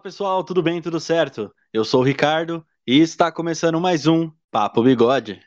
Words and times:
Olá 0.00 0.04
pessoal, 0.04 0.42
tudo 0.42 0.62
bem, 0.62 0.80
tudo 0.80 0.98
certo? 0.98 1.52
Eu 1.70 1.84
sou 1.84 2.00
o 2.00 2.02
Ricardo 2.02 2.64
e 2.86 3.00
está 3.00 3.30
começando 3.30 3.78
mais 3.78 4.06
um 4.06 4.30
Papo 4.50 4.82
Bigode. 4.82 5.38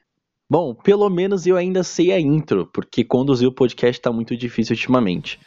Bom, 0.48 0.76
pelo 0.76 1.10
menos 1.10 1.48
eu 1.48 1.58
ainda 1.58 1.84
sei 1.84 2.12
a 2.12 2.20
intro, 2.20 2.70
porque 2.72 3.04
conduzir 3.04 3.48
o 3.48 3.52
podcast 3.52 4.00
está 4.00 4.12
muito 4.12 4.38
difícil 4.38 4.76
ultimamente. 4.76 5.40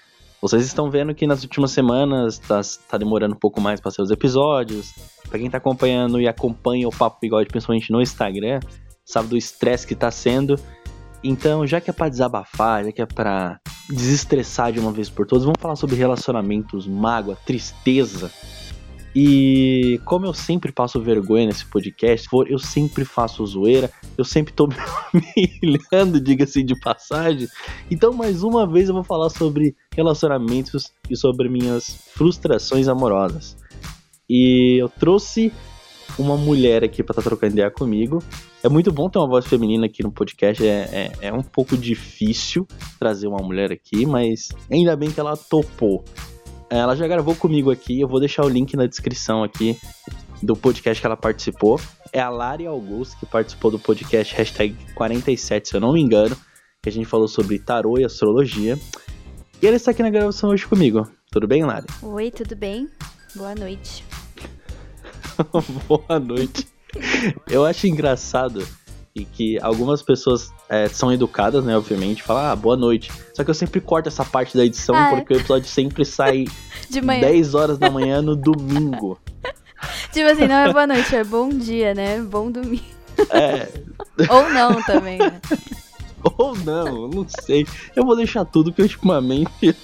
Vocês 0.42 0.64
estão 0.64 0.91
vendo 0.91 1.14
que 1.14 1.24
nas 1.24 1.45
últimas 1.45 1.70
semanas 1.70 2.41
tá, 2.41 2.61
tá 2.88 2.98
demorando 2.98 3.37
um 3.37 3.38
pouco 3.38 3.61
mais 3.61 3.80
para 3.80 3.92
ser 3.92 4.02
os 4.02 4.11
episódios. 4.11 4.92
Para 5.28 5.38
quem 5.38 5.48
tá 5.48 5.59
acompanhando 5.59 6.20
e 6.20 6.27
acompanha 6.27 6.88
o 6.88 6.91
Papo 6.91 7.20
Bigode, 7.20 7.48
principalmente 7.48 7.92
no 7.92 8.02
Instagram, 8.02 8.59
sabe 9.05 9.28
do 9.28 9.36
estresse 9.36 9.86
que 9.86 9.95
tá 9.95 10.11
sendo. 10.11 10.59
Então, 11.23 11.64
já 11.64 11.80
que 11.80 11.91
é 11.91 11.92
pra 11.92 12.09
desabafar, 12.09 12.84
já 12.84 12.91
que 12.91 13.02
é 13.02 13.06
pra 13.06 13.61
desestressar 13.88 14.73
de 14.73 14.80
uma 14.80 14.91
vez 14.91 15.09
por 15.09 15.28
todas, 15.28 15.45
vamos 15.45 15.61
falar 15.61 15.77
sobre 15.77 15.95
relacionamentos, 15.95 16.88
mágoa, 16.88 17.38
tristeza. 17.47 18.33
E 19.19 19.98
como 20.05 20.27
eu 20.27 20.34
sempre 20.34 20.70
passo 20.70 21.01
vergonha 21.01 21.47
nesse 21.47 21.65
podcast, 21.65 22.29
eu 22.48 22.59
sempre 22.59 23.02
faço 23.02 23.47
zoeira, 23.47 23.91
eu 24.19 24.27
sempre 24.27 24.52
tô 24.52 24.66
me 25.11 25.25
humilhando, 25.62 26.20
diga-se 26.20 26.62
de 26.62 26.79
passagem. 26.79 27.48
Então, 27.91 28.12
mais 28.12 28.42
uma 28.42 28.70
vez, 28.70 28.91
eu 28.91 28.95
vou 28.95 29.02
falar 29.02 29.30
sobre 29.30 29.75
relacionamentos 29.91 30.92
e 31.09 31.16
sobre 31.16 31.48
minhas 31.48 31.97
frustrações 32.12 32.89
amorosas. 32.89 33.56
E 34.29 34.77
eu 34.83 34.91
trouxe 34.91 35.50
uma 36.19 36.37
mulher 36.37 36.84
aqui 36.84 37.03
para 37.03 37.14
estar 37.14 37.22
tá 37.22 37.31
trocando 37.31 37.55
ideia 37.55 37.70
comigo. 37.70 38.22
É 38.62 38.69
muito 38.69 38.92
bom 38.92 39.09
ter 39.09 39.19
uma 39.19 39.28
voz 39.28 39.47
feminina 39.47 39.87
aqui 39.87 40.03
no 40.03 40.12
podcast. 40.12 40.62
É, 40.62 40.91
é, 40.92 41.28
é, 41.28 41.33
um 41.33 41.42
pouco 41.42 41.75
difícil 41.75 42.69
trazer 42.98 43.28
uma 43.28 43.42
mulher 43.42 43.72
aqui, 43.72 44.05
mas 44.05 44.50
ainda 44.70 44.94
bem 44.94 45.11
que 45.11 45.19
ela 45.19 45.39
topou. 45.39 46.05
Ela 46.69 46.97
já 46.97 47.06
gravou 47.06 47.34
comigo 47.34 47.70
aqui. 47.70 48.00
Eu 48.00 48.09
vou 48.09 48.19
deixar 48.19 48.45
o 48.45 48.48
link 48.48 48.77
na 48.77 48.86
descrição 48.86 49.42
aqui 49.42 49.78
do 50.42 50.56
podcast 50.56 51.00
que 51.00 51.06
ela 51.06 51.17
participou. 51.17 51.81
É 52.12 52.20
a 52.20 52.28
Lari 52.28 52.67
Augusto 52.67 53.17
que 53.19 53.27
participou 53.27 53.70
do 53.70 53.78
podcast 53.78 54.34
hashtag 54.34 54.77
47, 54.94 55.69
se 55.69 55.77
eu 55.77 55.81
não 55.81 55.92
me 55.92 56.00
engano. 56.00 56.37
Que 56.83 56.89
a 56.89 56.92
gente 56.92 57.06
falou 57.06 57.28
sobre 57.28 57.59
tarô 57.59 57.98
e 57.98 58.05
astrologia. 58.05 58.78
E 59.62 59.67
ela 59.67 59.77
está 59.77 59.92
aqui 59.92 60.03
na 60.03 60.11
gravação 60.11 60.50
hoje 60.50 60.67
comigo. 60.67 61.09
Tudo 61.31 61.47
bem, 61.47 61.64
Lari? 61.64 61.87
Oi, 62.03 62.31
tudo 62.31 62.56
bem? 62.56 62.89
Boa 63.34 63.55
noite. 63.55 64.05
Boa 65.89 66.19
noite. 66.19 66.67
Eu 67.48 67.64
acho 67.64 67.87
engraçado 67.87 68.67
e 69.14 69.25
que 69.25 69.59
algumas 69.61 70.03
pessoas 70.03 70.53
é, 70.69 70.89
são 70.89 71.12
educadas, 71.12 71.64
né, 71.64 71.77
obviamente, 71.77 72.22
falam, 72.22 72.47
ah, 72.47 72.56
boa 72.56 72.77
noite. 72.77 73.11
Só 73.34 73.45
que 73.45 73.50
eu 73.50 73.55
sempre 73.55 73.81
corto 73.81 74.09
essa 74.09 74.25
parte 74.25 74.56
da 74.56 74.64
edição 74.64 74.95
ah, 74.95 75.09
é? 75.09 75.17
porque 75.17 75.34
o 75.34 75.36
episódio 75.36 75.69
sempre 75.69 76.05
sai 76.05 76.45
de 76.91 77.00
manhã. 77.00 77.20
10 77.20 77.55
horas 77.55 77.78
da 77.78 77.91
manhã 77.91 78.20
no 78.20 78.36
domingo. 78.36 79.19
tipo 80.12 80.28
assim, 80.28 80.47
não 80.47 80.56
é 80.56 80.72
boa 80.72 80.87
noite, 80.87 81.14
é 81.14 81.25
bom 81.25 81.48
dia, 81.48 81.94
né? 81.94 82.20
Bom 82.20 82.50
domingo. 82.50 82.84
É. 83.31 83.69
Ou 84.31 84.50
não 84.50 84.83
também, 84.83 85.19
né? 85.19 85.41
Ou 86.39 86.56
não, 86.56 87.09
não 87.09 87.27
sei. 87.28 87.67
Eu 87.94 88.05
vou 88.05 88.17
deixar 88.17 88.44
tudo 88.44 88.72
que 88.72 88.83
ultimamente 88.83 89.77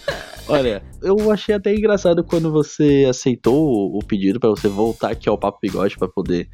Olha, 0.49 0.83
eu 1.01 1.31
achei 1.31 1.55
até 1.55 1.73
engraçado 1.73 2.25
quando 2.25 2.51
você 2.51 3.07
aceitou 3.09 3.97
o 3.97 4.01
pedido 4.05 4.41
para 4.41 4.51
você 4.51 4.69
voltar 4.69 5.11
aqui 5.13 5.29
ao 5.29 5.39
Papo 5.39 5.59
Bigode 5.63 5.97
para 5.97 6.09
poder 6.09 6.49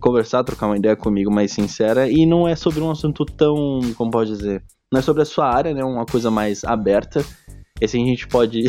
conversar, 0.00 0.42
trocar 0.42 0.66
uma 0.66 0.76
ideia 0.76 0.96
comigo 0.96 1.30
mais 1.30 1.52
sincera. 1.52 2.10
E 2.10 2.26
não 2.26 2.48
é 2.48 2.56
sobre 2.56 2.80
um 2.80 2.90
assunto 2.90 3.24
tão, 3.24 3.80
como 3.96 4.10
pode 4.10 4.30
dizer, 4.30 4.64
não 4.92 4.98
é 4.98 5.02
sobre 5.02 5.22
a 5.22 5.26
sua 5.26 5.46
área, 5.46 5.72
né? 5.72 5.84
Uma 5.84 6.06
coisa 6.06 6.30
mais 6.30 6.64
aberta. 6.64 7.24
Esse 7.80 7.96
a 7.96 8.00
gente 8.00 8.26
pode 8.26 8.64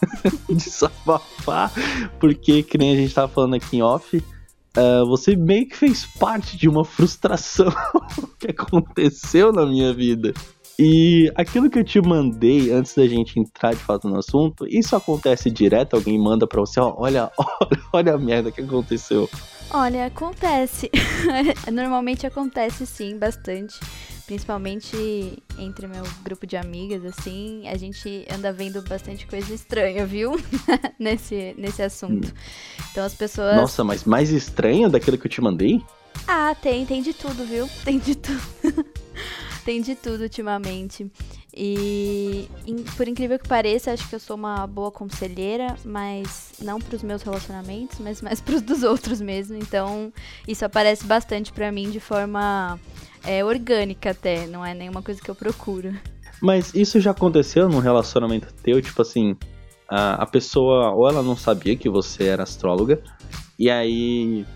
desabafar, 0.48 1.72
porque, 2.18 2.62
que 2.62 2.76
nem 2.76 2.92
a 2.92 2.96
gente 2.96 3.14
tava 3.14 3.28
falando 3.28 3.54
aqui 3.54 3.76
em 3.76 3.82
off, 3.82 4.16
uh, 4.16 5.06
você 5.06 5.36
meio 5.36 5.68
que 5.68 5.76
fez 5.76 6.04
parte 6.04 6.56
de 6.56 6.68
uma 6.68 6.84
frustração 6.84 7.72
que 8.38 8.50
aconteceu 8.50 9.52
na 9.52 9.64
minha 9.64 9.94
vida. 9.94 10.34
E 10.80 11.32
aquilo 11.34 11.68
que 11.68 11.80
eu 11.80 11.84
te 11.84 12.00
mandei 12.00 12.70
antes 12.70 12.94
da 12.94 13.04
gente 13.06 13.40
entrar 13.40 13.74
de 13.74 13.80
fato 13.80 14.08
no 14.08 14.16
assunto, 14.16 14.64
isso 14.68 14.94
acontece 14.94 15.50
direto? 15.50 15.94
Alguém 15.94 16.16
manda 16.16 16.46
pra 16.46 16.60
você, 16.60 16.78
ó, 16.78 16.94
olha, 16.96 17.32
olha, 17.36 17.82
olha 17.92 18.14
a 18.14 18.18
merda 18.18 18.52
que 18.52 18.60
aconteceu. 18.60 19.28
Olha, 19.70 20.06
acontece. 20.06 20.90
Normalmente 21.70 22.26
acontece 22.26 22.86
sim, 22.86 23.18
bastante. 23.18 23.78
Principalmente 24.26 25.42
entre 25.58 25.86
meu 25.86 26.04
grupo 26.22 26.46
de 26.46 26.56
amigas, 26.56 27.04
assim, 27.04 27.66
a 27.68 27.76
gente 27.76 28.26
anda 28.30 28.52
vendo 28.52 28.82
bastante 28.82 29.26
coisa 29.26 29.52
estranha, 29.52 30.06
viu? 30.06 30.32
nesse, 30.98 31.54
nesse 31.56 31.82
assunto. 31.82 32.32
Então 32.90 33.04
as 33.04 33.14
pessoas. 33.14 33.56
Nossa, 33.56 33.84
mas 33.84 34.04
mais 34.04 34.30
estranha 34.30 34.88
daquilo 34.88 35.18
que 35.18 35.26
eu 35.26 35.30
te 35.30 35.40
mandei? 35.40 35.82
Ah, 36.26 36.54
tem, 36.54 36.84
tem 36.84 37.02
de 37.02 37.12
tudo, 37.12 37.44
viu? 37.44 37.68
Tem 37.84 37.98
de 37.98 38.14
tudo. 38.14 38.40
tem 39.64 39.80
de 39.80 39.94
tudo 39.94 40.22
ultimamente. 40.22 41.10
E 41.54 42.48
por 42.96 43.08
incrível 43.08 43.38
que 43.38 43.48
pareça, 43.48 43.92
acho 43.92 44.08
que 44.08 44.14
eu 44.14 44.20
sou 44.20 44.36
uma 44.36 44.66
boa 44.66 44.90
conselheira, 44.90 45.74
mas 45.84 46.52
não 46.60 46.78
para 46.78 46.94
os 46.94 47.02
meus 47.02 47.22
relacionamentos, 47.22 47.98
mas 47.98 48.20
mais 48.20 48.40
para 48.42 48.56
os 48.56 48.62
dos 48.62 48.82
outros 48.82 49.20
mesmo. 49.20 49.56
Então, 49.56 50.12
isso 50.46 50.64
aparece 50.64 51.04
bastante 51.04 51.52
para 51.52 51.72
mim 51.72 51.90
de 51.90 52.00
forma 52.00 52.78
é, 53.24 53.44
orgânica 53.44 54.10
até, 54.10 54.46
não 54.46 54.64
é 54.64 54.74
nenhuma 54.74 55.02
coisa 55.02 55.20
que 55.20 55.30
eu 55.30 55.34
procuro. 55.34 55.94
Mas 56.40 56.74
isso 56.74 57.00
já 57.00 57.10
aconteceu 57.10 57.68
num 57.68 57.80
relacionamento 57.80 58.52
teu, 58.62 58.80
tipo 58.80 59.02
assim, 59.02 59.36
a, 59.88 60.22
a 60.22 60.26
pessoa 60.26 60.92
ou 60.92 61.08
ela 61.08 61.22
não 61.22 61.36
sabia 61.36 61.76
que 61.76 61.88
você 61.88 62.24
era 62.24 62.44
astróloga, 62.44 63.02
e 63.58 63.68
aí 63.68 64.46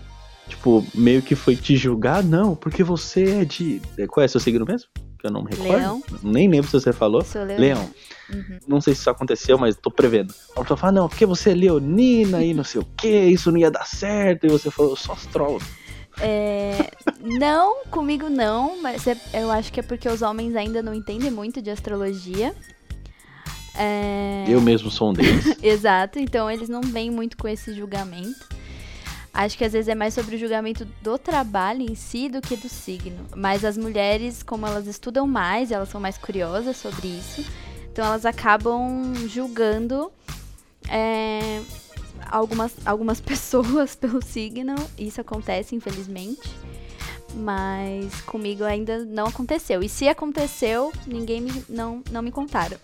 tipo, 0.47 0.85
meio 0.93 1.21
que 1.21 1.35
foi 1.35 1.55
te 1.55 1.75
julgar, 1.75 2.23
não, 2.23 2.55
porque 2.55 2.83
você 2.83 3.41
é 3.41 3.45
de. 3.45 3.81
Qual 4.07 4.23
é 4.23 4.27
seu 4.27 4.39
signo 4.39 4.65
mesmo? 4.65 4.89
Que 5.23 5.27
eu 5.27 5.31
não 5.31 5.41
me 5.41 5.51
recordo. 5.51 5.71
Leão. 5.71 6.03
Nem 6.21 6.49
lembro 6.49 6.69
se 6.69 6.77
você 6.77 6.91
falou. 6.91 7.23
Sou 7.23 7.45
leão. 7.45 7.57
leão. 7.57 7.89
Uhum. 8.29 8.59
Não 8.67 8.81
sei 8.81 8.93
se 8.93 8.99
isso 8.99 9.09
aconteceu, 9.09 9.57
mas 9.57 9.73
tô 9.73 9.89
prevendo. 9.89 10.33
A 10.53 10.59
pessoa 10.59 10.75
fala, 10.75 10.91
não, 10.91 11.07
porque 11.07 11.25
você 11.25 11.51
é 11.51 11.53
leonina 11.53 12.43
e 12.43 12.53
não 12.53 12.65
sei 12.65 12.81
o 12.81 12.87
que, 12.97 13.07
isso 13.07 13.49
não 13.49 13.57
ia 13.57 13.71
dar 13.71 13.87
certo. 13.87 14.45
E 14.45 14.49
você 14.49 14.69
falou, 14.69 14.91
eu 14.91 14.95
sou 14.97 15.15
astrólogo. 15.15 15.63
É, 16.19 16.91
não, 17.21 17.85
comigo 17.85 18.29
não, 18.29 18.81
mas 18.81 19.07
é, 19.07 19.17
eu 19.33 19.49
acho 19.49 19.71
que 19.71 19.79
é 19.79 19.83
porque 19.83 20.09
os 20.09 20.21
homens 20.21 20.57
ainda 20.57 20.83
não 20.83 20.93
entendem 20.93 21.31
muito 21.31 21.61
de 21.61 21.69
astrologia. 21.69 22.53
É... 23.75 24.43
Eu 24.45 24.59
mesmo 24.59 24.91
sou 24.91 25.11
um 25.11 25.13
deles. 25.13 25.55
Exato, 25.63 26.19
então 26.19 26.51
eles 26.51 26.67
não 26.67 26.81
vêm 26.81 27.09
muito 27.09 27.37
com 27.37 27.47
esse 27.47 27.73
julgamento. 27.73 28.45
Acho 29.33 29.57
que 29.57 29.65
às 29.65 29.73
vezes 29.73 29.87
é 29.87 29.95
mais 29.95 30.13
sobre 30.13 30.35
o 30.35 30.39
julgamento 30.39 30.85
do 31.01 31.17
trabalho 31.17 31.81
em 31.81 31.95
si 31.95 32.29
do 32.29 32.39
que 32.39 32.55
do 32.55 32.69
signo. 32.69 33.25
Mas 33.35 33.65
as 33.65 33.75
mulheres, 33.75 34.43
como 34.43 34.67
elas 34.67 34.85
estudam 34.85 35.25
mais, 35.25 35.71
elas 35.71 35.89
são 35.89 35.99
mais 35.99 36.19
curiosas 36.19 36.77
sobre 36.77 37.07
isso, 37.07 37.43
então 37.91 38.05
elas 38.05 38.27
acabam 38.27 39.13
julgando 39.27 40.11
é, 40.87 41.61
algumas, 42.29 42.75
algumas 42.85 43.19
pessoas 43.21 43.95
pelo 43.95 44.21
signo. 44.23 44.75
Isso 44.97 45.19
acontece, 45.19 45.75
infelizmente. 45.75 46.41
Mas 47.35 48.21
comigo 48.21 48.63
ainda 48.63 49.03
não 49.03 49.25
aconteceu. 49.25 49.81
E 49.81 49.89
se 49.89 50.07
aconteceu, 50.07 50.93
ninguém 51.07 51.41
me, 51.41 51.65
não, 51.67 52.03
não 52.11 52.21
me 52.21 52.31
contaram. 52.31 52.77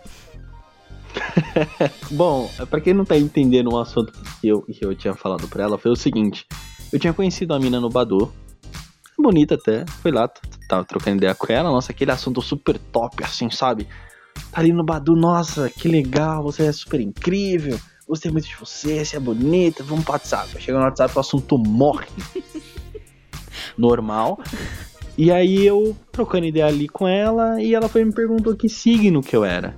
Bom, 2.12 2.50
para 2.70 2.82
quem 2.82 2.94
não 2.94 3.06
tá 3.06 3.18
entendendo 3.18 3.72
o 3.72 3.80
assunto 3.80 4.14
que 4.40 4.48
eu, 4.48 4.62
que 4.62 4.86
eu 4.86 4.96
tinha 4.96 5.14
falado 5.14 5.48
pra 5.48 5.64
ela, 5.64 5.78
foi 5.78 5.92
o 5.92 5.96
seguinte: 5.96 6.46
eu 6.92 7.00
tinha 7.00 7.14
conhecido 7.14 7.54
a 7.54 7.60
mina 7.60 7.80
no 7.80 7.90
Badu, 7.90 8.32
bonita 9.18 9.56
até, 9.56 9.86
foi 10.02 10.12
lá, 10.12 10.30
tava 10.68 10.84
trocando 10.84 11.18
ideia 11.18 11.36
com 11.36 11.52
ela, 11.52 11.70
nossa, 11.70 11.92
aquele 11.92 12.12
assunto 12.12 12.42
super 12.42 12.78
top, 12.78 13.24
assim, 13.24 13.50
sabe? 13.50 13.88
Tá 14.52 14.62
ali 14.62 14.72
no 14.72 14.84
Badu, 14.84 15.16
nossa, 15.16 15.70
que 15.70 15.88
legal, 15.88 16.44
você 16.44 16.66
é 16.66 16.72
super 16.72 17.00
incrível, 17.00 17.80
gostei 18.08 18.32
muito 18.32 18.48
de 18.48 18.56
você, 18.56 19.04
você 19.04 19.18
é 19.18 19.20
bonita, 19.20 19.84
vamos 19.84 20.04
pro 20.04 20.14
WhatsApp. 20.14 20.50
Chega 20.62 20.78
no 20.78 20.86
WhatsApp, 20.86 21.16
o 21.16 21.20
assunto 21.20 21.58
morre. 21.58 22.08
Normal. 23.78 24.40
E 25.18 25.32
aí 25.32 25.66
eu 25.66 25.96
trocando 26.12 26.46
ideia 26.46 26.66
ali 26.66 26.88
com 26.88 27.08
ela, 27.08 27.62
e 27.62 27.76
ela 27.76 27.90
foi 27.90 28.06
me 28.06 28.14
perguntou 28.14 28.56
que 28.56 28.70
signo 28.70 29.22
que 29.22 29.36
eu 29.36 29.44
era. 29.44 29.76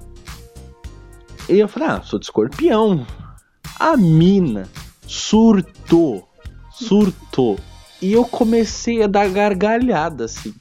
E 1.50 1.60
eu 1.60 1.68
falei, 1.68 1.90
ah, 1.90 2.02
sou 2.02 2.20
de 2.20 2.26
escorpião. 2.26 3.06
A 3.80 3.98
mina 3.98 4.70
surtou, 5.06 6.28
surtou. 6.72 7.60
E 8.02 8.14
eu 8.14 8.26
comecei 8.26 9.04
a 9.04 9.08
dar 9.08 9.30
gargalhada, 9.30 10.26
assim. 10.26 10.54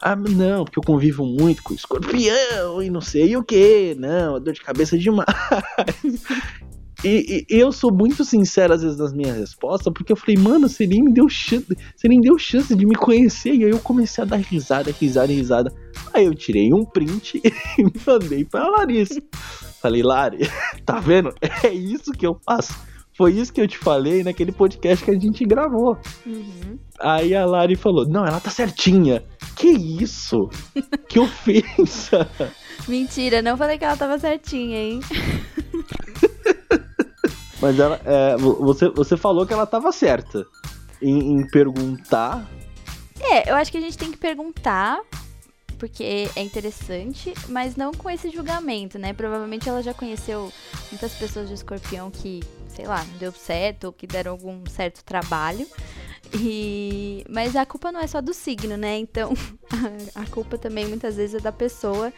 Ah, 0.00 0.14
não, 0.14 0.64
porque 0.64 0.78
eu 0.78 0.82
convivo 0.82 1.24
muito 1.24 1.62
com 1.62 1.74
escorpião 1.74 2.82
e 2.82 2.88
não 2.88 3.00
sei 3.00 3.36
o 3.36 3.42
que. 3.42 3.96
Não, 3.98 4.40
dor 4.40 4.54
de 4.54 4.60
cabeça 4.60 4.96
demais. 4.96 5.26
E, 7.04 7.46
e, 7.48 7.58
eu 7.60 7.70
sou 7.70 7.92
muito 7.92 8.24
sincero 8.24 8.74
às 8.74 8.82
vezes 8.82 8.98
nas 8.98 9.12
minhas 9.12 9.36
respostas, 9.36 9.92
porque 9.92 10.12
eu 10.12 10.16
falei, 10.16 10.36
mano, 10.36 10.68
você 10.68 10.86
nem 10.86 11.02
me 11.02 11.12
deu 11.12 11.28
chance, 11.28 11.66
você 11.94 12.08
nem 12.08 12.20
deu 12.20 12.36
chance 12.38 12.74
de 12.74 12.84
me 12.84 12.96
conhecer. 12.96 13.54
E 13.54 13.64
aí 13.64 13.70
eu 13.70 13.78
comecei 13.78 14.22
a 14.22 14.26
dar 14.26 14.36
risada, 14.36 14.90
risada, 14.90 15.32
risada. 15.32 15.72
Aí 16.12 16.24
eu 16.24 16.34
tirei 16.34 16.72
um 16.72 16.84
print 16.84 17.40
e 17.78 17.84
mandei 18.06 18.44
pra 18.44 18.68
Larissa. 18.68 19.22
Falei, 19.80 20.02
Lari, 20.02 20.38
tá 20.84 20.98
vendo? 20.98 21.32
É 21.62 21.72
isso 21.72 22.10
que 22.12 22.26
eu 22.26 22.38
faço. 22.44 22.74
Foi 23.18 23.32
isso 23.32 23.52
que 23.52 23.60
eu 23.60 23.66
te 23.66 23.76
falei 23.76 24.22
naquele 24.22 24.52
podcast 24.52 25.04
que 25.04 25.10
a 25.10 25.18
gente 25.18 25.44
gravou. 25.44 25.98
Uhum. 26.24 26.78
Aí 27.00 27.34
a 27.34 27.44
Lari 27.44 27.74
falou: 27.74 28.06
Não, 28.06 28.24
ela 28.24 28.38
tá 28.38 28.48
certinha. 28.48 29.24
Que 29.56 29.66
isso? 29.66 30.48
que 31.08 31.18
ofensa! 31.18 32.30
Mentira, 32.86 33.42
não 33.42 33.56
falei 33.56 33.76
que 33.76 33.84
ela 33.84 33.96
tava 33.96 34.20
certinha, 34.20 34.78
hein? 34.78 35.00
Mas 37.60 37.78
ela, 37.78 38.00
é, 38.04 38.36
você, 38.36 38.88
você 38.88 39.16
falou 39.16 39.46
que 39.46 39.52
ela 39.52 39.66
tava 39.66 39.90
certa 39.92 40.46
em, 41.02 41.32
em 41.32 41.46
perguntar. 41.50 42.48
É, 43.20 43.50
eu 43.50 43.56
acho 43.56 43.70
que 43.70 43.78
a 43.78 43.80
gente 43.80 43.98
tem 43.98 44.10
que 44.10 44.16
perguntar 44.16 45.00
porque 45.78 46.28
é 46.34 46.42
interessante, 46.42 47.32
mas 47.48 47.76
não 47.76 47.92
com 47.92 48.10
esse 48.10 48.30
julgamento, 48.30 48.98
né? 48.98 49.12
Provavelmente 49.12 49.68
ela 49.68 49.82
já 49.82 49.94
conheceu 49.94 50.52
muitas 50.90 51.14
pessoas 51.14 51.48
de 51.48 51.54
escorpião 51.54 52.10
que, 52.10 52.42
sei 52.68 52.86
lá, 52.86 53.04
não 53.04 53.16
deu 53.18 53.32
certo 53.32 53.84
ou 53.84 53.92
que 53.92 54.06
deram 54.06 54.32
algum 54.32 54.66
certo 54.66 55.04
trabalho. 55.04 55.66
E... 56.34 57.24
Mas 57.28 57.56
a 57.56 57.64
culpa 57.64 57.92
não 57.92 58.00
é 58.00 58.06
só 58.06 58.20
do 58.20 58.34
signo, 58.34 58.76
né? 58.76 58.98
Então 58.98 59.32
a 60.14 60.26
culpa 60.26 60.58
também 60.58 60.86
muitas 60.86 61.16
vezes 61.16 61.36
é 61.36 61.40
da 61.40 61.52
pessoa. 61.52 62.12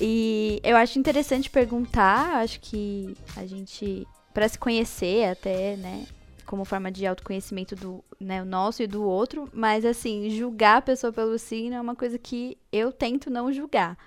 E 0.00 0.60
eu 0.64 0.76
acho 0.76 0.98
interessante 0.98 1.48
perguntar, 1.48 2.38
acho 2.38 2.58
que 2.60 3.14
a 3.36 3.46
gente, 3.46 4.06
para 4.34 4.48
se 4.48 4.58
conhecer 4.58 5.30
até, 5.30 5.76
né? 5.76 6.06
como 6.44 6.64
forma 6.64 6.90
de 6.90 7.06
autoconhecimento 7.06 7.74
do 7.74 8.04
né, 8.20 8.44
nosso 8.44 8.82
e 8.82 8.86
do 8.86 9.02
outro, 9.02 9.48
mas 9.52 9.84
assim, 9.84 10.30
julgar 10.30 10.78
a 10.78 10.82
pessoa 10.82 11.12
pelo 11.12 11.38
signo 11.38 11.74
é 11.74 11.80
uma 11.80 11.96
coisa 11.96 12.18
que 12.18 12.56
eu 12.70 12.92
tento 12.92 13.30
não 13.30 13.52
julgar, 13.52 13.98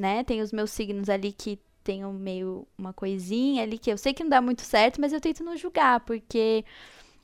né? 0.00 0.24
Tem 0.24 0.40
os 0.40 0.52
meus 0.52 0.70
signos 0.70 1.08
ali 1.08 1.32
que 1.32 1.58
tem 1.82 2.02
meio 2.04 2.66
uma 2.78 2.92
coisinha 2.92 3.62
ali 3.62 3.76
que 3.76 3.90
eu 3.90 3.98
sei 3.98 4.14
que 4.14 4.22
não 4.22 4.30
dá 4.30 4.40
muito 4.40 4.62
certo, 4.62 5.00
mas 5.00 5.12
eu 5.12 5.20
tento 5.20 5.44
não 5.44 5.56
julgar, 5.56 6.00
porque 6.00 6.64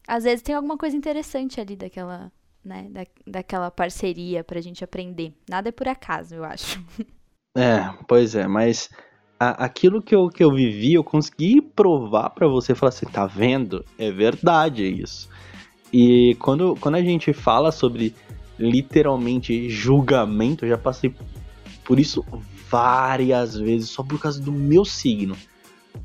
às 0.06 0.24
vezes 0.24 0.42
tem 0.42 0.54
alguma 0.54 0.76
coisa 0.76 0.96
interessante 0.96 1.60
ali 1.60 1.76
daquela, 1.76 2.30
né, 2.64 2.88
da, 2.90 3.06
daquela 3.26 3.70
parceria 3.70 4.44
pra 4.44 4.60
gente 4.60 4.84
aprender. 4.84 5.32
Nada 5.48 5.70
é 5.70 5.72
por 5.72 5.88
acaso, 5.88 6.34
eu 6.34 6.44
acho. 6.44 6.84
É, 7.56 7.80
pois 8.06 8.36
é, 8.36 8.46
mas 8.46 8.88
a, 9.40 9.64
aquilo 9.64 10.02
que 10.02 10.14
eu, 10.14 10.28
que 10.28 10.44
eu 10.44 10.52
vivi, 10.52 10.92
eu 10.92 11.02
consegui 11.02 11.62
provar 11.62 12.28
para 12.30 12.46
você, 12.46 12.74
falar 12.74 12.90
assim, 12.90 13.06
tá 13.06 13.26
vendo? 13.26 13.82
É 13.98 14.12
verdade 14.12 14.84
isso. 14.84 15.30
E 15.90 16.36
quando, 16.38 16.76
quando 16.78 16.96
a 16.96 17.02
gente 17.02 17.32
fala 17.32 17.72
sobre 17.72 18.14
literalmente 18.58 19.70
julgamento, 19.70 20.66
eu 20.66 20.68
já 20.68 20.78
passei 20.78 21.14
por 21.82 21.98
isso 21.98 22.22
várias 22.68 23.56
vezes, 23.56 23.88
só 23.88 24.02
por 24.02 24.20
causa 24.20 24.40
do 24.40 24.52
meu 24.52 24.84
signo. 24.84 25.34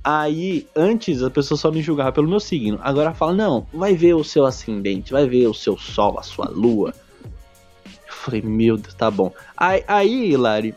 Aí, 0.01 0.65
antes 0.75 1.21
a 1.21 1.29
pessoa 1.29 1.57
só 1.57 1.69
me 1.69 1.81
julgava 1.81 2.13
pelo 2.13 2.29
meu 2.29 2.39
signo. 2.39 2.79
Agora 2.81 3.13
fala, 3.13 3.33
não, 3.33 3.67
vai 3.73 3.93
ver 3.93 4.13
o 4.13 4.23
seu 4.23 4.45
ascendente, 4.45 5.11
vai 5.11 5.27
ver 5.27 5.47
o 5.47 5.53
seu 5.53 5.77
sol, 5.77 6.17
a 6.17 6.23
sua 6.23 6.49
lua. 6.49 6.93
Eu 7.85 8.13
falei, 8.13 8.41
meu 8.41 8.77
Deus, 8.77 8.93
tá 8.93 9.11
bom. 9.11 9.31
Aí, 9.57 9.83
aí 9.88 10.31
Hilari, 10.31 10.73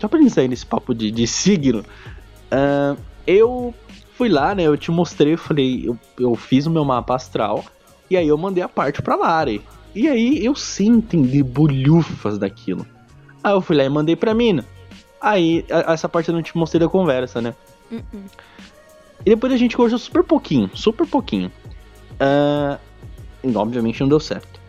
só 0.00 0.08
pra 0.08 0.20
gente 0.20 0.32
sair 0.32 0.48
nesse 0.48 0.66
papo 0.66 0.94
de, 0.94 1.10
de 1.10 1.26
signo, 1.26 1.80
uh, 1.80 2.98
eu 3.26 3.74
fui 4.16 4.28
lá, 4.28 4.54
né? 4.54 4.64
Eu 4.64 4.76
te 4.76 4.90
mostrei, 4.90 5.34
eu 5.34 5.38
falei, 5.38 5.88
eu, 5.88 5.98
eu 6.18 6.34
fiz 6.34 6.66
o 6.66 6.70
meu 6.70 6.84
mapa 6.84 7.14
astral, 7.14 7.64
e 8.10 8.16
aí 8.16 8.28
eu 8.28 8.38
mandei 8.38 8.62
a 8.62 8.68
parte 8.68 9.02
pra 9.02 9.16
Lari. 9.16 9.62
E 9.94 10.08
aí 10.08 10.44
eu 10.44 10.54
sim 10.54 10.88
entendi 10.88 11.42
bolhufas 11.42 12.38
daquilo. 12.38 12.86
Aí 13.42 13.52
eu 13.52 13.60
fui 13.60 13.76
lá 13.76 13.84
e 13.84 13.88
mandei 13.88 14.16
pra 14.16 14.34
mina. 14.34 14.64
Aí, 15.20 15.64
a, 15.70 15.92
essa 15.92 16.08
parte 16.08 16.28
eu 16.28 16.34
não 16.34 16.42
te 16.42 16.56
mostrei 16.56 16.80
da 16.80 16.88
conversa, 16.88 17.40
né? 17.40 17.54
Uh 17.90 17.96
-uh. 17.96 18.30
E 19.24 19.30
depois 19.30 19.52
a 19.52 19.56
gente 19.56 19.76
conversou 19.76 19.98
super 19.98 20.22
pouquinho, 20.22 20.70
super 20.74 21.06
pouquinho. 21.06 21.50
Uh, 22.14 22.78
e 23.42 23.56
obviamente 23.56 24.00
não 24.00 24.08
deu 24.08 24.20
certo. 24.20 24.60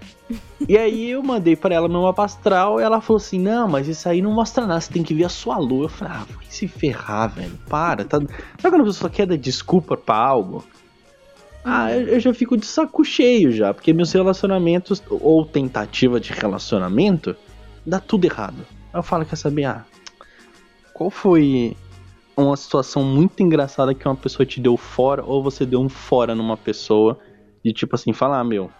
E 0.67 0.77
aí 0.77 1.11
eu 1.11 1.21
mandei 1.21 1.55
para 1.55 1.75
ela 1.75 1.87
meu 1.87 2.01
mapa 2.01 2.23
astral 2.23 2.79
e 2.79 2.83
ela 2.83 2.99
falou 2.99 3.17
assim: 3.17 3.39
Não, 3.39 3.67
mas 3.67 3.87
isso 3.87 4.09
aí 4.09 4.21
não 4.21 4.31
mostra 4.31 4.65
nada, 4.65 4.81
você 4.81 4.91
tem 4.91 5.03
que 5.03 5.13
ver 5.13 5.25
a 5.25 5.29
sua 5.29 5.57
lua. 5.57 5.85
Eu 5.85 5.89
falei: 5.89 6.13
Ah, 6.15 6.25
vai 6.27 6.45
se 6.49 6.67
ferrar, 6.67 7.29
velho, 7.29 7.57
para. 7.69 8.03
Tá... 8.03 8.17
Sabe 8.17 8.75
quando 8.75 8.81
a 8.81 8.85
pessoa 8.85 9.09
quer 9.09 9.27
dar 9.27 9.37
desculpa 9.37 9.95
pra 9.95 10.15
algo? 10.15 10.63
Ah, 11.63 11.91
eu, 11.91 12.07
eu 12.07 12.19
já 12.19 12.33
fico 12.33 12.57
de 12.57 12.65
saco 12.65 13.03
cheio 13.03 13.51
já, 13.51 13.73
porque 13.73 13.93
meus 13.93 14.11
relacionamentos, 14.11 15.01
ou 15.09 15.45
tentativa 15.45 16.19
de 16.19 16.31
relacionamento, 16.31 17.35
dá 17.85 17.99
tudo 17.99 18.25
errado. 18.25 18.65
Eu 18.93 19.03
falo: 19.03 19.25
Quer 19.25 19.35
saber? 19.35 19.65
Ah, 19.65 19.85
qual 20.93 21.11
foi 21.11 21.77
uma 22.35 22.57
situação 22.57 23.03
muito 23.03 23.43
engraçada 23.43 23.93
que 23.93 24.07
uma 24.07 24.15
pessoa 24.15 24.45
te 24.45 24.59
deu 24.59 24.75
fora, 24.75 25.23
ou 25.23 25.43
você 25.43 25.65
deu 25.65 25.79
um 25.79 25.89
fora 25.89 26.33
numa 26.33 26.57
pessoa, 26.57 27.19
de 27.63 27.71
tipo 27.71 27.95
assim, 27.95 28.11
falar: 28.11 28.39
ah, 28.39 28.43
Meu 28.43 28.71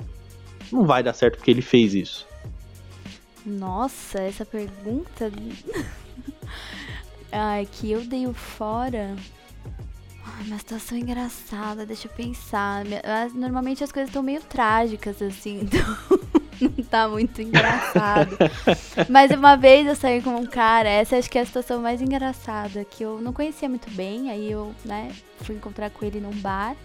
não 0.76 0.86
vai 0.86 1.02
dar 1.02 1.14
certo 1.14 1.38
porque 1.38 1.52
ele 1.52 1.62
fez 1.62 1.94
isso? 1.94 2.28
Nossa, 3.46 4.20
essa 4.20 4.46
pergunta. 4.46 5.32
Ai, 7.32 7.68
que 7.72 7.92
eu 7.92 8.02
dei 8.02 8.28
o 8.28 8.34
fora. 8.34 9.16
Ai, 10.26 10.48
uma 10.48 10.58
situação 10.58 10.98
engraçada, 10.98 11.86
deixa 11.86 12.08
eu 12.08 12.12
pensar. 12.12 12.84
Normalmente 13.34 13.84
as 13.84 13.92
coisas 13.92 14.10
estão 14.10 14.24
meio 14.24 14.42
trágicas, 14.42 15.22
assim, 15.22 15.62
então 15.64 15.86
não 16.62 16.84
tá 16.86 17.08
muito 17.08 17.42
engraçado. 17.42 18.38
Mas 19.10 19.32
uma 19.32 19.56
vez 19.56 19.86
eu 19.86 19.96
saí 19.96 20.22
com 20.22 20.36
um 20.36 20.46
cara, 20.46 20.90
essa 20.90 21.18
acho 21.18 21.30
que 21.30 21.38
é 21.38 21.42
a 21.42 21.46
situação 21.46 21.82
mais 21.82 22.02
engraçada, 22.02 22.84
que 22.84 23.04
eu 23.04 23.22
não 23.22 23.34
conhecia 23.34 23.70
muito 23.70 23.90
bem, 23.92 24.32
aí 24.32 24.50
eu, 24.52 24.74
né, 24.84 25.12
fui 25.42 25.56
encontrar 25.56 25.90
com 25.90 26.06
ele 26.06 26.20
num 26.20 26.36
bar. 26.36 26.76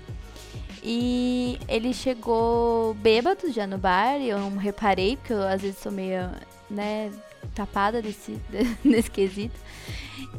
E 0.83 1.59
ele 1.69 1.93
chegou 1.93 2.95
bêbado 2.95 3.53
já 3.53 3.67
no 3.67 3.79
bar, 3.79 4.19
e 4.19 4.29
eu 4.29 4.39
não 4.39 4.57
reparei, 4.57 5.17
porque 5.17 5.33
eu 5.33 5.43
às 5.43 5.61
vezes 5.61 5.79
sou 5.79 5.93
meio, 5.93 6.31
né, 6.71 7.11
tapada 7.55 8.01
desse, 8.01 8.39
nesse 8.85 9.11
quesito. 9.11 9.59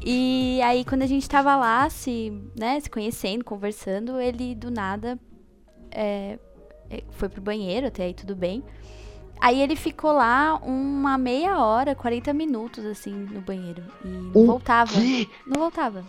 E 0.03 0.59
aí 0.63 0.83
quando 0.83 1.03
a 1.03 1.07
gente 1.07 1.29
tava 1.29 1.55
lá, 1.55 1.89
se, 1.89 2.33
né, 2.57 2.79
se 2.79 2.89
conhecendo, 2.89 3.43
conversando, 3.43 4.19
ele 4.19 4.55
do 4.55 4.71
nada 4.71 5.19
é, 5.91 6.39
é 6.89 7.03
foi 7.11 7.29
pro 7.29 7.41
banheiro, 7.41 7.87
até 7.87 8.03
aí 8.03 8.13
tudo 8.13 8.35
bem. 8.35 8.63
Aí 9.39 9.59
ele 9.59 9.75
ficou 9.75 10.11
lá 10.11 10.55
uma 10.63 11.17
meia 11.17 11.57
hora, 11.57 11.95
40 11.95 12.31
minutos, 12.31 12.85
assim, 12.85 13.11
no 13.11 13.41
banheiro. 13.41 13.83
E 14.05 14.07
não 14.07 14.45
voltava. 14.45 14.93
Não 15.47 15.59
voltava. 15.59 16.05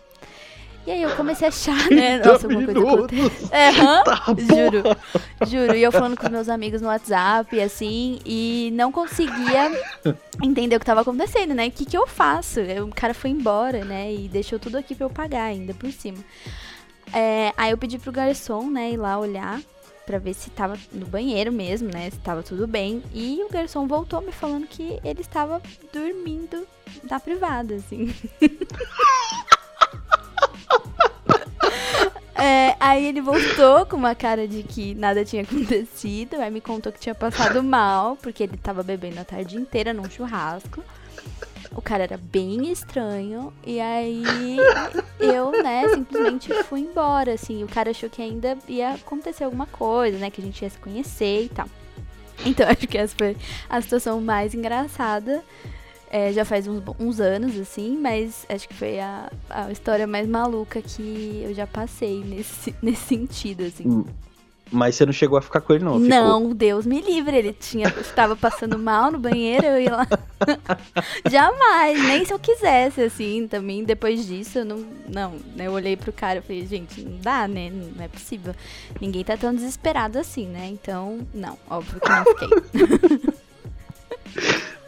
E 0.87 0.91
aí 0.91 1.03
eu 1.03 1.15
comecei 1.15 1.47
a 1.47 1.49
achar, 1.49 1.87
né? 1.91 2.19
Nossa, 2.19 2.47
alguma 2.47 2.65
coisa 2.65 2.95
aconteceu. 2.95 3.49
É, 3.51 3.69
hã? 3.71 4.03
Tá 4.03 4.25
juro, 4.37 4.83
juro. 5.47 5.77
E 5.77 5.83
eu 5.83 5.93
falando 5.93 6.17
com 6.17 6.27
os 6.27 6.33
meus 6.33 6.49
amigos 6.49 6.81
no 6.81 6.89
WhatsApp, 6.89 7.61
assim, 7.61 8.19
e 8.27 8.71
não 8.75 8.91
conseguia 8.91 9.71
entender 10.43 10.77
o 10.77 10.81
que 10.81 10.87
tava 10.87 11.03
acontecendo, 11.03 11.55
né? 11.55 11.69
O 11.69 11.71
que, 11.71 11.85
que 11.85 11.97
eu 11.97 12.07
faço? 12.07 12.61
O 12.61 12.95
cara 12.95 13.15
foi 13.15 13.31
embora, 13.31 13.85
né? 13.85 14.13
E 14.13 14.29
deixou 14.29 14.59
tudo 14.59 14.77
aqui 14.77 14.95
pra 14.95 15.07
eu 15.07 15.11
pagar 15.11 15.45
ainda 15.45 15.73
por 15.73 15.91
cima. 15.93 16.19
É, 17.13 17.53
aí 17.57 17.71
eu 17.71 17.79
pedi 17.79 17.99
pro 17.99 18.11
garçom, 18.11 18.71
né, 18.71 18.93
ir 18.93 18.97
lá 18.97 19.19
olhar 19.19 19.61
para 20.07 20.19
ver 20.19 20.35
se 20.35 20.51
tava 20.51 20.79
no 20.91 21.07
banheiro 21.07 21.53
mesmo, 21.53 21.89
né? 21.93 22.11
Se 22.11 22.19
tava 22.19 22.43
tudo 22.43 22.67
bem. 22.67 23.03
E 23.15 23.41
o 23.45 23.49
garçom 23.49 23.87
voltou 23.87 24.21
me 24.21 24.33
falando 24.33 24.67
que 24.67 24.99
ele 25.05 25.21
estava 25.21 25.63
dormindo 25.93 26.67
na 27.09 27.21
privada, 27.21 27.77
assim. 27.77 28.13
É, 32.43 32.75
aí 32.81 33.07
ele 33.07 33.21
voltou 33.21 33.87
com 33.87 33.97
uma 33.97 34.17
cara 34.17 34.49
de 34.49 34.65
que 34.65 34.97
nada 34.97 35.25
tinha 35.25 35.43
acontecido. 35.43 36.35
Aí 36.41 36.51
me 36.51 36.61
contou 36.61 36.91
que 36.91 36.99
tinha 36.99 37.15
passado 37.15 37.63
mal, 37.63 38.17
porque 38.17 38.43
ele 38.43 38.57
tava 38.57 38.83
bebendo 38.83 39.21
a 39.21 39.25
tarde 39.25 39.57
inteira 39.57 39.95
num 39.95 40.11
churrasco. 40.11 40.83
O 41.71 41.81
cara 41.81 42.03
era 42.03 42.17
bem 42.17 42.73
estranho. 42.73 43.53
E 43.65 43.81
aí 43.81 44.25
eu, 45.21 45.53
né, 45.63 45.89
simplesmente 45.91 46.53
fui 46.65 46.81
embora, 46.81 47.35
assim. 47.35 47.63
O 47.63 47.69
cara 47.69 47.93
achou 47.93 48.11
que 48.11 48.21
ainda 48.21 48.59
ia 48.67 48.95
acontecer 48.95 49.45
alguma 49.45 49.67
coisa, 49.67 50.19
né? 50.19 50.29
Que 50.29 50.43
a 50.43 50.45
gente 50.45 50.63
ia 50.63 50.71
se 50.71 50.79
conhecer 50.79 51.45
e 51.45 51.49
tal. 51.49 51.69
Então 52.45 52.67
acho 52.69 52.89
que 52.89 52.99
essa 52.99 53.15
foi 53.17 53.37
a 53.71 53.81
situação 53.81 54.21
mais 54.21 54.53
engraçada 54.53 55.45
é, 56.13 56.31
já 56.31 56.45
faz 56.45 56.69
uns, 56.69 56.83
uns, 57.01 57.21
anos, 57.21 57.59
assim, 57.59 57.97
mas 57.97 58.45
acho 58.47 58.69
que 58.69 58.75
foi 58.75 59.01
a, 59.01 59.33
a 59.49 59.73
história 59.73 60.07
mais 60.07 60.29
maluca 60.29 60.83
que 60.83 61.41
eu 61.43 61.55
já 61.55 61.67
passei 61.67 62.23
nesse, 62.23 62.75
nesse 62.83 63.07
sentido, 63.07 63.65
assim. 63.65 63.89
Hum. 63.89 64.05
Mas 64.71 64.95
você 64.95 65.05
não 65.05 65.13
chegou 65.13 65.39
a 65.39 65.43
ficar 65.43 65.61
com 65.61 65.75
ele, 65.75 65.85
não? 65.85 66.01
Ficou... 66.01 66.09
Não, 66.09 66.55
Deus 66.55 66.87
me 66.87 67.03
livre. 67.03 67.37
Ele 67.37 67.53
tinha, 67.53 67.89
estava 68.01 68.35
passando 68.35 68.79
mal 68.79 69.13
no 69.13 69.19
banheiro, 69.19 69.67
eu 69.67 69.81
ia 69.83 69.97
lá. 69.97 70.07
Jamais, 71.31 72.03
nem 72.03 72.25
se 72.25 72.33
eu 72.33 72.39
quisesse, 72.39 73.03
assim, 73.03 73.47
também. 73.47 73.85
Depois 73.85 74.27
disso, 74.27 74.61
eu 74.61 74.65
não. 74.65 74.83
Não, 75.07 75.33
né? 75.55 75.67
Eu 75.67 75.73
olhei 75.73 75.95
pro 75.95 76.11
cara 76.11 76.39
e 76.39 76.43
falei, 76.43 76.67
gente, 76.67 77.03
não 77.03 77.19
dá, 77.19 77.47
né? 77.47 77.71
Não 77.71 78.03
é 78.03 78.09
possível. 78.09 78.55
Ninguém 78.99 79.23
tá 79.23 79.37
tão 79.37 79.55
desesperado 79.55 80.19
assim, 80.19 80.47
né? 80.47 80.69
Então, 80.73 81.21
não, 81.35 81.59
óbvio 81.69 82.01
que 82.01 82.09
não 82.09 82.25
fiquei. 82.25 83.21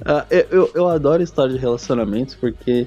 Uh, 0.05 0.45
eu, 0.51 0.71
eu 0.75 0.89
adoro 0.89 1.23
história 1.23 1.53
de 1.53 1.59
relacionamentos 1.59 2.35
porque 2.35 2.87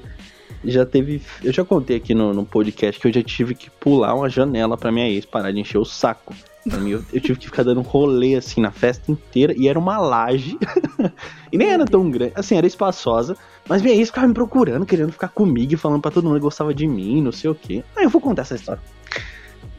Já 0.64 0.84
teve. 0.84 1.22
Eu 1.42 1.52
já 1.52 1.64
contei 1.64 1.96
aqui 1.96 2.14
no, 2.14 2.34
no 2.34 2.44
podcast 2.44 3.00
que 3.00 3.06
eu 3.08 3.12
já 3.12 3.22
tive 3.22 3.54
que 3.54 3.70
pular 3.70 4.14
uma 4.14 4.28
janela 4.28 4.76
pra 4.76 4.90
minha 4.90 5.08
ex 5.08 5.24
parar 5.24 5.52
de 5.52 5.60
encher 5.60 5.78
o 5.78 5.84
saco. 5.84 6.34
Mim, 6.66 6.90
eu, 6.90 7.04
eu 7.12 7.20
tive 7.20 7.38
que 7.38 7.46
ficar 7.46 7.62
dando 7.62 7.80
um 7.80 7.84
rolê 7.84 8.34
assim 8.34 8.60
na 8.60 8.70
festa 8.70 9.10
inteira 9.10 9.54
e 9.56 9.68
era 9.68 9.78
uma 9.78 9.98
laje. 9.98 10.58
e 11.50 11.56
nem 11.56 11.70
era 11.70 11.86
tão 11.86 12.10
grande. 12.10 12.32
Assim, 12.34 12.56
era 12.56 12.66
espaçosa. 12.66 13.36
Mas 13.68 13.80
minha 13.80 13.94
ex 13.94 14.08
ficava 14.08 14.26
me 14.26 14.34
procurando, 14.34 14.84
querendo 14.84 15.12
ficar 15.12 15.28
comigo 15.28 15.72
e 15.72 15.76
falando 15.76 16.02
pra 16.02 16.10
todo 16.10 16.24
mundo 16.24 16.36
que 16.36 16.42
gostava 16.42 16.74
de 16.74 16.86
mim, 16.86 17.22
não 17.22 17.32
sei 17.32 17.48
o 17.50 17.54
quê. 17.54 17.84
Aí 17.96 18.04
eu 18.04 18.10
vou 18.10 18.20
contar 18.20 18.42
essa 18.42 18.56
história. 18.56 18.82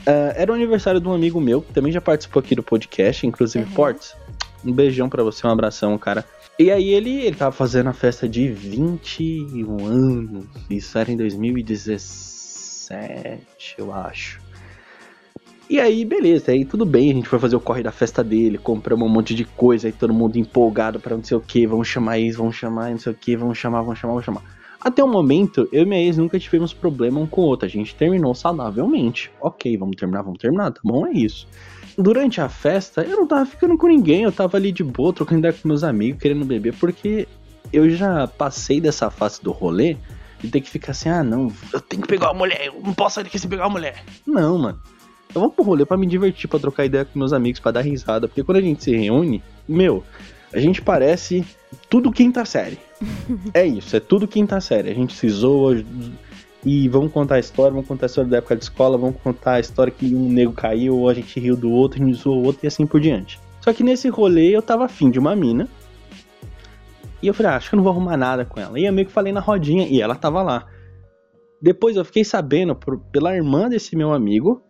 Uh, 0.01 0.34
era 0.36 0.51
o 0.51 0.55
aniversário 0.55 1.00
de 1.00 1.08
um 1.08 1.13
amigo 1.13 1.39
meu, 1.41 1.62
que 1.62 1.74
também 1.74 1.91
já 1.91 2.00
participou 2.00 2.39
aqui 2.39 2.55
do 2.55 2.63
podcast, 2.63 3.27
inclusive 3.27 3.65
uhum. 3.65 3.72
Portes. 3.72 4.15
Um 4.65 4.72
beijão 4.72 5.10
para 5.10 5.24
você, 5.24 5.46
um 5.46 5.50
abração, 5.50 5.98
cara. 5.98 6.25
E 6.60 6.70
aí 6.70 6.89
ele, 6.89 7.22
ele 7.22 7.36
tava 7.38 7.54
fazendo 7.54 7.88
a 7.88 7.94
festa 7.94 8.28
de 8.28 8.50
21 8.50 9.86
anos. 9.86 10.46
Isso 10.70 10.98
era 10.98 11.10
em 11.10 11.16
2017, 11.16 13.75
eu 13.78 13.94
acho. 13.94 14.42
E 15.70 15.80
aí, 15.80 16.04
beleza, 16.04 16.51
aí 16.51 16.66
tudo 16.66 16.86
bem, 16.86 17.12
a 17.12 17.13
gente 17.13 17.30
foi 17.30 17.39
fazer 17.39 17.56
o 17.56 17.62
corre 17.62 17.82
da 17.82 17.94
festa 17.94 18.22
dele, 18.22 18.58
compramos 18.58 19.08
um 19.08 19.12
monte 19.12 19.34
de 19.34 19.46
coisa, 19.46 19.88
aí 19.88 19.94
todo 19.94 20.13
mundo 20.13 20.38
empolgado 20.38 21.00
para 21.00 21.16
não 21.16 21.24
sei 21.24 21.38
o 21.38 21.42
que, 21.42 21.66
vamos 21.66 21.88
chamar 21.88 22.20
isso, 22.20 22.39
vamos 22.39 22.58
chamar 22.58 22.92
não 22.92 22.98
sei 22.98 23.13
o 23.13 23.16
que, 23.16 23.38
vamos 23.38 23.58
chamar, 23.58 23.84
vamos 23.84 24.00
chamar, 24.00 24.12
vamos 24.13 24.25
chamar. 24.25 24.44
Até 24.82 25.01
o 25.01 25.08
momento, 25.08 25.70
eu 25.72 25.84
e 25.84 25.86
minha 25.86 26.01
ex 26.01 26.18
nunca 26.18 26.38
tivemos 26.38 26.74
problema 26.74 27.22
um 27.22 27.28
com 27.28 27.39
o 27.42 27.46
outro, 27.46 27.68
a 27.68 27.70
gente 27.70 27.96
terminou 27.96 28.36
saudavelmente. 28.36 29.32
Ok, 29.39 29.78
vamos 29.78 29.96
terminar, 29.96 30.24
vamos 30.24 30.39
terminar, 30.39 30.72
tá 30.72 30.82
bom, 30.84 31.08
é 31.08 31.13
isso. 31.13 31.48
Durante 32.01 32.39
a 32.39 32.48
festa, 32.48 33.01
eu 33.01 33.18
não 33.18 33.27
tava 33.27 33.46
ficando 33.46 33.77
com 33.77 33.88
ninguém, 33.88 34.24
eu 34.24 34.32
tava 34.32 34.56
ali 34.56 34.72
de 34.72 34.86
boa, 34.86 35.12
trocando 35.12 35.39
ideia 35.39 35.53
com 35.53 35.68
meus 35.68 35.84
amigos, 35.84 36.22
querendo 36.22 36.46
beber, 36.46 36.74
porque 36.75 37.27
eu 37.74 37.89
já 37.89 38.25
passei 38.25 38.79
dessa 38.79 39.12
fase 39.12 39.44
do 39.44 39.51
rolê 39.51 39.98
de 40.39 40.50
ter 40.50 40.62
que 40.62 40.70
ficar 40.70 40.94
assim, 40.94 41.10
ah 41.10 41.22
não, 41.22 41.51
eu 41.74 41.82
tenho 41.82 42.01
que 42.01 42.08
pegar 42.08 42.27
uma 42.27 42.38
mulher, 42.38 42.68
eu 42.68 42.82
não 42.82 42.94
posso 42.94 43.15
sair 43.15 43.25
daqui 43.25 43.38
sem 43.38 43.50
pegar 43.50 43.65
uma 43.65 43.72
mulher. 43.72 44.01
Não, 44.25 44.58
mano. 44.58 44.79
Eu 45.36 45.41
vou 45.41 45.50
pro 45.51 45.63
rolê 45.63 45.86
pra 45.86 45.98
me 45.98 46.08
divertir, 46.08 46.48
pra 46.48 46.58
trocar 46.58 46.86
ideia 46.86 47.03
com 47.03 47.20
meus 47.20 47.34
amigos, 47.34 47.60
pra 47.60 47.72
dar 47.72 47.82
risada. 47.82 48.27
Porque 48.27 48.44
quando 48.44 48.58
a 48.58 48.62
gente 48.62 48.84
se 48.84 48.96
reúne, 48.96 49.44
meu, 49.68 50.03
a 50.53 50.60
gente 50.60 50.82
parece 50.82 51.46
tudo 51.89 52.12
quinta 52.12 52.46
série. 52.46 52.79
é 53.53 53.65
isso, 53.68 53.96
é 53.96 54.00
tudo 54.00 54.27
quinta 54.27 54.60
série. 54.62 54.89
A 54.89 54.94
gente 54.94 55.13
se 55.15 55.29
zoa 55.29 55.84
e 56.66 56.89
vamos 56.89 57.12
contar 57.12 57.36
a 57.36 57.39
história, 57.39 57.72
vamos 57.72 57.88
contar 57.88 58.06
a 58.06 58.08
história 58.08 58.30
da 58.30 58.38
época 58.38 58.56
de 58.56 58.63
escola, 58.63 58.98
vamos 58.98 59.16
contar 59.22 59.54
a 59.54 59.60
história 59.60 59.92
que 59.92 60.13
um 60.13 60.30
nego 60.30 60.51
caiu, 60.51 60.98
ou 60.98 61.10
a 61.10 61.13
gente 61.13 61.39
riu 61.39 61.56
do 61.56 61.72
outro, 61.72 62.01
a 62.01 62.06
gente 62.06 62.18
zoou 62.18 62.42
o 62.42 62.46
outro 62.46 62.66
e 62.66 62.68
assim 62.68 62.86
por 62.86 63.00
diante. 63.00 63.39
Só 63.62 63.72
que 63.74 63.84
nesse 63.84 64.10
rolê 64.10 64.56
eu 64.56 64.62
tava 64.62 64.86
afim 64.86 65.10
de 65.10 65.20
uma 65.20 65.36
mina. 65.36 65.68
E 67.22 67.28
eu 67.28 67.34
falei, 67.34 67.51
ah, 67.51 67.56
acho 67.58 67.70
que 67.70 67.75
eu 67.75 67.78
não 67.78 67.84
vou 67.84 67.92
arrumar 67.92 68.16
nada 68.18 68.46
com 68.46 68.60
ela. 68.60 68.80
E 68.80 68.86
eu 68.86 68.94
meio 68.94 69.08
que 69.08 69.13
falei 69.13 69.34
na 69.34 69.42
rodinha 69.42 69.88
e 69.88 70.01
ela 70.01 70.16
tava 70.16 70.42
lá. 70.42 70.66
Depois 71.62 71.98
eu 71.98 72.06
fiquei 72.06 72.24
sabendo 72.24 72.75
por, 72.75 72.98
pela 73.12 73.36
irmã 73.36 73.68
desse 73.68 73.96
meu 73.96 74.13
amigo 74.13 74.62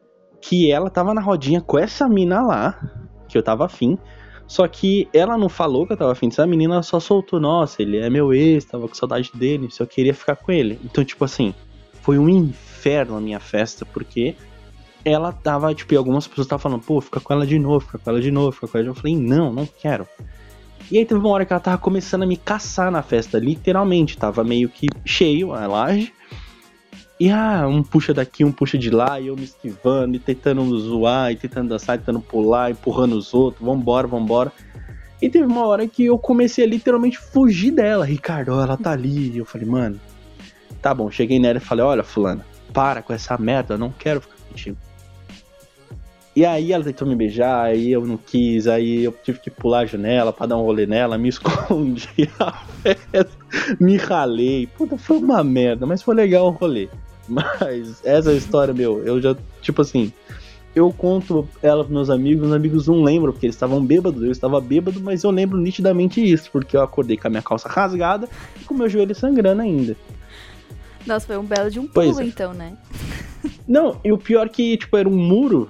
que 0.41 0.71
ela 0.71 0.89
tava 0.89 1.13
na 1.13 1.21
rodinha 1.21 1.61
com 1.61 1.77
essa 1.77 2.07
mina 2.07 2.41
lá, 2.41 2.79
que 3.27 3.37
eu 3.37 3.43
tava 3.43 3.65
afim. 3.65 3.97
Só 4.47 4.67
que 4.67 5.07
ela 5.13 5.37
não 5.37 5.47
falou 5.47 5.85
que 5.85 5.93
eu 5.93 5.97
tava 5.97 6.11
afim 6.11 6.27
dessa 6.27 6.47
menina, 6.47 6.73
ela 6.73 6.83
só 6.83 6.99
soltou, 6.99 7.39
nossa, 7.39 7.83
ele 7.83 7.97
é 7.97 8.09
meu 8.09 8.33
ex, 8.33 8.65
tava 8.65 8.87
com 8.87 8.95
saudade 8.95 9.31
dele, 9.35 9.69
só 9.69 9.85
queria 9.85 10.13
ficar 10.13 10.35
com 10.35 10.51
ele. 10.51 10.79
Então, 10.83 11.05
tipo 11.05 11.23
assim, 11.23 11.53
foi 12.09 12.17
um 12.17 12.27
inferno 12.27 13.15
a 13.15 13.21
minha 13.21 13.39
festa, 13.39 13.85
porque 13.85 14.35
ela 15.05 15.31
tava, 15.31 15.75
tipo, 15.75 15.93
e 15.93 15.97
algumas 15.97 16.25
pessoas 16.25 16.45
estavam 16.45 16.63
falando, 16.63 16.81
pô, 16.81 16.99
fica 16.99 17.19
com 17.19 17.33
ela 17.33 17.45
de 17.45 17.59
novo, 17.59 17.81
fica 17.81 17.99
com 17.99 18.09
ela 18.09 18.19
de 18.19 18.31
novo, 18.31 18.51
fica 18.51 18.67
com 18.67 18.77
ela 18.79 18.83
de 18.83 18.87
novo. 18.87 18.97
Eu 18.97 19.01
falei, 19.03 19.15
não, 19.15 19.53
não 19.53 19.67
quero. 19.67 20.07
E 20.91 20.97
aí 20.97 21.05
teve 21.05 21.19
uma 21.19 21.29
hora 21.29 21.45
que 21.45 21.53
ela 21.53 21.59
tava 21.59 21.77
começando 21.77 22.23
a 22.23 22.25
me 22.25 22.35
caçar 22.35 22.89
na 22.89 23.03
festa, 23.03 23.37
literalmente, 23.37 24.17
tava 24.17 24.43
meio 24.43 24.69
que 24.69 24.87
cheio 25.05 25.53
a 25.53 25.67
laje. 25.67 26.11
E 27.19 27.29
ah, 27.29 27.67
um 27.67 27.83
puxa 27.83 28.11
daqui, 28.11 28.43
um 28.43 28.51
puxa 28.51 28.75
de 28.75 28.89
lá, 28.89 29.19
e 29.19 29.27
eu 29.27 29.35
me 29.35 29.43
esquivando, 29.43 30.15
e 30.15 30.19
tentando 30.19 30.79
zoar, 30.79 31.31
e 31.31 31.35
tentando 31.35 31.69
dançar, 31.69 31.95
e 31.95 31.99
tentando 31.99 32.21
pular, 32.21 32.71
empurrando 32.71 33.13
os 33.13 33.35
outros, 33.35 33.63
vambora, 33.63 34.07
vambora. 34.07 34.51
E 35.21 35.29
teve 35.29 35.45
uma 35.45 35.67
hora 35.67 35.87
que 35.87 36.05
eu 36.05 36.17
comecei 36.17 36.65
a 36.65 36.67
literalmente 36.67 37.19
fugir 37.19 37.69
dela. 37.69 38.03
Ricardo, 38.03 38.59
ela 38.59 38.75
tá 38.75 38.93
ali. 38.93 39.29
E 39.29 39.37
eu 39.37 39.45
falei, 39.45 39.67
mano, 39.67 39.99
tá 40.81 40.93
bom. 40.93 41.09
Cheguei 41.09 41.39
nela 41.39 41.57
e 41.57 41.61
falei, 41.61 41.83
olha, 41.85 42.03
fulana, 42.03 42.45
para 42.73 43.01
com 43.01 43.13
essa 43.13 43.37
merda, 43.37 43.75
eu 43.75 43.77
não 43.77 43.91
quero 43.91 44.21
ficar 44.21 44.35
contigo. 44.49 44.77
E 46.35 46.45
aí 46.45 46.71
ela 46.71 46.83
tentou 46.83 47.07
me 47.07 47.15
beijar, 47.15 47.65
aí 47.65 47.91
eu 47.91 48.05
não 48.05 48.15
quis, 48.15 48.67
aí 48.67 49.03
eu 49.03 49.11
tive 49.23 49.39
que 49.39 49.49
pular 49.49 49.79
a 49.79 49.85
janela 49.85 50.31
pra 50.31 50.45
dar 50.45 50.57
um 50.57 50.61
rolê 50.61 50.85
nela, 50.85 51.17
me 51.17 51.27
escondi 51.29 52.29
a 52.39 52.51
festa, 52.81 53.29
me 53.79 53.97
ralei. 53.97 54.67
Puta, 54.67 54.97
foi 54.97 55.17
uma 55.17 55.43
merda, 55.43 55.85
mas 55.85 56.01
foi 56.01 56.15
legal 56.15 56.47
o 56.47 56.51
rolê. 56.51 56.87
Mas 57.27 58.01
essa 58.05 58.31
história, 58.33 58.73
meu, 58.73 59.03
eu 59.05 59.21
já, 59.21 59.35
tipo 59.61 59.81
assim, 59.81 60.13
eu 60.75 60.91
conto 60.93 61.47
ela 61.61 61.83
pros 61.83 61.93
meus 61.93 62.09
amigos, 62.09 62.41
meus 62.41 62.55
amigos 62.55 62.87
não 62.87 63.03
lembram, 63.03 63.33
porque 63.33 63.47
eles 63.47 63.55
estavam 63.55 63.83
bêbados, 63.83 64.23
eu 64.23 64.31
estava 64.31 64.61
bêbado, 64.61 65.01
mas 65.01 65.23
eu 65.23 65.31
lembro 65.31 65.57
nitidamente 65.57 66.23
isso, 66.23 66.49
porque 66.51 66.77
eu 66.77 66.81
acordei 66.81 67.17
com 67.17 67.27
a 67.27 67.29
minha 67.29 67.41
calça 67.41 67.67
rasgada 67.67 68.29
e 68.59 68.63
com 68.63 68.73
o 68.73 68.77
meu 68.77 68.87
joelho 68.87 69.13
sangrando 69.13 69.61
ainda. 69.61 69.95
Nossa, 71.05 71.27
foi 71.27 71.37
um 71.37 71.43
belo 71.43 71.69
de 71.69 71.79
um 71.79 71.87
pulo, 71.87 72.21
é. 72.21 72.23
então, 72.23 72.53
né? 72.53 72.77
Não, 73.67 73.99
e 74.03 74.11
o 74.11 74.17
pior 74.17 74.47
é 74.47 74.49
que, 74.49 74.77
tipo, 74.77 74.97
era 74.97 75.07
um 75.07 75.15
muro 75.15 75.69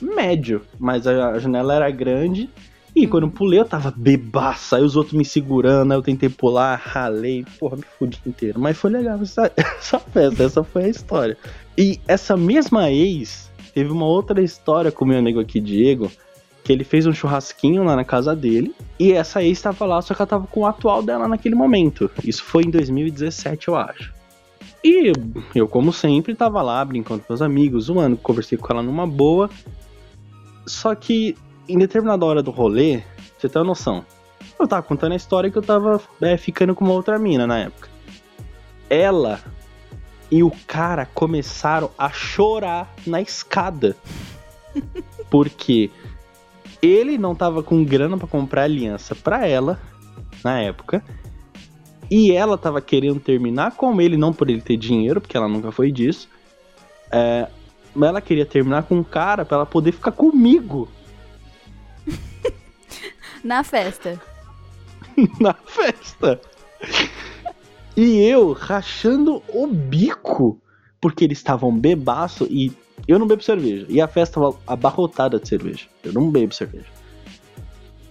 médio, 0.00 0.62
mas 0.78 1.06
a 1.06 1.38
janela 1.38 1.74
era 1.74 1.90
grande 1.90 2.48
e 2.96 3.06
quando 3.06 3.24
eu 3.24 3.30
pulei, 3.30 3.60
eu 3.60 3.64
tava 3.66 3.92
bebaça. 3.94 4.78
Aí 4.78 4.82
os 4.82 4.96
outros 4.96 5.12
me 5.12 5.22
segurando, 5.22 5.92
aí 5.92 5.98
eu 5.98 6.02
tentei 6.02 6.30
pular, 6.30 6.80
ralei, 6.82 7.44
porra, 7.58 7.76
me 7.76 7.82
fudi 7.98 8.18
inteiro. 8.26 8.58
Mas 8.58 8.78
foi 8.78 8.90
legal 8.90 9.20
essa, 9.20 9.52
essa 9.54 9.98
festa, 9.98 10.44
essa 10.44 10.64
foi 10.64 10.84
a 10.84 10.88
história. 10.88 11.36
E 11.76 12.00
essa 12.08 12.38
mesma 12.38 12.90
ex 12.90 13.50
teve 13.74 13.90
uma 13.90 14.06
outra 14.06 14.42
história 14.42 14.90
com 14.90 15.04
o 15.04 15.08
meu 15.08 15.18
amigo 15.18 15.38
aqui, 15.38 15.60
Diego, 15.60 16.10
que 16.64 16.72
ele 16.72 16.84
fez 16.84 17.06
um 17.06 17.12
churrasquinho 17.12 17.84
lá 17.84 17.94
na 17.94 18.04
casa 18.04 18.34
dele. 18.34 18.74
E 18.98 19.12
essa 19.12 19.42
ex 19.42 19.60
tava 19.60 19.84
lá, 19.84 20.00
só 20.00 20.14
que 20.14 20.22
ela 20.22 20.26
tava 20.26 20.46
com 20.46 20.60
o 20.60 20.66
atual 20.66 21.02
dela 21.02 21.28
naquele 21.28 21.54
momento. 21.54 22.10
Isso 22.24 22.42
foi 22.44 22.62
em 22.62 22.70
2017, 22.70 23.68
eu 23.68 23.76
acho. 23.76 24.15
E 24.86 25.12
eu, 25.52 25.66
como 25.66 25.92
sempre, 25.92 26.32
tava 26.32 26.62
lá 26.62 26.84
brincando 26.84 27.20
com 27.20 27.32
meus 27.32 27.42
amigos, 27.42 27.86
zoando, 27.86 28.16
conversei 28.16 28.56
com 28.56 28.72
ela 28.72 28.84
numa 28.84 29.04
boa. 29.04 29.50
Só 30.64 30.94
que 30.94 31.36
em 31.68 31.76
determinada 31.76 32.24
hora 32.24 32.40
do 32.40 32.52
rolê, 32.52 33.02
você 33.36 33.48
tem 33.48 33.60
uma 33.60 33.66
noção. 33.66 34.04
Eu 34.56 34.68
tava 34.68 34.84
contando 34.84 35.10
a 35.10 35.16
história 35.16 35.50
que 35.50 35.58
eu 35.58 35.62
tava 35.62 36.00
é, 36.20 36.36
ficando 36.36 36.72
com 36.72 36.84
uma 36.84 36.94
outra 36.94 37.18
mina 37.18 37.48
na 37.48 37.58
época. 37.58 37.88
Ela 38.88 39.40
e 40.30 40.44
o 40.44 40.52
cara 40.68 41.04
começaram 41.04 41.90
a 41.98 42.08
chorar 42.10 42.94
na 43.04 43.20
escada. 43.20 43.96
Porque 45.28 45.90
ele 46.80 47.18
não 47.18 47.34
tava 47.34 47.60
com 47.60 47.84
grana 47.84 48.16
para 48.16 48.28
comprar 48.28 48.62
aliança 48.62 49.16
para 49.16 49.48
ela 49.48 49.80
na 50.44 50.60
época. 50.60 51.02
E 52.10 52.32
ela 52.32 52.56
tava 52.56 52.80
querendo 52.80 53.20
terminar 53.20 53.72
com 53.72 54.00
ele, 54.00 54.16
não 54.16 54.32
por 54.32 54.48
ele 54.48 54.60
ter 54.60 54.76
dinheiro, 54.76 55.20
porque 55.20 55.36
ela 55.36 55.48
nunca 55.48 55.72
foi 55.72 55.90
disso. 55.90 56.28
É, 57.10 57.48
mas 57.94 58.08
ela 58.08 58.20
queria 58.20 58.46
terminar 58.46 58.84
com 58.84 58.96
um 58.96 59.04
cara 59.04 59.44
para 59.44 59.58
ela 59.58 59.66
poder 59.66 59.92
ficar 59.92 60.12
comigo. 60.12 60.88
Na 63.42 63.64
festa. 63.64 64.20
Na 65.40 65.54
festa. 65.54 66.40
E 67.96 68.20
eu 68.20 68.52
rachando 68.52 69.42
o 69.48 69.66
bico, 69.66 70.60
porque 71.00 71.24
eles 71.24 71.38
estavam 71.38 71.76
bebaço 71.76 72.46
e 72.50 72.72
eu 73.08 73.18
não 73.18 73.26
bebo 73.26 73.42
cerveja. 73.42 73.86
E 73.88 74.00
a 74.00 74.08
festa 74.08 74.40
tava 74.40 74.56
abarrotada 74.66 75.38
de 75.38 75.48
cerveja. 75.48 75.86
Eu 76.04 76.12
não 76.12 76.30
bebo 76.30 76.54
cerveja. 76.54 76.95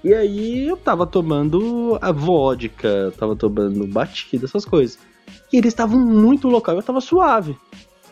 E 0.06 0.14
aí 0.14 0.68
eu 0.68 0.78
tava 0.78 1.08
tomando 1.08 1.98
a 2.00 2.12
vodka, 2.12 3.12
tava 3.18 3.36
tomando 3.36 3.88
batida, 3.88 4.46
essas 4.46 4.64
coisas. 4.64 5.00
E 5.52 5.58
eles 5.58 5.74
estavam 5.74 6.00
muito 6.00 6.48
local, 6.48 6.76
eu 6.76 6.84
tava 6.84 7.02
suave. 7.02 7.58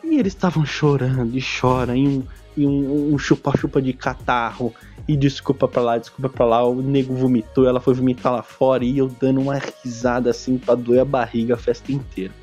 E 0.03 0.17
eles 0.17 0.33
estavam 0.33 0.65
chorando 0.65 1.37
e 1.37 1.39
chora, 1.39 1.95
e 1.95 2.07
um, 2.07 2.23
e 2.57 2.65
um 2.65 3.15
chupa-chupa 3.19 3.79
de 3.79 3.93
catarro, 3.93 4.73
e 5.07 5.15
desculpa 5.15 5.67
pra 5.67 5.83
lá, 5.83 5.99
desculpa 5.99 6.29
pra 6.29 6.47
lá. 6.47 6.67
O 6.67 6.81
nego 6.81 7.13
vomitou, 7.13 7.67
ela 7.67 7.79
foi 7.79 7.93
vomitar 7.93 8.33
lá 8.33 8.41
fora 8.41 8.83
e 8.83 8.97
eu 8.97 9.07
dando 9.07 9.39
uma 9.39 9.61
risada 9.83 10.31
assim 10.31 10.57
pra 10.57 10.73
doer 10.73 11.01
a 11.01 11.05
barriga 11.05 11.53
a 11.53 11.57
festa 11.57 11.91
inteira. 11.91 12.33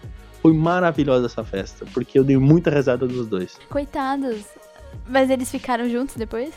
Foi 0.40 0.52
maravilhosa 0.52 1.26
essa 1.26 1.42
festa, 1.42 1.85
porque 1.92 2.16
eu 2.16 2.23
dei 2.23 2.37
muita 2.37 2.71
risada 2.71 3.04
dos 3.04 3.26
dois. 3.26 3.59
Coitados. 3.69 4.45
Mas 5.09 5.28
eles 5.28 5.50
ficaram 5.50 5.90
juntos 5.90 6.14
depois? 6.14 6.54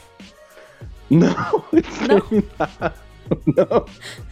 Não, 1.09 1.63
eles 1.71 2.01
não. 2.07 2.21
terminaram. 2.21 3.03
Não. 3.45 3.85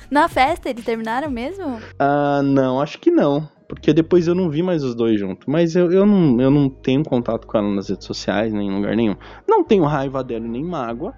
Na 0.10 0.28
festa 0.28 0.70
eles 0.70 0.84
terminaram 0.84 1.30
mesmo? 1.30 1.82
Ah, 1.98 2.42
não, 2.44 2.82
acho 2.82 3.00
que 3.00 3.10
não. 3.10 3.48
Porque 3.68 3.94
depois 3.94 4.28
eu 4.28 4.36
não 4.36 4.50
vi 4.50 4.62
mais 4.62 4.84
os 4.84 4.94
dois 4.94 5.18
juntos. 5.18 5.48
Mas 5.48 5.75
eu, 5.75 5.92
eu, 5.92 6.06
não, 6.06 6.42
eu 6.42 6.51
não 6.51 6.70
tenho 6.70 7.04
contato 7.04 7.48
com 7.48 7.58
ela 7.58 7.70
nas 7.70 7.88
redes 7.88 8.06
sociais, 8.06 8.51
nem 8.51 8.68
em 8.68 8.75
lugar 8.75 8.96
nenhum. 8.96 9.16
Não 9.48 9.63
tenho 9.63 9.86
raiva 9.86 10.22
dela 10.24 10.46
nem 10.46 10.63
mágoa. 10.63 11.13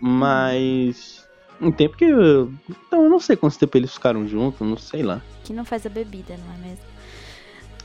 Mas. 0.00 1.24
Um 1.60 1.70
tempo 1.70 1.96
que. 1.96 2.04
Eu... 2.04 2.52
Então 2.68 3.04
eu 3.04 3.10
não 3.10 3.20
sei 3.20 3.36
quanto 3.36 3.56
tempo 3.56 3.78
eles 3.78 3.94
ficaram 3.94 4.26
juntos, 4.26 4.66
não 4.66 4.76
sei 4.76 5.02
lá. 5.02 5.22
Que 5.44 5.52
não 5.52 5.64
faz 5.64 5.86
a 5.86 5.88
bebida, 5.88 6.36
não 6.36 6.54
é 6.54 6.68
mesmo? 6.68 6.84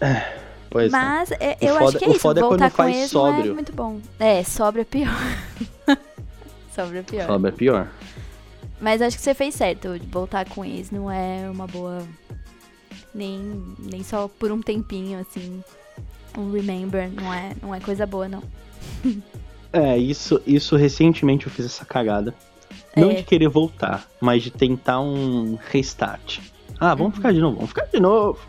É, 0.01 0.39
pois 0.67 0.91
Mas 0.91 1.31
é. 1.33 1.57
eu 1.61 1.75
foda, 1.75 1.85
acho 1.85 1.99
que 1.99 2.05
é 2.05 2.09
isso. 2.09 2.19
Voltar 2.21 2.65
é 2.65 2.69
com 2.71 2.83
ex 2.85 3.11
sóbrio. 3.11 3.45
não 3.45 3.51
é 3.51 3.53
muito 3.53 3.71
bom. 3.73 4.01
É, 4.19 4.43
sobra 4.43 4.81
é 4.81 4.85
pior. 4.85 5.13
sobra 6.73 7.03
pior. 7.03 7.27
Sobra 7.27 7.51
pior. 7.51 7.87
Mas 8.79 9.01
acho 9.01 9.17
que 9.17 9.23
você 9.23 9.33
fez 9.33 9.53
certo. 9.53 9.89
Voltar 10.09 10.49
com 10.49 10.65
ex 10.65 10.89
não 10.89 11.09
é 11.09 11.49
uma 11.49 11.67
boa. 11.67 12.01
Nem, 13.13 13.63
nem 13.77 14.03
só 14.03 14.27
por 14.27 14.51
um 14.51 14.61
tempinho, 14.61 15.19
assim. 15.19 15.63
Um 16.37 16.51
remember. 16.51 17.11
Não 17.11 17.33
é, 17.33 17.51
não 17.61 17.75
é 17.75 17.79
coisa 17.79 18.05
boa, 18.05 18.27
não. 18.27 18.43
é, 19.71 19.97
isso, 19.97 20.41
isso 20.47 20.75
recentemente 20.75 21.45
eu 21.45 21.51
fiz 21.51 21.65
essa 21.65 21.85
cagada. 21.85 22.33
Não 22.95 23.11
é. 23.11 23.15
de 23.15 23.23
querer 23.23 23.47
voltar, 23.47 24.07
mas 24.19 24.43
de 24.43 24.51
tentar 24.51 24.99
um 24.99 25.57
restart. 25.69 26.39
Ah, 26.79 26.95
vamos 26.95 27.11
uhum. 27.13 27.17
ficar 27.17 27.31
de 27.31 27.39
novo, 27.39 27.55
vamos 27.55 27.69
ficar 27.69 27.85
de 27.85 27.99
novo. 27.99 28.39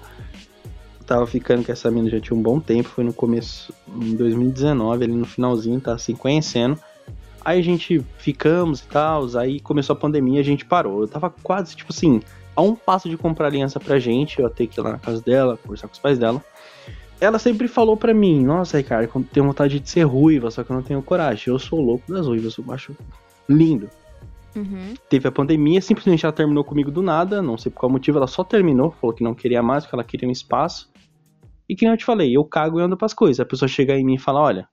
Eu 1.00 1.06
tava 1.06 1.26
ficando 1.26 1.64
com 1.64 1.70
essa 1.70 1.90
mina 1.90 2.08
já 2.08 2.20
tinha 2.20 2.36
um 2.36 2.42
bom 2.42 2.58
tempo, 2.58 2.88
foi 2.88 3.04
no 3.04 3.12
começo, 3.12 3.72
em 3.88 4.16
2019, 4.16 5.04
ali 5.04 5.12
no 5.12 5.26
finalzinho, 5.26 5.80
tá 5.80 5.92
assim, 5.92 6.14
conhecendo. 6.14 6.78
Aí 7.44 7.58
a 7.58 7.62
gente 7.62 8.04
ficamos 8.18 8.80
e 8.80 8.86
tal, 8.86 9.26
aí 9.36 9.60
começou 9.60 9.94
a 9.94 9.98
pandemia 9.98 10.40
a 10.40 10.44
gente 10.44 10.64
parou. 10.64 11.02
Eu 11.02 11.08
tava 11.08 11.30
quase, 11.42 11.74
tipo 11.74 11.92
assim, 11.92 12.20
a 12.54 12.62
um 12.62 12.74
passo 12.74 13.08
de 13.08 13.16
comprar 13.16 13.46
aliança 13.46 13.80
pra 13.80 13.98
gente, 13.98 14.38
eu 14.38 14.46
até 14.46 14.66
que 14.66 14.78
ir 14.78 14.82
lá 14.82 14.92
na 14.92 14.98
casa 14.98 15.20
dela, 15.22 15.56
conversar 15.56 15.88
com 15.88 15.94
os 15.94 15.98
pais 15.98 16.18
dela. 16.18 16.42
Ela 17.20 17.38
sempre 17.38 17.68
falou 17.68 17.96
pra 17.96 18.12
mim, 18.12 18.44
nossa, 18.44 18.78
Ricardo, 18.78 19.08
eu 19.14 19.24
tenho 19.32 19.46
vontade 19.46 19.78
de 19.78 19.88
ser 19.88 20.02
ruiva, 20.02 20.50
só 20.50 20.64
que 20.64 20.70
eu 20.70 20.76
não 20.76 20.82
tenho 20.82 21.02
coragem. 21.02 21.52
Eu 21.52 21.58
sou 21.58 21.80
louco 21.80 22.12
das 22.12 22.26
ruivas, 22.26 22.56
eu 22.58 22.72
acho 22.72 22.96
lindo. 23.48 23.88
Uhum. 24.54 24.94
Teve 25.08 25.28
a 25.28 25.32
pandemia, 25.32 25.80
simplesmente 25.80 26.24
ela 26.26 26.32
terminou 26.32 26.64
comigo 26.64 26.90
do 26.90 27.00
nada, 27.00 27.40
não 27.40 27.56
sei 27.56 27.70
por 27.70 27.80
qual 27.80 27.90
motivo, 27.90 28.18
ela 28.18 28.26
só 28.26 28.44
terminou, 28.44 28.90
falou 28.90 29.14
que 29.14 29.24
não 29.24 29.34
queria 29.34 29.62
mais, 29.62 29.86
que 29.86 29.94
ela 29.94 30.04
queria 30.04 30.28
um 30.28 30.32
espaço. 30.32 30.90
E 31.68 31.74
que 31.74 31.86
eu 31.86 31.96
te 31.96 32.04
falei, 32.04 32.36
eu 32.36 32.44
cago 32.44 32.80
e 32.80 32.82
ando 32.82 32.96
pras 32.96 33.14
coisas. 33.14 33.40
A 33.40 33.46
pessoa 33.46 33.68
chega 33.68 33.96
em 33.96 34.04
mim 34.04 34.14
e 34.14 34.18
fala, 34.18 34.40
olha, 34.40 34.68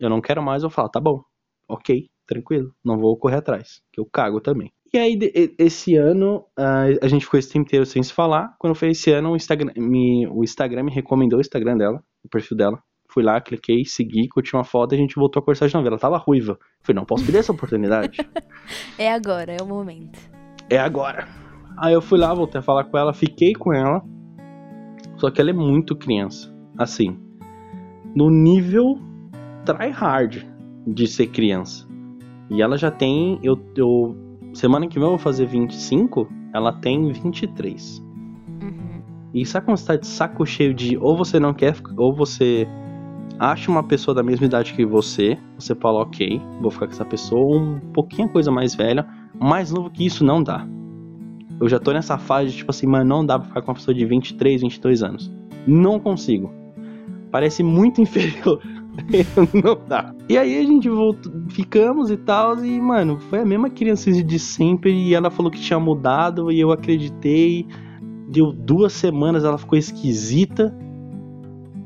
eu 0.00 0.10
não 0.10 0.20
quero 0.20 0.42
mais, 0.42 0.62
eu 0.62 0.70
falo, 0.70 0.88
tá 0.88 0.98
bom, 0.98 1.22
ok, 1.70 2.08
tranquilo, 2.26 2.72
não 2.84 2.98
vou 2.98 3.16
correr 3.16 3.36
atrás, 3.36 3.80
que 3.92 4.00
eu 4.00 4.06
cago 4.06 4.40
também. 4.40 4.72
E 4.92 4.98
aí, 4.98 5.16
esse 5.56 5.94
ano, 5.94 6.44
a 6.56 7.06
gente 7.06 7.24
ficou 7.24 7.38
esse 7.38 7.52
tempo 7.52 7.64
inteiro 7.64 7.86
sem 7.86 8.02
se 8.02 8.12
falar. 8.12 8.56
Quando 8.58 8.74
foi 8.74 8.90
esse 8.90 9.12
ano, 9.12 9.30
o 9.30 9.36
Instagram 9.36 9.72
me, 9.76 10.26
o 10.26 10.42
Instagram 10.42 10.82
me 10.82 10.92
recomendou 10.92 11.38
o 11.38 11.40
Instagram 11.40 11.76
dela, 11.76 12.02
o 12.24 12.28
perfil 12.28 12.56
dela. 12.56 12.82
Fui 13.08 13.22
lá, 13.22 13.40
cliquei, 13.40 13.84
segui, 13.84 14.28
curti 14.28 14.54
uma 14.54 14.64
foto 14.64 14.92
e 14.92 14.96
a 14.96 14.98
gente 14.98 15.14
voltou 15.14 15.40
a 15.40 15.44
conversar 15.44 15.68
de 15.68 15.74
novo. 15.74 15.86
Ela 15.86 15.98
tava 15.98 16.16
ruiva. 16.16 16.58
Falei, 16.82 16.98
não 16.98 17.04
posso 17.04 17.24
perder 17.24 17.38
essa 17.38 17.52
oportunidade. 17.52 18.18
é 18.98 19.12
agora, 19.12 19.52
é 19.52 19.62
o 19.62 19.66
momento. 19.66 20.18
É 20.68 20.78
agora. 20.78 21.28
Aí 21.78 21.92
eu 21.92 22.02
fui 22.02 22.18
lá, 22.18 22.34
voltei 22.34 22.58
a 22.58 22.62
falar 22.62 22.84
com 22.84 22.98
ela, 22.98 23.12
fiquei 23.12 23.52
com 23.52 23.72
ela. 23.72 24.02
Só 25.16 25.30
que 25.30 25.40
ela 25.40 25.50
é 25.50 25.54
muito 25.54 25.96
criança. 25.96 26.52
Assim, 26.76 27.16
no 28.14 28.28
nível 28.28 28.98
try 29.64 29.90
hard 29.90 30.44
de 30.86 31.06
ser 31.06 31.28
criança. 31.28 31.86
E 32.50 32.62
ela 32.62 32.76
já 32.76 32.90
tem. 32.90 33.38
Eu, 33.42 33.56
eu, 33.76 34.16
semana 34.52 34.88
que 34.88 34.94
vem 34.94 35.04
eu 35.04 35.10
vou 35.10 35.18
fazer 35.18 35.46
25, 35.46 36.28
ela 36.54 36.72
tem 36.72 37.12
23. 37.12 38.02
Uhum. 38.62 39.02
E 39.32 39.46
sabe 39.46 39.66
quando 39.66 39.76
você 39.76 39.86
tá 39.86 39.96
de 39.96 40.06
saco 40.06 40.44
cheio 40.44 40.74
de 40.74 40.96
ou 40.98 41.16
você 41.16 41.38
não 41.38 41.54
quer, 41.54 41.74
ou 41.96 42.14
você 42.14 42.66
acha 43.38 43.70
uma 43.70 43.82
pessoa 43.82 44.14
da 44.14 44.22
mesma 44.22 44.46
idade 44.46 44.74
que 44.74 44.84
você, 44.84 45.38
você 45.58 45.74
fala, 45.74 46.02
ok, 46.02 46.40
vou 46.60 46.70
ficar 46.70 46.86
com 46.86 46.92
essa 46.92 47.04
pessoa, 47.04 47.58
um 47.58 47.80
pouquinho 47.92 48.28
coisa 48.28 48.50
mais 48.50 48.74
velha, 48.74 49.06
mais 49.40 49.72
novo 49.72 49.88
que 49.90 50.04
isso 50.04 50.22
não 50.24 50.42
dá. 50.42 50.66
Eu 51.58 51.68
já 51.68 51.78
tô 51.78 51.92
nessa 51.92 52.18
fase 52.18 52.50
de 52.50 52.56
tipo 52.58 52.70
assim, 52.70 52.86
mas 52.86 53.06
não 53.06 53.24
dá 53.24 53.38
pra 53.38 53.48
ficar 53.48 53.62
com 53.62 53.70
uma 53.70 53.74
pessoa 53.74 53.94
de 53.94 54.04
23, 54.04 54.60
22 54.60 55.02
anos. 55.02 55.32
Não 55.66 55.98
consigo. 55.98 56.52
Parece 57.30 57.62
muito 57.62 58.00
inferior. 58.02 58.60
não 59.54 59.78
dá. 59.86 60.14
E 60.28 60.36
aí 60.36 60.58
a 60.58 60.64
gente 60.64 60.88
voltou, 60.88 61.32
ficamos 61.48 62.10
e 62.10 62.16
tal, 62.16 62.64
e 62.64 62.80
mano, 62.80 63.18
foi 63.18 63.40
a 63.40 63.44
mesma 63.44 63.70
criança 63.70 64.10
de 64.10 64.38
sempre, 64.38 64.92
e 64.92 65.14
ela 65.14 65.30
falou 65.30 65.50
que 65.50 65.60
tinha 65.60 65.78
mudado, 65.78 66.50
e 66.50 66.60
eu 66.60 66.72
acreditei. 66.72 67.66
Deu 68.28 68.52
duas 68.52 68.92
semanas, 68.92 69.44
ela 69.44 69.58
ficou 69.58 69.76
esquisita. 69.76 70.76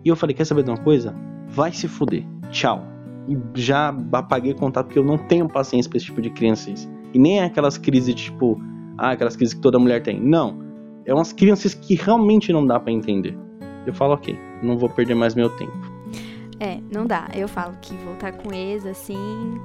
E 0.04 0.08
eu 0.08 0.16
falei, 0.16 0.34
quer 0.34 0.44
saber 0.44 0.62
de 0.62 0.70
uma 0.70 0.76
coisa? 0.76 1.14
vai 1.54 1.72
se 1.72 1.86
fuder, 1.86 2.24
tchau. 2.50 2.82
E 3.28 3.38
já 3.54 3.94
apaguei 4.12 4.52
contato 4.52 4.86
porque 4.86 4.98
eu 4.98 5.04
não 5.04 5.16
tenho 5.16 5.48
paciência 5.48 5.88
pra 5.88 5.96
esse 5.96 6.06
tipo 6.06 6.20
de 6.20 6.30
crianças. 6.30 6.88
E 7.14 7.18
nem 7.18 7.40
é 7.40 7.44
aquelas 7.44 7.78
crises 7.78 8.14
tipo, 8.14 8.60
ah, 8.98 9.10
aquelas 9.10 9.36
crises 9.36 9.54
que 9.54 9.60
toda 9.60 9.78
mulher 9.78 10.02
tem. 10.02 10.20
Não. 10.20 10.62
É 11.06 11.14
umas 11.14 11.32
crianças 11.32 11.74
que 11.74 11.94
realmente 11.94 12.52
não 12.52 12.66
dá 12.66 12.78
para 12.78 12.92
entender. 12.92 13.38
Eu 13.86 13.94
falo, 13.94 14.14
ok, 14.14 14.36
não 14.62 14.76
vou 14.76 14.88
perder 14.88 15.14
mais 15.14 15.34
meu 15.34 15.48
tempo. 15.50 15.83
É, 16.64 16.80
não 16.90 17.06
dá. 17.06 17.28
Eu 17.34 17.46
falo 17.46 17.76
que 17.82 17.94
voltar 17.94 18.32
com 18.32 18.50
ex, 18.50 18.86
assim. 18.86 19.60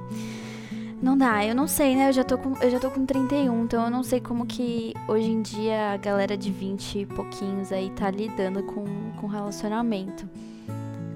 Não 1.00 1.16
dá, 1.16 1.42
eu 1.46 1.54
não 1.54 1.66
sei, 1.66 1.96
né? 1.96 2.10
Eu 2.10 2.12
já 2.12 2.22
tô 2.22 2.36
com, 2.36 2.54
eu 2.60 2.70
já 2.70 2.78
tô 2.78 2.90
com 2.90 3.06
31, 3.06 3.64
então 3.64 3.84
eu 3.84 3.90
não 3.90 4.02
sei 4.02 4.20
como 4.20 4.44
que 4.44 4.92
hoje 5.08 5.30
em 5.30 5.40
dia 5.40 5.92
a 5.92 5.96
galera 5.96 6.36
de 6.36 6.52
20 6.52 6.98
e 6.98 7.06
pouquinhos 7.06 7.72
aí 7.72 7.88
tá 7.90 8.10
lidando 8.10 8.62
com, 8.64 8.84
com 9.18 9.26
relacionamento 9.26 10.28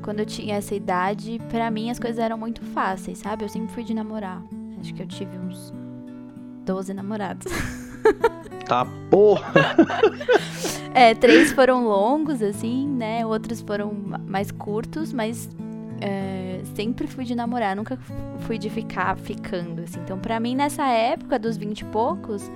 quando 0.03 0.21
eu 0.21 0.27
tinha 0.27 0.57
essa 0.57 0.75
idade, 0.75 1.39
para 1.51 1.71
mim 1.71 1.91
as 1.91 1.99
coisas 1.99 2.19
eram 2.19 2.39
muito 2.39 2.63
fáceis, 2.63 3.19
sabe? 3.19 3.45
Eu 3.45 3.49
sempre 3.49 3.73
fui 3.75 3.85
de 3.85 3.93
namorar. 3.93 4.43
Acho 4.81 4.95
que 4.95 5.03
eu 5.03 5.07
tive 5.07 5.37
uns 5.37 5.73
12 6.65 6.95
namorados. 6.95 7.53
Tá 8.67 8.87
porra! 9.11 9.77
é, 10.95 11.15
três 11.15 11.53
foram 11.53 11.87
longos, 11.87 12.41
assim, 12.41 12.89
né? 12.89 13.25
Outros 13.27 13.61
foram 13.61 13.93
mais 14.27 14.51
curtos, 14.51 15.13
mas 15.13 15.51
é, 16.07 16.61
sempre 16.75 17.07
fui 17.07 17.25
de 17.25 17.35
namorar, 17.35 17.75
nunca 17.75 17.99
fui 18.41 18.59
de 18.59 18.69
ficar 18.69 19.17
ficando, 19.17 19.81
assim. 19.81 19.99
Então, 20.01 20.19
pra 20.19 20.39
mim, 20.39 20.55
nessa 20.55 20.87
época 20.87 21.39
dos 21.39 21.57
20 21.57 21.81
e 21.81 21.85
poucos, 21.87 22.51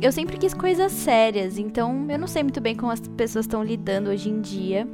eu 0.00 0.12
sempre 0.12 0.38
quis 0.38 0.54
coisas 0.54 0.92
sérias. 0.92 1.58
Então, 1.58 2.06
eu 2.08 2.16
não 2.16 2.28
sei 2.28 2.44
muito 2.44 2.60
bem 2.60 2.76
como 2.76 2.92
as 2.92 3.00
pessoas 3.00 3.44
estão 3.44 3.64
lidando 3.64 4.08
hoje 4.08 4.30
em 4.30 4.40
dia. 4.40 4.86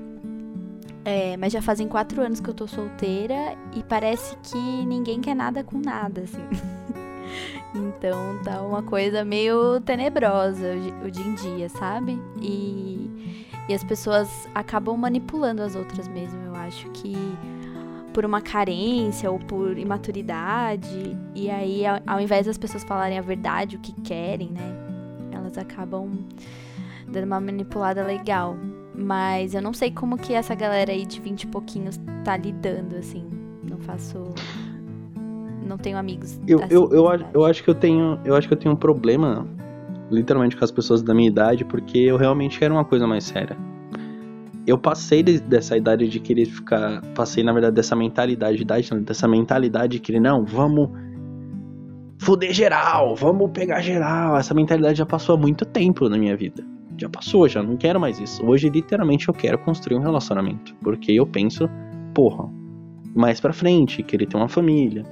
É, 1.04 1.36
mas 1.36 1.52
já 1.52 1.60
fazem 1.60 1.86
quatro 1.86 2.22
anos 2.22 2.40
que 2.40 2.48
eu 2.48 2.54
tô 2.54 2.66
solteira 2.66 3.54
e 3.74 3.82
parece 3.82 4.34
que 4.42 4.56
ninguém 4.56 5.20
quer 5.20 5.36
nada 5.36 5.62
com 5.62 5.78
nada, 5.78 6.22
assim. 6.22 6.42
então 7.76 8.42
tá 8.42 8.62
uma 8.62 8.82
coisa 8.82 9.22
meio 9.22 9.82
tenebrosa 9.82 10.72
o 11.04 11.10
dia 11.10 11.26
em 11.26 11.34
dia, 11.34 11.68
sabe? 11.68 12.18
E, 12.40 13.44
e 13.68 13.74
as 13.74 13.84
pessoas 13.84 14.48
acabam 14.54 14.96
manipulando 14.96 15.62
as 15.62 15.76
outras 15.76 16.08
mesmo. 16.08 16.42
Eu 16.42 16.54
acho 16.56 16.88
que 16.90 17.14
por 18.16 18.24
uma 18.24 18.40
carência 18.40 19.30
ou 19.30 19.38
por 19.38 19.76
imaturidade. 19.76 21.14
E 21.34 21.50
aí, 21.50 21.84
ao, 21.84 22.00
ao 22.06 22.18
invés 22.18 22.46
das 22.46 22.56
pessoas 22.56 22.82
falarem 22.82 23.18
a 23.18 23.20
verdade, 23.20 23.76
o 23.76 23.78
que 23.78 23.92
querem, 24.00 24.48
né? 24.48 24.74
Elas 25.30 25.58
acabam 25.58 26.24
dando 27.06 27.24
uma 27.24 27.38
manipulada 27.38 28.02
legal. 28.02 28.56
Mas 28.94 29.52
eu 29.54 29.60
não 29.60 29.74
sei 29.74 29.90
como 29.90 30.16
que 30.16 30.32
essa 30.32 30.54
galera 30.54 30.92
aí 30.92 31.04
de 31.04 31.20
20 31.20 31.42
e 31.42 31.46
pouquinhos 31.48 32.00
tá 32.24 32.38
lidando, 32.38 32.96
assim. 32.96 33.28
Não 33.62 33.76
faço. 33.80 34.32
Não 35.62 35.76
tenho 35.76 35.98
amigos. 35.98 36.40
Eu, 36.48 36.62
assim, 36.62 36.72
eu, 36.74 36.90
eu, 36.94 37.20
eu, 37.34 37.44
acho 37.44 37.62
que 37.62 37.68
eu 37.68 37.74
tenho. 37.74 38.18
Eu 38.24 38.34
acho 38.34 38.48
que 38.48 38.54
eu 38.54 38.58
tenho 38.58 38.72
um 38.72 38.78
problema, 38.78 39.46
literalmente, 40.10 40.56
com 40.56 40.64
as 40.64 40.70
pessoas 40.70 41.02
da 41.02 41.12
minha 41.12 41.28
idade, 41.28 41.66
porque 41.66 41.98
eu 41.98 42.16
realmente 42.16 42.58
quero 42.58 42.72
uma 42.72 42.84
coisa 42.84 43.06
mais 43.06 43.24
séria. 43.24 43.58
Eu 44.66 44.76
passei 44.76 45.22
de, 45.22 45.38
dessa 45.38 45.76
idade 45.76 46.08
de 46.08 46.18
querer 46.18 46.46
ficar. 46.46 47.00
Passei, 47.14 47.44
na 47.44 47.52
verdade, 47.52 47.76
dessa 47.76 47.94
mentalidade, 47.94 48.62
idade, 48.62 48.90
dessa 49.00 49.28
mentalidade 49.28 49.92
de 49.92 50.00
querer, 50.00 50.20
não, 50.20 50.44
vamos 50.44 50.90
fuder 52.18 52.52
geral, 52.52 53.14
vamos 53.14 53.50
pegar 53.52 53.80
geral. 53.80 54.36
Essa 54.36 54.54
mentalidade 54.54 54.98
já 54.98 55.06
passou 55.06 55.36
há 55.36 55.38
muito 55.38 55.64
tempo 55.64 56.08
na 56.08 56.18
minha 56.18 56.36
vida 56.36 56.64
já 56.98 57.08
passou, 57.08 57.48
já 57.48 57.62
não 57.62 57.76
quero 57.76 58.00
mais 58.00 58.18
isso. 58.18 58.44
Hoje, 58.44 58.68
literalmente, 58.68 59.28
eu 59.28 59.34
quero 59.34 59.58
construir 59.58 59.96
um 59.96 60.00
relacionamento. 60.00 60.74
Porque 60.82 61.12
eu 61.12 61.26
penso, 61.26 61.68
porra, 62.14 62.48
mais 63.14 63.40
pra 63.40 63.52
frente, 63.52 64.02
querer 64.02 64.26
ter 64.26 64.36
uma 64.36 64.48
família, 64.48 65.04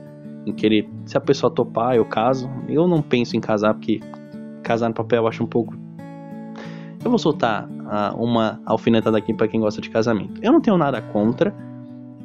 em 0.47 0.53
querer, 0.53 0.89
se 1.05 1.17
a 1.17 1.21
pessoa 1.21 1.53
topar, 1.53 1.97
eu 1.97 2.05
caso. 2.05 2.51
Eu 2.69 2.89
não 2.89 3.03
penso 3.03 3.37
em 3.37 3.41
casar, 3.41 3.75
porque 3.75 4.01
casar 4.63 4.89
no 4.89 4.95
papel 4.95 5.23
eu 5.23 5.29
acho 5.29 5.43
um 5.45 5.47
pouco. 5.47 5.75
Eu 7.05 7.11
vou 7.11 7.19
soltar 7.19 7.69
uh, 7.85 8.17
uma 8.23 8.61
alfinetada 8.67 9.19
aqui 9.19 9.33
para 9.33 9.49
quem 9.49 9.61
gosta 9.61 9.81
de 9.81 9.91
casamento. 9.91 10.41
Eu 10.43 10.53
não 10.53 10.61
tenho 10.61 10.77
nada 10.77 11.01
contra, 11.01 11.55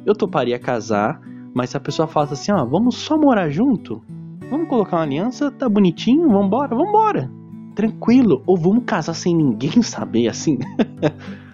eu 0.04 0.14
toparia 0.14 0.58
casar, 0.58 1.20
mas 1.54 1.70
se 1.70 1.76
a 1.76 1.80
pessoa 1.80 2.08
fala 2.08 2.32
assim, 2.32 2.52
ó, 2.52 2.64
vamos 2.64 2.96
só 2.96 3.18
morar 3.18 3.48
junto, 3.50 4.02
vamos 4.50 4.68
colocar 4.68 4.96
uma 4.96 5.02
aliança, 5.02 5.50
tá 5.50 5.68
bonitinho, 5.68 6.28
vambora, 6.28 6.74
vambora 6.74 7.40
tranquilo. 7.80 8.42
Ou 8.46 8.56
vamos 8.56 8.84
casar 8.84 9.14
sem 9.14 9.34
ninguém 9.34 9.80
saber, 9.82 10.28
assim. 10.28 10.58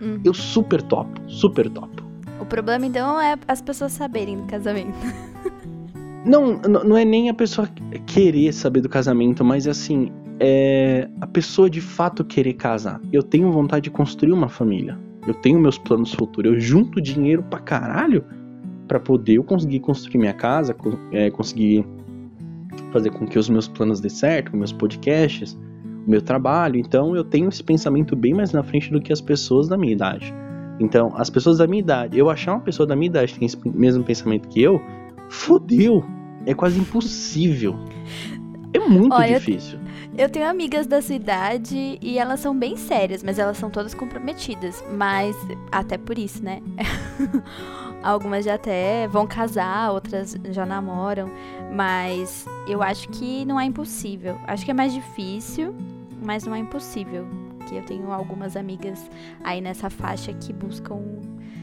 Uhum. 0.00 0.20
Eu 0.24 0.34
super 0.34 0.82
top, 0.82 1.08
super 1.26 1.70
top. 1.70 1.90
O 2.40 2.44
problema 2.44 2.86
então 2.86 3.20
é 3.20 3.36
as 3.46 3.60
pessoas 3.60 3.92
saberem 3.92 4.36
do 4.36 4.44
casamento. 4.44 4.96
não, 6.26 6.58
não 6.58 6.96
é 6.96 7.04
nem 7.04 7.28
a 7.28 7.34
pessoa 7.34 7.68
querer 8.06 8.52
saber 8.52 8.80
do 8.80 8.88
casamento, 8.88 9.44
mas 9.44 9.66
assim, 9.66 10.10
é 10.40 11.08
a 11.20 11.26
pessoa 11.26 11.70
de 11.70 11.80
fato 11.80 12.24
querer 12.24 12.54
casar. 12.54 13.00
Eu 13.12 13.22
tenho 13.22 13.50
vontade 13.50 13.84
de 13.84 13.90
construir 13.90 14.32
uma 14.32 14.48
família. 14.48 14.98
Eu 15.26 15.34
tenho 15.34 15.58
meus 15.58 15.78
planos 15.78 16.12
futuros. 16.12 16.52
Eu 16.52 16.60
junto 16.60 17.00
dinheiro 17.00 17.42
pra 17.42 17.58
caralho 17.58 18.24
para 18.86 19.00
poder 19.00 19.34
eu 19.34 19.44
conseguir 19.44 19.80
construir 19.80 20.18
minha 20.18 20.34
casa, 20.34 20.76
é, 21.12 21.30
conseguir 21.30 21.84
fazer 22.92 23.10
com 23.10 23.26
que 23.26 23.38
os 23.38 23.48
meus 23.48 23.66
planos 23.66 24.00
dê 24.00 24.08
certo, 24.08 24.56
meus 24.56 24.72
podcasts, 24.72 25.58
o 26.06 26.10
meu 26.10 26.22
trabalho. 26.22 26.76
Então 26.76 27.16
eu 27.16 27.24
tenho 27.24 27.48
esse 27.48 27.62
pensamento 27.62 28.14
bem 28.14 28.34
mais 28.34 28.52
na 28.52 28.62
frente 28.62 28.90
do 28.90 29.00
que 29.00 29.12
as 29.12 29.20
pessoas 29.20 29.68
da 29.68 29.76
minha 29.76 29.92
idade. 29.92 30.32
Então, 30.78 31.12
as 31.16 31.30
pessoas 31.30 31.58
da 31.58 31.66
minha 31.66 31.80
idade, 31.80 32.18
eu 32.18 32.28
achar 32.28 32.52
uma 32.52 32.60
pessoa 32.60 32.86
da 32.86 32.94
minha 32.94 33.06
idade 33.06 33.32
que 33.32 33.38
tem 33.38 33.46
esse 33.46 33.56
mesmo 33.66 34.04
pensamento 34.04 34.46
que 34.48 34.60
eu, 34.60 34.80
fodeu. 35.28 36.04
É 36.46 36.54
quase 36.54 36.78
impossível. 36.78 37.76
É 38.72 38.78
muito 38.78 39.14
Olha, 39.14 39.38
difícil. 39.38 39.78
Eu 40.16 40.28
tenho 40.30 40.48
amigas 40.48 40.86
da 40.86 41.02
sua 41.02 41.14
idade 41.14 41.98
e 42.00 42.18
elas 42.18 42.40
são 42.40 42.56
bem 42.56 42.76
sérias, 42.76 43.22
mas 43.22 43.38
elas 43.38 43.56
são 43.58 43.68
todas 43.68 43.92
comprometidas. 43.92 44.82
Mas, 44.96 45.36
até 45.70 45.98
por 45.98 46.18
isso, 46.18 46.42
né? 46.42 46.62
Algumas 48.02 48.44
já 48.44 48.54
até 48.54 49.08
vão 49.08 49.26
casar, 49.26 49.90
outras 49.90 50.36
já 50.50 50.64
namoram. 50.64 51.30
Mas 51.74 52.46
eu 52.68 52.82
acho 52.82 53.08
que 53.08 53.44
não 53.44 53.58
é 53.58 53.64
impossível. 53.64 54.38
Acho 54.46 54.64
que 54.64 54.70
é 54.70 54.74
mais 54.74 54.92
difícil, 54.94 55.74
mas 56.24 56.44
não 56.44 56.54
é 56.54 56.58
impossível. 56.58 57.26
Que 57.66 57.76
eu 57.76 57.82
tenho 57.82 58.12
algumas 58.12 58.56
amigas 58.56 59.10
aí 59.42 59.60
nessa 59.60 59.90
faixa 59.90 60.32
que 60.32 60.52
buscam. 60.52 61.02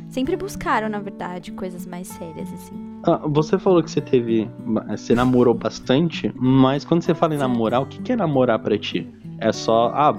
Sempre 0.10 0.36
buscaram, 0.36 0.89
na 0.89 1.00
verdade, 1.00 1.52
coisas 1.54 1.86
mais 1.86 2.08
sérias, 2.08 2.52
assim. 2.54 2.92
Ah, 3.04 3.20
você 3.26 3.60
falou 3.60 3.84
que 3.84 3.92
você 3.92 4.00
teve. 4.00 4.50
Você 4.89 5.13
namorou 5.13 5.54
bastante, 5.54 6.34
mas 6.36 6.86
quando 6.86 7.02
você 7.02 7.13
fala 7.13 7.36
em 7.36 7.38
namorar, 7.38 7.82
o 7.82 7.86
que 7.86 8.12
é 8.12 8.16
namorar 8.16 8.60
para 8.60 8.78
ti? 8.78 9.08
É 9.39 9.52
só. 9.52 9.92
Ah, 9.94 10.16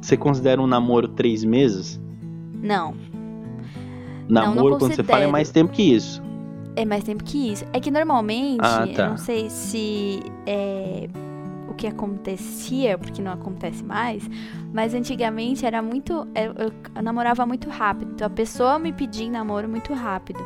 você 0.00 0.16
considera 0.16 0.60
um 0.60 0.66
namoro 0.66 1.08
três 1.08 1.44
meses? 1.44 2.00
Não. 2.54 2.94
Namoro, 4.28 4.56
não, 4.56 4.70
não 4.70 4.78
quando 4.78 4.94
você 4.94 5.02
fala, 5.02 5.24
é 5.24 5.26
mais 5.26 5.50
tempo 5.50 5.72
que 5.72 5.82
isso. 5.82 6.22
É 6.76 6.84
mais 6.84 7.04
tempo 7.04 7.24
que 7.24 7.52
isso. 7.52 7.64
É 7.72 7.80
que 7.80 7.90
normalmente, 7.90 8.60
ah, 8.62 8.86
tá. 8.86 9.02
eu 9.02 9.10
não 9.10 9.16
sei 9.16 9.48
se 9.48 10.20
é 10.46 11.08
o 11.68 11.74
que 11.74 11.86
acontecia, 11.86 12.98
porque 12.98 13.22
não 13.22 13.32
acontece 13.32 13.82
mais, 13.82 14.28
mas 14.72 14.94
antigamente 14.94 15.64
era 15.64 15.80
muito. 15.80 16.26
Eu, 16.34 16.70
eu 16.96 17.02
namorava 17.02 17.46
muito 17.46 17.70
rápido. 17.70 18.12
Então 18.12 18.26
a 18.26 18.30
pessoa 18.30 18.78
me 18.78 18.92
pedia 18.92 19.26
em 19.26 19.30
namoro 19.30 19.68
muito 19.68 19.92
rápido. 19.94 20.40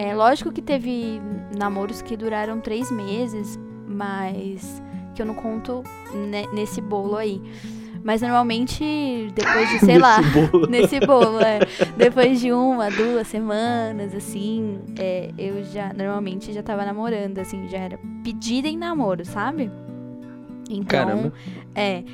É 0.00 0.14
lógico 0.14 0.52
que 0.52 0.62
teve 0.62 1.20
namoros 1.58 2.00
que 2.00 2.16
duraram 2.16 2.60
três 2.60 2.88
meses, 2.88 3.58
mas 3.84 4.80
que 5.12 5.20
eu 5.20 5.26
não 5.26 5.34
conto 5.34 5.82
nesse 6.54 6.80
bolo 6.80 7.16
aí. 7.16 7.42
Mas 8.04 8.22
normalmente, 8.22 9.28
depois 9.34 9.68
de, 9.70 9.80
sei 9.80 9.98
lá, 9.98 10.20
bolo. 10.22 10.68
nesse 10.70 11.00
bolo, 11.00 11.40
é, 11.40 11.58
depois 11.96 12.38
de 12.38 12.52
uma, 12.52 12.88
duas 12.92 13.26
semanas, 13.26 14.14
assim, 14.14 14.78
é, 14.96 15.32
eu 15.36 15.64
já, 15.64 15.92
normalmente 15.92 16.52
já 16.52 16.62
tava 16.62 16.84
namorando, 16.84 17.40
assim, 17.40 17.66
já 17.66 17.78
era 17.78 17.98
pedida 18.22 18.68
em 18.68 18.78
namoro, 18.78 19.24
sabe? 19.24 19.68
Então, 20.70 20.86
Caramba. 20.86 21.32
é, 21.74 22.04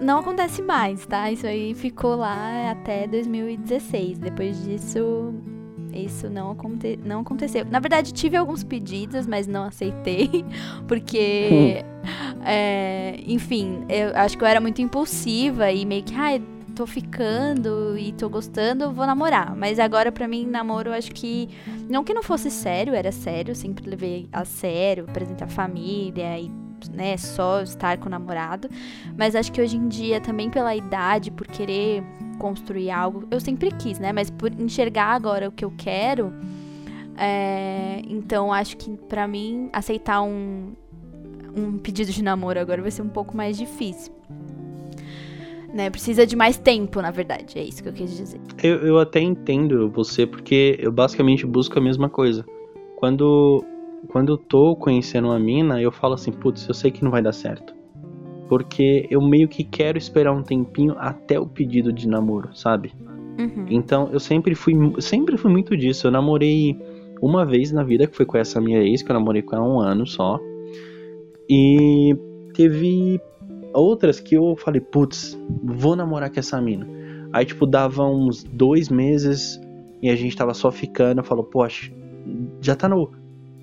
não 0.00 0.20
acontece 0.20 0.62
mais, 0.62 1.04
tá? 1.04 1.30
Isso 1.30 1.46
aí 1.46 1.74
ficou 1.74 2.16
lá 2.16 2.70
até 2.70 3.06
2016. 3.06 4.18
Depois 4.18 4.64
disso, 4.64 5.34
isso 5.96 6.28
não, 6.28 6.50
aconte 6.50 6.98
não 7.04 7.20
aconteceu. 7.20 7.64
Na 7.64 7.78
verdade, 7.78 8.12
tive 8.12 8.36
alguns 8.36 8.64
pedidos, 8.64 9.26
mas 9.26 9.46
não 9.46 9.64
aceitei, 9.64 10.44
porque, 10.88 11.84
é, 12.44 13.20
enfim, 13.26 13.84
eu 13.88 14.14
acho 14.14 14.36
que 14.36 14.44
eu 14.44 14.48
era 14.48 14.60
muito 14.60 14.80
impulsiva 14.82 15.70
e 15.70 15.84
meio 15.84 16.02
que, 16.02 16.14
ai, 16.14 16.42
ah, 16.42 16.54
tô 16.74 16.86
ficando 16.86 17.96
e 17.96 18.12
tô 18.12 18.28
gostando, 18.28 18.92
vou 18.92 19.06
namorar. 19.06 19.54
Mas 19.54 19.78
agora, 19.78 20.10
para 20.10 20.26
mim, 20.26 20.46
namoro, 20.46 20.90
eu 20.90 20.94
acho 20.94 21.12
que. 21.12 21.48
Não 21.88 22.02
que 22.02 22.12
não 22.12 22.22
fosse 22.22 22.50
sério, 22.50 22.94
era 22.94 23.12
sério, 23.12 23.54
sempre 23.54 23.88
levei 23.88 24.28
a 24.32 24.44
sério, 24.44 25.04
apresentar 25.08 25.48
família 25.48 26.38
e 26.38 26.50
né, 26.92 27.16
só 27.16 27.62
estar 27.62 27.98
com 27.98 28.06
o 28.06 28.10
namorado, 28.10 28.68
mas 29.16 29.34
acho 29.34 29.50
que 29.52 29.60
hoje 29.60 29.76
em 29.76 29.88
dia 29.88 30.20
também 30.20 30.50
pela 30.50 30.74
idade, 30.74 31.30
por 31.30 31.46
querer 31.46 32.02
construir 32.34 32.90
algo. 32.90 33.24
Eu 33.30 33.40
sempre 33.40 33.70
quis, 33.70 33.98
né? 33.98 34.12
Mas 34.12 34.30
por 34.30 34.52
enxergar 34.52 35.14
agora 35.14 35.48
o 35.48 35.52
que 35.52 35.64
eu 35.64 35.72
quero, 35.76 36.32
é, 37.16 38.02
então 38.08 38.52
acho 38.52 38.76
que 38.76 38.90
para 39.08 39.26
mim 39.26 39.68
aceitar 39.72 40.22
um, 40.22 40.72
um 41.56 41.78
pedido 41.78 42.10
de 42.10 42.22
namoro 42.22 42.58
agora 42.58 42.82
vai 42.82 42.90
ser 42.90 43.02
um 43.02 43.08
pouco 43.08 43.36
mais 43.36 43.56
difícil. 43.56 44.12
Né? 45.72 45.90
Precisa 45.90 46.24
de 46.24 46.36
mais 46.36 46.56
tempo, 46.56 47.02
na 47.02 47.10
verdade. 47.10 47.58
É 47.58 47.62
isso 47.62 47.82
que 47.82 47.88
eu 47.88 47.92
quis 47.92 48.16
dizer. 48.16 48.40
Eu, 48.62 48.76
eu 48.86 48.98
até 48.98 49.20
entendo 49.20 49.90
você, 49.90 50.24
porque 50.24 50.76
eu 50.78 50.92
basicamente 50.92 51.44
busco 51.44 51.76
a 51.76 51.82
mesma 51.82 52.08
coisa. 52.08 52.44
Quando, 52.96 53.64
quando 54.08 54.34
eu 54.34 54.36
tô 54.36 54.76
conhecendo 54.76 55.28
uma 55.28 55.38
mina, 55.38 55.82
eu 55.82 55.90
falo 55.90 56.14
assim, 56.14 56.30
putz, 56.30 56.68
eu 56.68 56.74
sei 56.74 56.92
que 56.92 57.02
não 57.02 57.10
vai 57.10 57.20
dar 57.20 57.32
certo 57.32 57.73
porque 58.48 59.06
eu 59.10 59.20
meio 59.20 59.48
que 59.48 59.64
quero 59.64 59.96
esperar 59.96 60.32
um 60.32 60.42
tempinho 60.42 60.94
até 60.98 61.38
o 61.38 61.46
pedido 61.46 61.92
de 61.92 62.08
namoro, 62.08 62.50
sabe? 62.54 62.92
Uhum. 63.38 63.66
Então 63.68 64.08
eu 64.12 64.20
sempre 64.20 64.54
fui, 64.54 64.74
sempre 65.00 65.36
fui 65.36 65.50
muito 65.50 65.76
disso. 65.76 66.06
Eu 66.06 66.10
namorei 66.10 66.78
uma 67.20 67.44
vez 67.44 67.72
na 67.72 67.82
vida, 67.82 68.06
que 68.06 68.16
foi 68.16 68.26
com 68.26 68.36
essa 68.36 68.60
minha 68.60 68.80
ex, 68.80 69.02
que 69.02 69.10
eu 69.10 69.14
namorei 69.14 69.42
com 69.42 69.56
ela 69.56 69.66
um 69.66 69.80
ano 69.80 70.06
só. 70.06 70.38
E 71.48 72.16
teve 72.54 73.20
outras 73.72 74.20
que 74.20 74.36
eu 74.36 74.56
falei, 74.56 74.80
putz, 74.80 75.38
vou 75.62 75.96
namorar 75.96 76.30
com 76.30 76.38
essa 76.38 76.60
mina. 76.60 76.86
Aí, 77.32 77.44
tipo, 77.44 77.66
dava 77.66 78.04
uns 78.04 78.44
dois 78.44 78.88
meses 78.88 79.60
e 80.00 80.08
a 80.08 80.14
gente 80.14 80.36
tava 80.36 80.54
só 80.54 80.70
ficando. 80.70 81.20
Eu 81.20 81.24
falo, 81.24 81.42
poxa, 81.42 81.90
já 82.60 82.76
tá 82.76 82.88
no. 82.88 83.10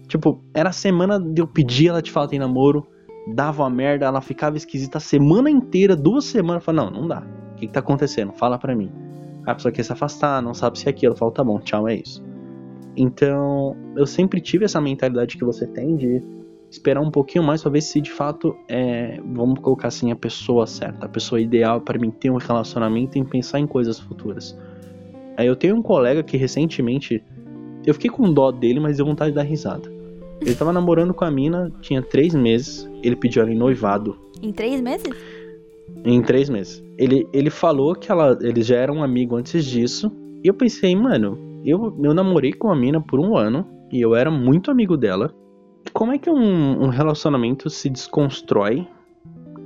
Tipo, 0.07 0.43
era 0.53 0.69
a 0.69 0.73
semana 0.73 1.19
de 1.19 1.41
eu 1.41 1.47
pedir 1.47 1.87
ela 1.87 2.01
de 2.01 2.11
fato 2.11 2.33
em 2.33 2.39
namoro 2.39 2.85
dava 3.27 3.69
merda, 3.69 4.05
ela 4.05 4.21
ficava 4.21 4.57
esquisita 4.57 4.97
a 4.97 5.01
semana 5.01 5.49
inteira, 5.49 5.95
duas 5.95 6.25
semanas. 6.25 6.63
Falei, 6.63 6.85
não, 6.85 6.91
não 6.91 7.07
dá. 7.07 7.23
O 7.51 7.55
que, 7.55 7.67
que 7.67 7.73
tá 7.73 7.79
acontecendo? 7.79 8.31
Fala 8.33 8.57
pra 8.57 8.75
mim. 8.75 8.91
A 9.45 9.55
pessoa 9.55 9.71
quer 9.71 9.83
se 9.83 9.91
afastar, 9.91 10.41
não 10.41 10.53
sabe 10.53 10.79
se 10.79 10.87
é 10.87 10.89
aquilo. 10.91 11.13
Eu 11.13 11.17
falo, 11.17 11.31
tá 11.31 11.43
bom, 11.43 11.59
tchau, 11.59 11.87
é 11.87 11.95
isso. 11.95 12.23
Então, 12.95 13.75
eu 13.95 14.05
sempre 14.05 14.41
tive 14.41 14.65
essa 14.65 14.81
mentalidade 14.81 15.37
que 15.37 15.45
você 15.45 15.65
tem 15.65 15.95
de 15.95 16.21
esperar 16.69 17.01
um 17.01 17.11
pouquinho 17.11 17.43
mais 17.43 17.61
pra 17.61 17.71
ver 17.71 17.81
se 17.81 17.99
de 17.99 18.11
fato 18.11 18.55
é, 18.67 19.19
vamos 19.25 19.59
colocar 19.59 19.89
assim, 19.89 20.09
a 20.09 20.15
pessoa 20.15 20.65
certa, 20.65 21.05
a 21.05 21.09
pessoa 21.09 21.39
ideal 21.39 21.81
para 21.81 21.99
mim 21.99 22.09
ter 22.09 22.29
um 22.29 22.37
relacionamento 22.37 23.17
e 23.17 23.25
pensar 23.25 23.59
em 23.59 23.67
coisas 23.67 23.99
futuras. 23.99 24.57
Aí 25.37 25.47
eu 25.47 25.55
tenho 25.55 25.75
um 25.75 25.81
colega 25.81 26.23
que 26.23 26.37
recentemente 26.37 27.21
eu 27.85 27.93
fiquei 27.93 28.09
com 28.09 28.31
dó 28.33 28.51
dele, 28.51 28.79
mas 28.79 28.97
deu 28.97 29.05
vontade 29.05 29.31
de 29.31 29.35
dar 29.35 29.43
risada. 29.43 29.90
Ele 30.41 30.55
tava 30.55 30.73
namorando 30.73 31.13
com 31.13 31.23
a 31.23 31.29
mina, 31.29 31.71
tinha 31.81 32.01
três 32.01 32.33
meses. 32.33 32.89
Ele 33.03 33.15
pediu 33.15 33.43
ela 33.43 33.51
em 33.51 33.57
noivado. 33.57 34.17
Em 34.41 34.51
três 34.51 34.81
meses? 34.81 35.07
Em 36.03 36.21
três 36.21 36.49
meses. 36.49 36.83
Ele, 36.97 37.27
ele 37.31 37.49
falou 37.51 37.93
que 37.93 38.11
ela, 38.11 38.37
eles 38.41 38.65
já 38.65 38.77
eram 38.77 39.03
amigos 39.03 39.39
antes 39.39 39.63
disso. 39.63 40.11
E 40.43 40.47
eu 40.47 40.53
pensei, 40.53 40.95
mano, 40.95 41.37
eu, 41.63 41.95
eu 42.03 42.13
namorei 42.13 42.53
com 42.53 42.71
a 42.71 42.75
mina 42.75 42.99
por 42.99 43.19
um 43.19 43.37
ano. 43.37 43.67
E 43.91 44.01
eu 44.01 44.15
era 44.15 44.31
muito 44.31 44.71
amigo 44.71 44.97
dela. 44.97 45.31
Como 45.93 46.11
é 46.11 46.17
que 46.17 46.29
um, 46.29 46.83
um 46.83 46.89
relacionamento 46.89 47.69
se 47.69 47.89
desconstrói 47.89 48.87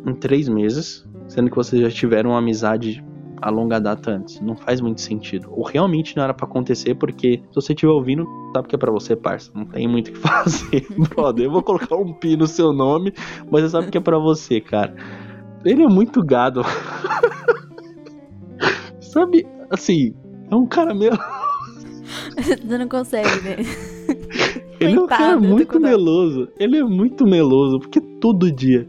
em 0.05 0.13
três 0.13 0.49
meses? 0.49 1.07
Sendo 1.27 1.49
que 1.49 1.55
vocês 1.55 1.81
já 1.81 1.89
tiveram 1.89 2.31
uma 2.31 2.39
amizade 2.39 3.03
a 3.45 3.49
longa 3.51 3.79
data 3.79 4.09
antes. 4.09 4.41
Não 4.41 4.55
faz 4.55 4.81
muito 4.81 4.99
sentido. 5.01 5.49
Ou 5.51 5.63
realmente 5.63 6.17
não 6.17 6.23
era 6.23 6.33
para 6.33 6.47
acontecer, 6.47 6.95
porque 6.95 7.43
se 7.49 7.55
você 7.55 7.73
estiver 7.73 7.91
ouvindo, 7.91 8.25
sabe 8.55 8.67
que 8.67 8.73
é 8.73 8.77
para 8.77 8.91
você, 8.91 9.15
parça. 9.15 9.51
Não 9.53 9.65
tem 9.65 9.87
muito 9.87 10.07
o 10.07 10.13
que 10.13 10.17
fazer, 10.17 10.87
brother. 10.97 11.45
Eu 11.45 11.51
vou 11.51 11.61
colocar 11.61 11.95
um 11.95 12.11
pi 12.11 12.35
no 12.35 12.47
seu 12.47 12.73
nome, 12.73 13.13
mas 13.51 13.61
você 13.61 13.69
sabe 13.69 13.91
que 13.91 13.99
é 13.99 14.01
para 14.01 14.17
você, 14.17 14.59
cara. 14.59 14.95
Ele 15.63 15.83
é 15.83 15.87
muito 15.87 16.23
gado. 16.23 16.63
sabe, 18.99 19.45
assim, 19.69 20.15
é 20.49 20.55
um 20.55 20.65
cara 20.65 20.95
meio. 20.95 21.11
Você 22.37 22.77
não 22.77 22.87
consegue, 22.89 23.41
né? 23.41 23.55
Ele 24.79 24.97
é 24.97 24.99
um 24.99 25.07
cara 25.07 25.39
muito 25.39 25.79
meloso. 25.79 26.49
Ele 26.59 26.77
é 26.77 26.83
muito 26.83 27.25
meloso, 27.25 27.79
porque 27.79 28.01
todo 28.01 28.51
dia, 28.51 28.87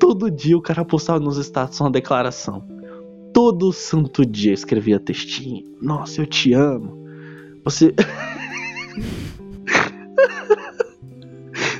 todo 0.00 0.30
dia 0.30 0.56
o 0.56 0.62
cara 0.62 0.84
postava 0.84 1.20
nos 1.20 1.36
status 1.36 1.78
uma 1.80 1.90
declaração 1.90 2.77
todo 3.38 3.72
santo 3.72 4.26
dia 4.26 4.52
escrevia 4.52 4.98
textinho. 4.98 5.64
Nossa, 5.80 6.20
eu 6.20 6.26
te 6.26 6.52
amo. 6.52 7.06
Você. 7.62 7.94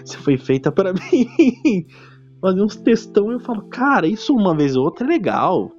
Você 0.05 0.19
foi 0.19 0.37
feita 0.37 0.71
para 0.71 0.93
mim. 0.93 1.27
Fazer 2.41 2.63
uns 2.63 2.77
textão 2.77 3.33
e 3.33 3.35
eu 3.35 3.41
falo, 3.41 3.63
cara, 3.63 4.07
isso 4.07 4.33
uma 4.33 4.57
vez 4.57 4.77
ou 4.77 4.85
outra 4.85 5.05
é 5.05 5.09
legal. 5.09 5.73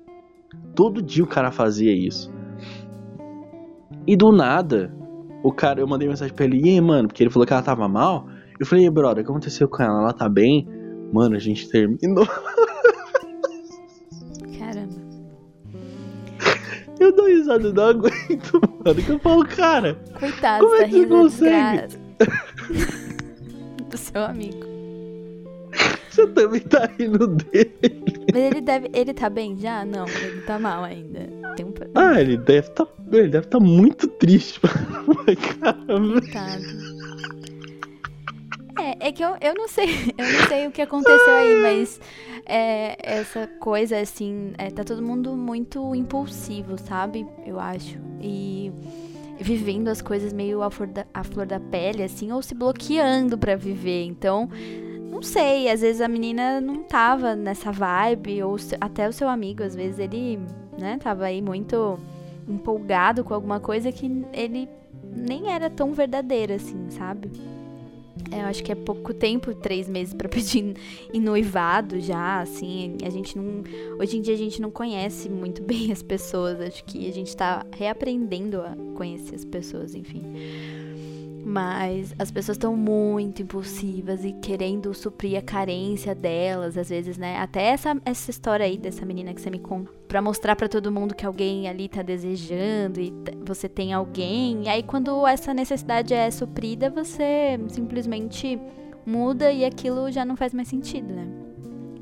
Todo 0.75 1.01
dia 1.01 1.23
o 1.23 1.27
cara 1.27 1.49
fazia 1.49 1.95
isso. 1.95 2.29
E 4.05 4.17
do 4.17 4.33
nada, 4.33 4.93
o 5.41 5.53
cara, 5.53 5.79
eu 5.79 5.87
mandei 5.87 6.09
mensagem 6.09 6.35
pra 6.35 6.43
ele, 6.43 6.59
e 6.59 6.71
aí, 6.71 6.81
mano, 6.81 7.07
porque 7.07 7.23
ele 7.23 7.29
falou 7.29 7.47
que 7.47 7.53
ela 7.53 7.61
tava 7.61 7.87
mal. 7.87 8.27
Eu 8.59 8.65
falei, 8.65 8.89
brother, 8.89 9.23
o 9.23 9.25
que 9.25 9.31
aconteceu 9.31 9.69
com 9.69 9.81
ela? 9.81 10.01
Ela 10.01 10.11
tá 10.11 10.27
bem? 10.27 10.67
Mano, 11.13 11.37
a 11.37 11.39
gente 11.39 11.69
terminou. 11.69 12.27
eu 17.09 17.15
dou 17.15 17.27
risada, 17.27 17.67
eu 17.67 17.73
não 17.73 17.83
aguento, 17.83 18.61
mano. 18.83 19.01
Que 19.01 19.09
eu 19.09 19.19
falo, 19.19 19.45
cara. 19.45 19.99
Coitado, 20.19 20.65
como 20.65 20.75
é 20.77 20.85
que 20.85 20.91
tá 20.91 20.97
rindo 20.97 21.15
consegue? 21.15 21.97
do 23.89 23.97
seu 23.97 24.23
amigo. 24.23 24.67
Você 26.09 26.27
também 26.27 26.61
tá 26.61 26.89
rindo 26.97 27.27
dele. 27.27 28.03
Mas 28.33 28.43
ele 28.43 28.61
deve. 28.61 28.89
Ele 28.93 29.13
tá 29.13 29.29
bem 29.29 29.57
já? 29.57 29.85
Não, 29.85 30.07
ele 30.07 30.41
tá 30.41 30.59
mal 30.59 30.83
ainda. 30.83 31.19
Tem 31.55 31.65
um... 31.65 31.73
Ah, 31.95 32.19
ele 32.19 32.37
deve 32.37 32.69
tá. 32.71 32.87
Ele 33.11 33.29
deve 33.29 33.47
tá 33.47 33.59
muito 33.59 34.07
triste. 34.07 34.59
Coitado. 35.25 36.19
É, 38.99 39.11
que 39.11 39.23
eu, 39.23 39.35
eu 39.39 39.53
não 39.55 39.67
sei, 39.67 39.87
eu 40.17 40.33
não 40.33 40.47
sei 40.47 40.67
o 40.67 40.71
que 40.71 40.81
aconteceu 40.81 41.33
aí, 41.33 41.55
mas 41.61 42.01
é, 42.45 42.97
essa 43.01 43.47
coisa 43.59 43.99
assim, 43.99 44.53
é, 44.57 44.69
tá 44.69 44.83
todo 44.83 45.01
mundo 45.01 45.35
muito 45.35 45.95
impulsivo, 45.95 46.77
sabe? 46.77 47.25
Eu 47.45 47.59
acho. 47.59 47.97
E 48.21 48.71
vivendo 49.39 49.87
as 49.87 50.01
coisas 50.01 50.33
meio 50.33 50.61
à 50.61 50.69
flor 50.69 50.87
da, 50.87 51.05
à 51.13 51.23
flor 51.23 51.45
da 51.45 51.59
pele, 51.59 52.03
assim, 52.03 52.31
ou 52.31 52.41
se 52.41 52.53
bloqueando 52.53 53.37
para 53.37 53.55
viver. 53.55 54.03
Então, 54.03 54.49
não 55.09 55.21
sei, 55.21 55.69
às 55.69 55.81
vezes 55.81 56.01
a 56.01 56.07
menina 56.07 56.59
não 56.59 56.83
tava 56.83 57.35
nessa 57.35 57.71
vibe, 57.71 58.43
ou 58.43 58.57
até 58.81 59.07
o 59.07 59.13
seu 59.13 59.29
amigo, 59.29 59.63
às 59.63 59.75
vezes 59.75 59.99
ele, 59.99 60.39
né, 60.77 60.97
tava 61.01 61.25
aí 61.25 61.41
muito 61.41 61.97
empolgado 62.47 63.23
com 63.23 63.33
alguma 63.33 63.59
coisa 63.59 63.91
que 63.91 64.25
ele 64.33 64.67
nem 65.03 65.51
era 65.51 65.69
tão 65.69 65.93
verdadeira 65.93 66.55
assim, 66.55 66.89
sabe? 66.89 67.31
É, 68.31 68.41
eu 68.41 68.45
acho 68.45 68.63
que 68.63 68.71
é 68.71 68.75
pouco 68.75 69.13
tempo, 69.13 69.53
três 69.55 69.89
meses 69.89 70.13
para 70.13 70.27
pedir 70.29 70.75
em 71.13 71.19
noivado 71.19 71.99
já, 71.99 72.41
assim, 72.41 72.97
a 73.03 73.09
gente 73.09 73.37
não, 73.37 73.63
hoje 73.99 74.17
em 74.17 74.21
dia 74.21 74.33
a 74.33 74.37
gente 74.37 74.61
não 74.61 74.69
conhece 74.69 75.29
muito 75.29 75.61
bem 75.63 75.91
as 75.91 76.01
pessoas, 76.01 76.59
acho 76.61 76.83
que 76.83 77.07
a 77.07 77.13
gente 77.13 77.35
tá 77.35 77.65
reaprendendo 77.75 78.61
a 78.61 78.75
conhecer 78.95 79.35
as 79.35 79.45
pessoas, 79.45 79.95
enfim. 79.95 80.23
Mas 81.45 82.13
as 82.19 82.31
pessoas 82.31 82.57
estão 82.57 82.75
muito 82.75 83.41
impulsivas 83.41 84.23
e 84.25 84.33
querendo 84.33 84.93
suprir 84.93 85.37
a 85.37 85.41
carência 85.41 86.13
delas, 86.13 86.77
às 86.77 86.89
vezes, 86.89 87.17
né? 87.17 87.37
Até 87.37 87.63
essa, 87.67 87.95
essa 88.05 88.29
história 88.29 88.65
aí 88.65 88.77
dessa 88.77 89.05
menina 89.05 89.33
que 89.33 89.41
você 89.41 89.49
me 89.49 89.59
conta, 89.59 89.91
pra 90.07 90.21
mostrar 90.21 90.55
para 90.55 90.67
todo 90.67 90.91
mundo 90.91 91.15
que 91.15 91.25
alguém 91.25 91.67
ali 91.67 91.87
tá 91.87 92.01
desejando 92.01 92.99
e 92.99 93.13
você 93.45 93.69
tem 93.69 93.93
alguém. 93.93 94.63
E 94.65 94.69
aí, 94.69 94.83
quando 94.83 95.25
essa 95.25 95.53
necessidade 95.53 96.13
é 96.13 96.29
suprida, 96.29 96.89
você 96.89 97.59
simplesmente 97.69 98.59
muda 99.05 99.51
e 99.51 99.65
aquilo 99.65 100.11
já 100.11 100.23
não 100.23 100.35
faz 100.35 100.53
mais 100.53 100.67
sentido, 100.67 101.13
né? 101.13 101.27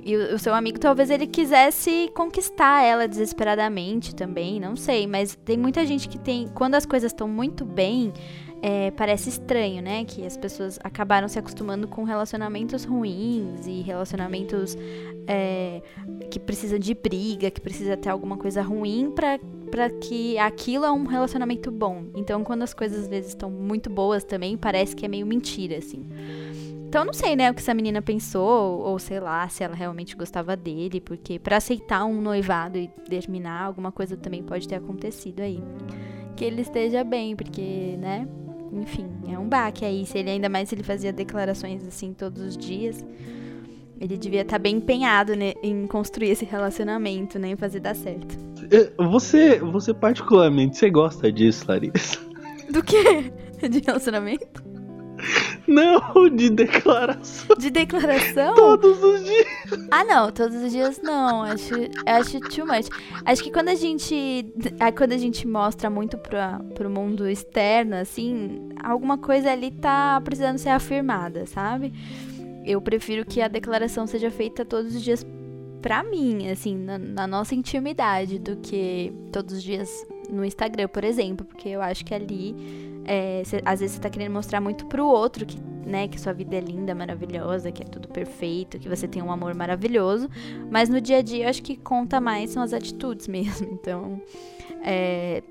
E 0.08 0.16
o, 0.16 0.36
o, 0.36 0.40
seu 0.40 0.54
amigo 0.54 0.80
talvez 0.80 1.10
ele 1.10 1.28
quisesse 1.28 2.10
conquistar 2.16 2.82
ela 2.82 3.10
desesperadamente 3.10 4.16
também, 4.16 4.58
não 4.58 4.74
sei, 4.74 5.06
mas 5.06 5.36
tem 5.44 5.58
muita 5.58 5.86
gente 5.86 6.08
que 6.08 6.18
tem, 6.18 6.48
quando 6.48 6.76
as 6.76 6.86
coisas 6.86 7.12
estão 7.12 7.28
muito 7.28 7.66
bem, 7.66 8.14
é, 8.62 8.92
parece 8.92 9.30
estranho, 9.30 9.82
né? 9.82 10.04
Que 10.06 10.26
as 10.26 10.36
pessoas 10.36 10.80
acabaram 10.84 11.28
se 11.28 11.38
acostumando 11.38 11.88
com 11.88 12.04
relacionamentos 12.04 12.84
ruins 12.84 13.66
e 13.68 13.82
relacionamentos 13.82 14.78
é, 15.28 15.82
que 16.32 16.40
precisam 16.40 16.80
de 16.80 16.94
briga, 16.94 17.52
que 17.52 17.62
precisa 17.62 17.96
ter 17.96 18.10
alguma 18.10 18.38
coisa 18.38 18.62
ruim 18.62 19.12
para 19.12 19.40
para 19.70 19.90
que 19.90 20.38
aquilo 20.38 20.86
é 20.86 20.92
um 20.92 21.06
relacionamento 21.06 21.70
bom. 21.70 22.06
Então, 22.16 22.42
quando 22.42 22.62
as 22.62 22.74
coisas 22.74 23.02
às 23.02 23.08
vezes 23.10 23.30
estão 23.32 23.52
muito 23.52 23.90
boas 23.90 24.24
também, 24.24 24.56
parece 24.56 24.96
que 24.96 25.06
é 25.06 25.10
meio 25.10 25.26
mentira, 25.26 25.78
assim. 25.78 26.06
Então, 26.88 27.04
não 27.04 27.12
sei, 27.12 27.36
né, 27.36 27.52
o 27.52 27.54
que 27.54 27.60
essa 27.60 27.74
menina 27.74 28.02
pensou, 28.02 28.80
ou 28.80 28.98
sei 28.98 29.20
lá, 29.20 29.48
se 29.50 29.62
ela 29.62 29.76
realmente 29.76 30.16
gostava 30.16 30.56
dele, 30.56 31.02
porque 31.02 31.38
para 31.38 31.58
aceitar 31.58 32.06
um 32.06 32.22
noivado 32.22 32.78
e 32.78 32.88
terminar, 33.10 33.64
alguma 33.64 33.92
coisa 33.92 34.16
também 34.16 34.42
pode 34.42 34.66
ter 34.70 34.76
acontecido 34.76 35.42
aí. 35.42 35.62
Que 36.38 36.46
ele 36.46 36.62
esteja 36.62 37.04
bem, 37.04 37.36
porque, 37.36 37.98
né, 38.00 38.26
enfim, 38.72 39.08
é 39.28 39.38
um 39.38 39.48
baque 39.48 39.86
aí. 39.86 40.06
Se 40.06 40.18
ele 40.18 40.30
ainda 40.30 40.50
mais 40.50 40.70
se 40.70 40.76
ele 40.76 40.84
fazia 40.84 41.12
declarações 41.14 41.86
assim 41.88 42.14
todos 42.14 42.42
os 42.42 42.58
dias, 42.58 43.04
ele 44.00 44.18
devia 44.18 44.42
estar 44.42 44.58
tá 44.58 44.60
bem 44.60 44.78
empenhado 44.78 45.36
né, 45.36 45.54
em 45.64 45.88
construir 45.88 46.30
esse 46.30 46.46
relacionamento, 46.46 47.40
né, 47.40 47.50
em 47.50 47.56
fazer 47.56 47.80
dar 47.80 47.96
certo. 47.96 48.38
É, 48.72 48.92
você, 49.04 49.60
você 49.60 49.94
particularmente, 49.94 50.78
você 50.78 50.90
gosta 50.90 51.32
disso, 51.32 51.66
Larissa? 51.68 52.20
Do 52.72 52.84
quê? 52.84 53.32
De 53.68 53.80
relacionamento? 53.80 54.67
Não, 55.68 56.30
de 56.30 56.50
declaração. 56.50 57.56
De 57.58 57.70
declaração? 57.70 58.56
Todos 58.56 59.04
os 59.04 59.24
dias. 59.24 59.48
Ah, 59.92 60.04
não, 60.04 60.32
todos 60.32 60.56
os 60.64 60.72
dias 60.72 61.02
não. 61.04 61.44
Acho, 61.44 61.74
acho 62.06 62.40
too 62.40 62.66
much. 62.66 62.88
Acho 63.26 63.44
que 63.44 63.52
quando 63.52 63.70
a 63.70 63.76
gente. 63.76 64.46
Quando 64.96 65.12
a 65.12 65.18
gente 65.18 65.48
mostra 65.48 65.90
muito 65.90 66.18
pra, 66.18 66.60
pro 66.74 66.90
mundo 66.90 67.28
externo, 67.28 67.96
assim, 67.96 68.70
alguma 68.82 69.18
coisa 69.18 69.52
ali 69.52 69.72
tá 69.72 70.22
precisando 70.22 70.58
ser 70.58 70.70
afirmada, 70.70 71.46
sabe? 71.46 71.94
Eu 72.66 72.82
prefiro 72.82 73.26
que 73.26 73.42
a 73.42 73.48
declaração 73.48 74.08
seja 74.08 74.32
feita 74.32 74.64
todos 74.64 74.96
os 74.96 75.04
dias 75.04 75.26
pra 75.82 76.04
mim, 76.04 76.50
assim, 76.50 76.78
na, 76.78 76.98
na 76.98 77.28
nossa 77.28 77.56
intimidade, 77.56 78.40
do 78.40 78.58
que 78.58 79.14
todos 79.32 79.56
os 79.56 79.64
dias 79.64 80.06
no 80.30 80.44
Instagram, 80.46 80.88
por 80.88 81.04
exemplo, 81.04 81.46
porque 81.46 81.70
eu 81.70 81.82
acho 81.82 82.04
que 82.06 82.14
ali 82.14 82.56
é, 83.08 83.42
cê, 83.46 83.62
às 83.64 83.80
vezes 83.80 83.96
você 83.96 84.02
tá 84.02 84.10
querendo 84.10 84.34
mostrar 84.34 84.60
muito 84.60 84.86
pro 84.86 85.08
outro 85.08 85.46
que, 85.46 85.58
né, 85.86 86.10
que 86.10 86.20
sua 86.20 86.34
vida 86.34 86.58
é 86.58 86.60
linda, 86.60 86.94
maravilhosa, 86.94 87.72
que 87.72 87.82
é 87.82 87.86
tudo 87.86 88.10
perfeito, 88.10 88.78
que 88.78 88.90
você 88.90 89.08
tem 89.08 89.22
um 89.24 89.32
amor 89.32 89.56
maravilhoso. 89.56 90.30
Mas 90.70 90.90
no 90.90 91.00
dia 91.00 91.20
a 91.20 91.22
dia 91.22 91.46
eu 91.46 91.50
acho 91.50 91.64
que 91.64 91.78
conta 91.78 92.20
mais 92.20 92.50
são 92.50 92.62
as 92.62 92.74
atitudes 92.74 93.28
mesmo. 93.30 93.70
Então, 93.72 94.22
é, 94.84 95.42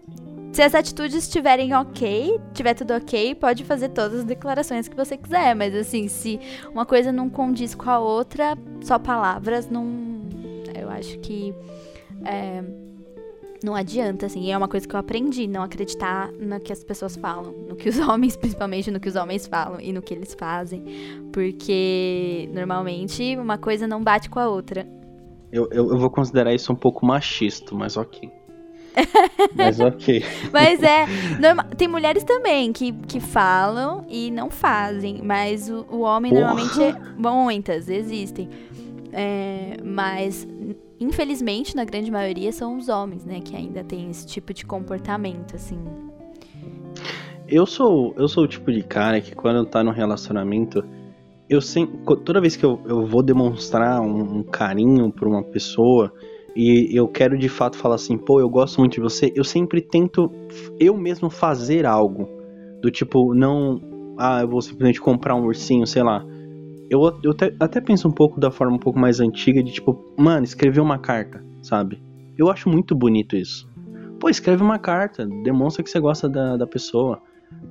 se 0.52 0.62
as 0.62 0.74
atitudes 0.74 1.16
estiverem 1.16 1.74
ok, 1.74 2.38
tiver 2.52 2.74
tudo 2.74 2.92
ok, 2.92 3.34
pode 3.34 3.64
fazer 3.64 3.88
todas 3.88 4.20
as 4.20 4.24
declarações 4.24 4.86
que 4.86 4.94
você 4.94 5.16
quiser. 5.16 5.54
Mas 5.54 5.74
assim, 5.74 6.08
se 6.08 6.38
uma 6.70 6.84
coisa 6.84 7.10
não 7.10 7.30
condiz 7.30 7.74
com 7.74 7.88
a 7.88 7.98
outra, 7.98 8.56
só 8.82 8.98
palavras 8.98 9.70
não. 9.70 9.86
Eu 10.78 10.90
acho 10.90 11.18
que. 11.20 11.54
É, 12.24 12.62
não 13.62 13.74
adianta, 13.74 14.26
assim. 14.26 14.44
E 14.44 14.50
é 14.50 14.56
uma 14.56 14.68
coisa 14.68 14.86
que 14.86 14.94
eu 14.94 15.00
aprendi, 15.00 15.46
não 15.46 15.62
acreditar 15.62 16.30
no 16.32 16.60
que 16.60 16.72
as 16.72 16.84
pessoas 16.84 17.16
falam. 17.16 17.52
No 17.68 17.76
que 17.76 17.88
os 17.88 17.98
homens, 18.00 18.36
principalmente 18.36 18.90
no 18.90 19.00
que 19.00 19.08
os 19.08 19.16
homens 19.16 19.46
falam 19.46 19.80
e 19.80 19.92
no 19.92 20.02
que 20.02 20.14
eles 20.14 20.34
fazem. 20.34 20.82
Porque, 21.32 22.48
normalmente, 22.52 23.36
uma 23.36 23.58
coisa 23.58 23.86
não 23.86 24.02
bate 24.02 24.28
com 24.28 24.38
a 24.38 24.48
outra. 24.48 24.86
Eu, 25.52 25.68
eu, 25.70 25.90
eu 25.90 25.98
vou 25.98 26.10
considerar 26.10 26.54
isso 26.54 26.72
um 26.72 26.76
pouco 26.76 27.06
machista, 27.06 27.74
mas 27.74 27.96
ok. 27.96 28.30
mas 29.54 29.78
ok. 29.78 30.24
mas 30.52 30.82
é. 30.82 31.06
Norma... 31.38 31.64
Tem 31.64 31.86
mulheres 31.86 32.24
também 32.24 32.72
que, 32.72 32.92
que 32.92 33.20
falam 33.20 34.04
e 34.08 34.30
não 34.30 34.50
fazem. 34.50 35.20
Mas 35.22 35.68
o, 35.68 35.86
o 35.90 36.00
homem 36.00 36.32
Porra. 36.32 36.54
normalmente 36.54 36.82
é. 36.82 36.96
Muitas 37.16 37.88
existem. 37.88 38.48
É, 39.12 39.76
mas 39.82 40.46
infelizmente, 41.00 41.76
na 41.76 41.84
grande 41.84 42.10
maioria, 42.10 42.52
são 42.52 42.76
os 42.76 42.88
homens, 42.88 43.24
né, 43.24 43.40
que 43.40 43.54
ainda 43.54 43.84
tem 43.84 44.10
esse 44.10 44.26
tipo 44.26 44.52
de 44.52 44.64
comportamento, 44.64 45.54
assim. 45.54 45.78
Eu 47.48 47.66
sou, 47.66 48.14
eu 48.16 48.26
sou 48.26 48.44
o 48.44 48.48
tipo 48.48 48.72
de 48.72 48.82
cara 48.82 49.20
que 49.20 49.34
quando 49.34 49.64
tá 49.66 49.84
no 49.84 49.92
relacionamento, 49.92 50.84
eu 51.48 51.60
sempre, 51.60 51.98
toda 52.24 52.40
vez 52.40 52.56
que 52.56 52.64
eu, 52.64 52.80
eu 52.86 53.06
vou 53.06 53.22
demonstrar 53.22 54.00
um, 54.00 54.38
um 54.38 54.42
carinho 54.42 55.12
por 55.12 55.28
uma 55.28 55.42
pessoa 55.42 56.12
e 56.56 56.90
eu 56.92 57.06
quero 57.06 57.38
de 57.38 57.48
fato 57.48 57.76
falar 57.76 57.96
assim, 57.96 58.16
pô, 58.16 58.40
eu 58.40 58.48
gosto 58.48 58.80
muito 58.80 58.94
de 58.94 59.00
você, 59.00 59.32
eu 59.36 59.44
sempre 59.44 59.80
tento 59.80 60.32
eu 60.80 60.96
mesmo 60.96 61.30
fazer 61.30 61.86
algo. 61.86 62.28
Do 62.80 62.90
tipo, 62.90 63.34
não, 63.34 63.80
ah, 64.18 64.40
eu 64.40 64.48
vou 64.48 64.60
simplesmente 64.60 65.00
comprar 65.00 65.34
um 65.34 65.44
ursinho, 65.44 65.86
sei 65.86 66.02
lá 66.02 66.24
eu, 66.90 67.00
eu 67.22 67.34
até, 67.60 67.80
penso 67.80 68.08
um 68.08 68.12
pouco 68.12 68.38
da 68.38 68.50
forma 68.50 68.76
um 68.76 68.78
pouco 68.78 68.98
mais 68.98 69.20
antiga 69.20 69.62
de 69.62 69.72
tipo, 69.72 70.14
mano, 70.16 70.44
escrever 70.44 70.80
uma 70.80 70.98
carta, 70.98 71.44
sabe? 71.62 72.02
Eu 72.38 72.50
acho 72.50 72.68
muito 72.68 72.94
bonito 72.94 73.36
isso. 73.36 73.68
Pô, 74.20 74.28
escreve 74.28 74.62
uma 74.62 74.78
carta, 74.78 75.26
demonstra 75.42 75.82
que 75.82 75.90
você 75.90 76.00
gosta 76.00 76.28
da, 76.28 76.56
da 76.56 76.66
pessoa. 76.66 77.20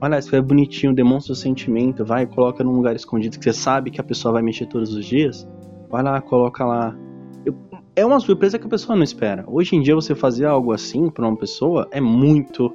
Lá, 0.01 0.17
escreve 0.17 0.45
bonitinho, 0.45 0.93
demonstra 0.93 1.33
o 1.33 1.35
sentimento, 1.35 2.05
vai, 2.05 2.25
coloca 2.25 2.63
num 2.63 2.73
lugar 2.73 2.95
escondido 2.95 3.37
que 3.37 3.43
você 3.43 3.53
sabe 3.53 3.91
que 3.91 3.99
a 3.99 4.03
pessoa 4.03 4.33
vai 4.33 4.41
mexer 4.41 4.65
todos 4.67 4.93
os 4.93 5.05
dias. 5.05 5.47
Vai 5.89 6.03
lá, 6.03 6.21
coloca 6.21 6.65
lá. 6.65 6.95
Eu, 7.45 7.55
é 7.95 8.05
uma 8.05 8.19
surpresa 8.19 8.59
que 8.59 8.65
a 8.65 8.69
pessoa 8.69 8.95
não 8.95 9.03
espera. 9.03 9.43
Hoje 9.47 9.75
em 9.75 9.81
dia, 9.81 9.95
você 9.95 10.13
fazer 10.13 10.45
algo 10.45 10.71
assim 10.71 11.09
pra 11.09 11.27
uma 11.27 11.37
pessoa 11.37 11.87
é 11.91 12.01
muito, 12.01 12.73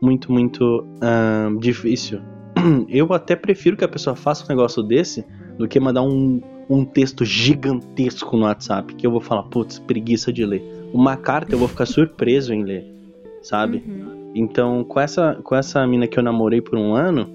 muito, 0.00 0.32
muito 0.32 0.86
difícil. 1.60 2.20
Eu 2.88 3.12
até 3.12 3.36
prefiro 3.36 3.76
que 3.76 3.84
a 3.84 3.88
pessoa 3.88 4.16
faça 4.16 4.44
um 4.44 4.48
negócio 4.48 4.82
desse 4.82 5.24
do 5.58 5.68
que 5.68 5.78
mandar 5.78 6.02
um, 6.02 6.40
um 6.68 6.84
texto 6.84 7.24
gigantesco 7.24 8.36
no 8.36 8.44
WhatsApp 8.44 8.94
que 8.94 9.06
eu 9.06 9.10
vou 9.10 9.20
falar, 9.20 9.44
putz, 9.44 9.78
preguiça 9.78 10.32
de 10.32 10.44
ler. 10.44 10.62
Uma 10.92 11.16
carta 11.16 11.54
eu 11.54 11.58
vou 11.58 11.68
ficar 11.68 11.86
surpreso 11.86 12.52
em 12.52 12.62
ler, 12.62 12.84
sabe? 13.42 13.82
Uhum. 13.86 14.32
Então, 14.34 14.84
com 14.84 15.00
essa, 15.00 15.34
com 15.42 15.54
essa 15.54 15.86
mina 15.86 16.06
que 16.06 16.18
eu 16.18 16.22
namorei 16.22 16.60
por 16.60 16.78
um 16.78 16.94
ano, 16.94 17.28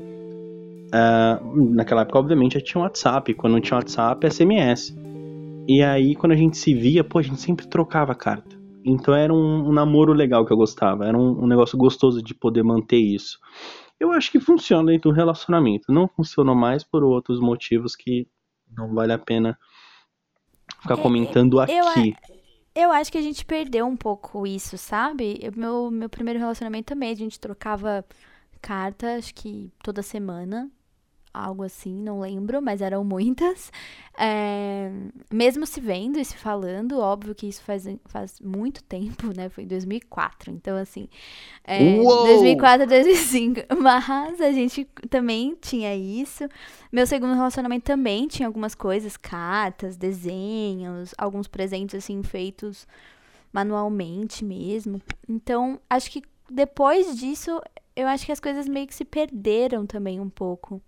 uh, 0.87 1.73
naquela 1.73 2.01
época, 2.01 2.19
obviamente, 2.19 2.53
já 2.53 2.61
tinha 2.61 2.81
WhatsApp. 2.81 3.33
Quando 3.33 3.53
não 3.53 3.61
tinha 3.61 3.77
WhatsApp, 3.77 4.29
SMS. 4.29 4.95
E 5.67 5.83
aí, 5.83 6.15
quando 6.15 6.31
a 6.31 6.35
gente 6.35 6.57
se 6.57 6.73
via, 6.73 7.03
pô, 7.03 7.19
a 7.19 7.21
gente 7.21 7.41
sempre 7.41 7.67
trocava 7.67 8.15
carta. 8.15 8.57
Então 8.85 9.13
era 9.13 9.33
um, 9.33 9.67
um, 9.67 9.71
namoro 9.73 10.13
legal 10.13 10.45
que 10.45 10.53
eu 10.53 10.57
gostava. 10.57 11.05
Era 11.05 11.17
um, 11.17 11.43
um, 11.43 11.47
negócio 11.47 11.77
gostoso 11.77 12.23
de 12.23 12.33
poder 12.33 12.63
manter 12.63 12.97
isso. 12.97 13.37
Eu 13.99 14.11
acho 14.11 14.31
que 14.31 14.39
funciona 14.39 14.91
dentro 14.91 15.09
do 15.09 15.15
relacionamento. 15.15 15.91
Não 15.91 16.07
funcionou 16.07 16.55
mais 16.55 16.83
por 16.83 17.03
outros 17.03 17.39
motivos 17.39 17.95
que 17.95 18.27
não 18.75 18.93
vale 18.93 19.13
a 19.13 19.17
pena 19.17 19.57
ficar 20.81 20.97
é, 20.97 21.01
comentando 21.01 21.59
aqui. 21.59 21.73
Eu, 22.75 22.83
eu 22.83 22.91
acho 22.91 23.11
que 23.11 23.17
a 23.17 23.21
gente 23.21 23.43
perdeu 23.45 23.87
um 23.87 23.97
pouco 23.97 24.45
isso, 24.45 24.77
sabe? 24.77 25.39
Meu, 25.55 25.89
meu 25.89 26.09
primeiro 26.09 26.39
relacionamento 26.39 26.87
também, 26.87 27.11
a 27.11 27.15
gente 27.15 27.39
trocava 27.39 28.05
carta, 28.61 29.15
acho 29.15 29.33
que 29.33 29.71
toda 29.83 30.01
semana 30.03 30.69
algo 31.37 31.63
assim, 31.63 31.93
não 31.93 32.19
lembro, 32.19 32.61
mas 32.61 32.81
eram 32.81 33.03
muitas. 33.03 33.71
É, 34.19 34.89
mesmo 35.31 35.63
se 35.67 35.79
vendo 35.79 36.17
e 36.17 36.25
se 36.25 36.35
falando, 36.35 36.99
óbvio 36.99 37.35
que 37.35 37.45
isso 37.45 37.61
faz, 37.61 37.87
faz 38.05 38.39
muito 38.39 38.83
tempo, 38.83 39.27
né? 39.27 39.47
Foi 39.47 39.63
em 39.63 39.67
2004, 39.67 40.51
então 40.51 40.75
assim. 40.75 41.07
É, 41.63 42.01
2004 42.01 42.87
2005. 42.87 43.59
Mas 43.79 44.41
a 44.41 44.51
gente 44.51 44.85
também 45.07 45.55
tinha 45.61 45.95
isso. 45.95 46.49
Meu 46.91 47.05
segundo 47.05 47.35
relacionamento 47.35 47.85
também 47.85 48.27
tinha 48.27 48.47
algumas 48.47 48.73
coisas, 48.73 49.15
cartas, 49.15 49.95
desenhos, 49.95 51.13
alguns 51.15 51.47
presentes 51.47 51.93
assim 51.93 52.23
feitos 52.23 52.87
manualmente 53.53 54.43
mesmo. 54.43 55.01
Então, 55.29 55.79
acho 55.89 56.09
que 56.11 56.23
depois 56.49 57.17
disso, 57.17 57.61
eu 57.95 58.07
acho 58.07 58.25
que 58.25 58.31
as 58.31 58.39
coisas 58.39 58.67
meio 58.67 58.87
que 58.87 58.95
se 58.95 59.05
perderam 59.05 59.85
também 59.85 60.19
um 60.19 60.29
pouco. 60.29 60.81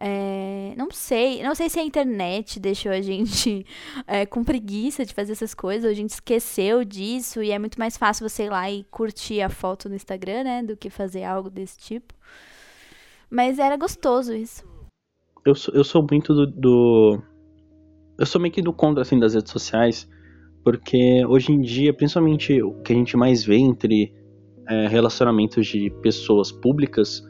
É, 0.00 0.74
não 0.76 0.90
sei, 0.90 1.40
não 1.42 1.54
sei 1.54 1.70
se 1.70 1.78
a 1.78 1.84
internet 1.84 2.58
deixou 2.58 2.90
a 2.90 3.00
gente 3.00 3.64
é, 4.06 4.26
com 4.26 4.42
preguiça 4.42 5.04
de 5.04 5.14
fazer 5.14 5.32
essas 5.32 5.54
coisas, 5.54 5.88
a 5.88 5.94
gente 5.94 6.10
esqueceu 6.10 6.84
disso 6.84 7.42
e 7.42 7.52
é 7.52 7.58
muito 7.58 7.78
mais 7.78 7.96
fácil 7.96 8.28
você 8.28 8.44
ir 8.44 8.50
lá 8.50 8.68
e 8.70 8.84
curtir 8.90 9.40
a 9.40 9.48
foto 9.48 9.88
no 9.88 9.94
Instagram, 9.94 10.44
né, 10.44 10.62
do 10.62 10.76
que 10.76 10.90
fazer 10.90 11.22
algo 11.22 11.48
desse 11.48 11.78
tipo. 11.78 12.12
Mas 13.30 13.58
era 13.58 13.76
gostoso 13.76 14.34
isso. 14.34 14.64
Eu 15.46 15.54
sou, 15.54 15.74
eu 15.74 15.84
sou 15.84 16.04
muito 16.08 16.34
do, 16.34 16.46
do, 16.46 17.22
Eu 18.18 18.26
sou 18.26 18.40
meio 18.40 18.52
que 18.52 18.62
do 18.62 18.72
contra, 18.72 19.02
assim, 19.02 19.18
das 19.18 19.34
redes 19.34 19.52
sociais, 19.52 20.08
porque 20.64 21.24
hoje 21.26 21.52
em 21.52 21.60
dia, 21.60 21.92
principalmente 21.92 22.60
o 22.62 22.80
que 22.82 22.92
a 22.92 22.96
gente 22.96 23.16
mais 23.16 23.44
vê 23.44 23.56
entre 23.56 24.12
é, 24.68 24.88
relacionamentos 24.88 25.66
de 25.66 25.90
pessoas 26.02 26.50
públicas 26.50 27.22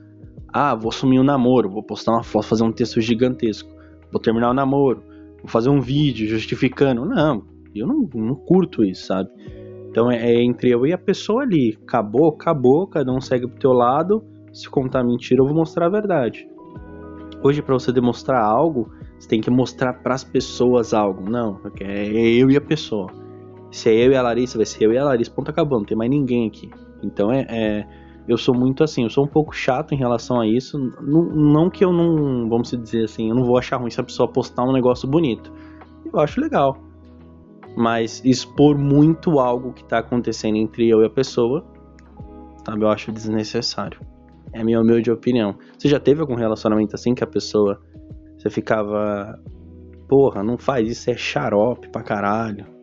ah, 0.53 0.75
vou 0.75 0.91
assumir 0.91 1.19
um 1.19 1.25
namoro, 1.25 1.69
vou 1.69 1.83
postar 1.83 2.13
uma 2.13 2.23
foto, 2.23 2.47
fazer 2.47 2.65
um 2.65 2.73
texto 2.73 3.01
gigantesco. 3.01 3.69
Vou 4.13 4.21
terminar 4.21 4.51
o 4.51 4.55
namoro, 4.55 5.03
vou 5.39 5.49
fazer 5.49 5.69
um 5.69 5.81
vídeo 5.81 6.29
justificando. 6.29 7.05
Não, 7.05 7.45
eu 7.75 7.87
não, 7.87 8.09
não 8.15 8.35
curto 8.35 8.85
isso, 8.85 9.07
sabe? 9.07 9.31
Então 9.91 10.11
é, 10.11 10.17
é, 10.17 10.43
entre 10.43 10.71
eu 10.71 10.87
e 10.87 10.93
a 10.93 10.99
pessoa 10.99 11.43
ali. 11.43 11.79
Acabou, 11.83 12.29
acabou, 12.29 12.87
cada 12.87 13.13
um 13.13 13.21
segue 13.21 13.47
pro 13.47 13.59
teu 13.59 13.73
lado. 13.73 14.25
Se 14.53 14.69
contar 14.69 15.03
mentira, 15.03 15.41
eu 15.41 15.47
vou 15.47 15.55
mostrar 15.55 15.87
a 15.87 15.89
verdade. 15.89 16.49
Hoje, 17.43 17.61
para 17.61 17.75
você 17.75 17.93
demonstrar 17.93 18.43
algo, 18.43 18.91
você 19.19 19.29
tem 19.29 19.41
que 19.41 19.51
mostrar 19.51 19.93
para 19.95 20.15
as 20.15 20.25
pessoas 20.25 20.95
algo. 20.95 21.29
Não, 21.29 21.61
é 21.81 22.07
eu 22.07 22.51
e 22.51 22.57
a 22.57 22.61
pessoa. 22.61 23.11
Se 23.71 23.91
é 23.91 24.07
eu 24.07 24.13
e 24.13 24.17
a 24.17 24.23
Larissa, 24.23 24.57
vai 24.57 24.67
ser 24.67 24.85
eu 24.85 24.93
e 24.93 24.99
a 24.99 25.05
Larissa. 25.05 25.31
Ponto 25.31 25.51
acabou, 25.51 25.79
não 25.79 25.85
tem 25.85 25.97
mais 25.97 26.11
ninguém 26.11 26.47
aqui. 26.47 26.71
Então 27.03 27.33
é, 27.33 27.47
é 27.49 27.87
eu 28.27 28.39
sou 28.39 28.55
muito 28.55 28.83
assim, 28.83 29.03
eu 29.03 29.11
sou 29.11 29.25
um 29.25 29.29
pouco 29.29 29.55
chato 29.55 29.93
em 29.93 29.99
relação 29.99 30.41
a 30.41 30.47
isso. 30.47 30.79
Não, 31.01 31.23
não, 31.25 31.71
que 31.71 31.85
eu 31.85 31.93
não, 31.93 32.49
vamos 32.49 32.71
dizer 32.71 33.05
assim, 33.05 33.29
eu 33.29 33.35
não 33.35 33.45
vou 33.45 33.59
achar 33.59 33.77
ruim 33.77 33.91
se 33.91 34.01
a 34.01 34.05
pessoa 34.05 34.27
postar 34.27 34.65
um 34.65 34.73
negócio 34.73 35.09
bonito. 35.09 35.53
Eu 36.11 36.19
acho 36.19 36.41
legal. 36.41 36.79
Mas 37.77 38.25
expor 38.25 38.79
muito 38.79 39.39
algo 39.39 39.73
que 39.73 39.85
tá 39.85 39.99
acontecendo 39.99 40.57
entre 40.57 40.89
eu 40.89 41.03
e 41.03 41.07
a 41.07 41.11
pessoa, 41.11 41.65
sabe, 42.65 42.85
eu 42.85 42.89
acho 42.89 43.13
desnecessário. 43.13 44.01
É 44.53 44.61
a 44.61 44.65
minha 44.65 44.81
humilde 44.81 45.11
opinião. 45.11 45.57
Você 45.77 45.89
já 45.89 46.01
teve 46.01 46.21
algum 46.21 46.35
relacionamento 46.35 46.95
assim 46.95 47.15
que 47.15 47.25
a 47.25 47.27
pessoa 47.27 47.81
você 48.39 48.49
ficava, 48.49 49.39
porra, 50.09 50.43
não 50.43 50.57
faz 50.57 50.89
isso, 50.89 51.11
é 51.11 51.17
xarope 51.17 51.89
pra 51.89 52.03
caralho. 52.03 52.74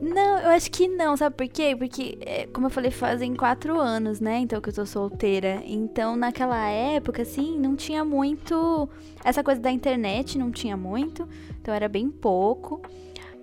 Não, 0.00 0.38
eu 0.38 0.50
acho 0.50 0.70
que 0.70 0.86
não, 0.86 1.16
sabe 1.16 1.34
por 1.36 1.48
quê? 1.48 1.74
Porque, 1.76 2.18
é, 2.20 2.46
como 2.46 2.66
eu 2.66 2.70
falei, 2.70 2.90
fazem 2.90 3.34
quatro 3.34 3.78
anos, 3.80 4.20
né? 4.20 4.38
Então 4.40 4.60
que 4.60 4.68
eu 4.68 4.74
tô 4.74 4.84
solteira. 4.84 5.62
Então, 5.64 6.16
naquela 6.16 6.68
época, 6.68 7.22
assim, 7.22 7.58
não 7.58 7.74
tinha 7.74 8.04
muito. 8.04 8.88
Essa 9.24 9.42
coisa 9.42 9.60
da 9.60 9.70
internet 9.70 10.38
não 10.38 10.50
tinha 10.50 10.76
muito. 10.76 11.26
Então 11.60 11.72
era 11.72 11.88
bem 11.88 12.10
pouco. 12.10 12.82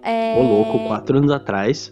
É... 0.02 0.36
Ô, 0.38 0.44
louco, 0.44 0.88
quatro 0.88 1.18
anos 1.18 1.32
atrás. 1.32 1.92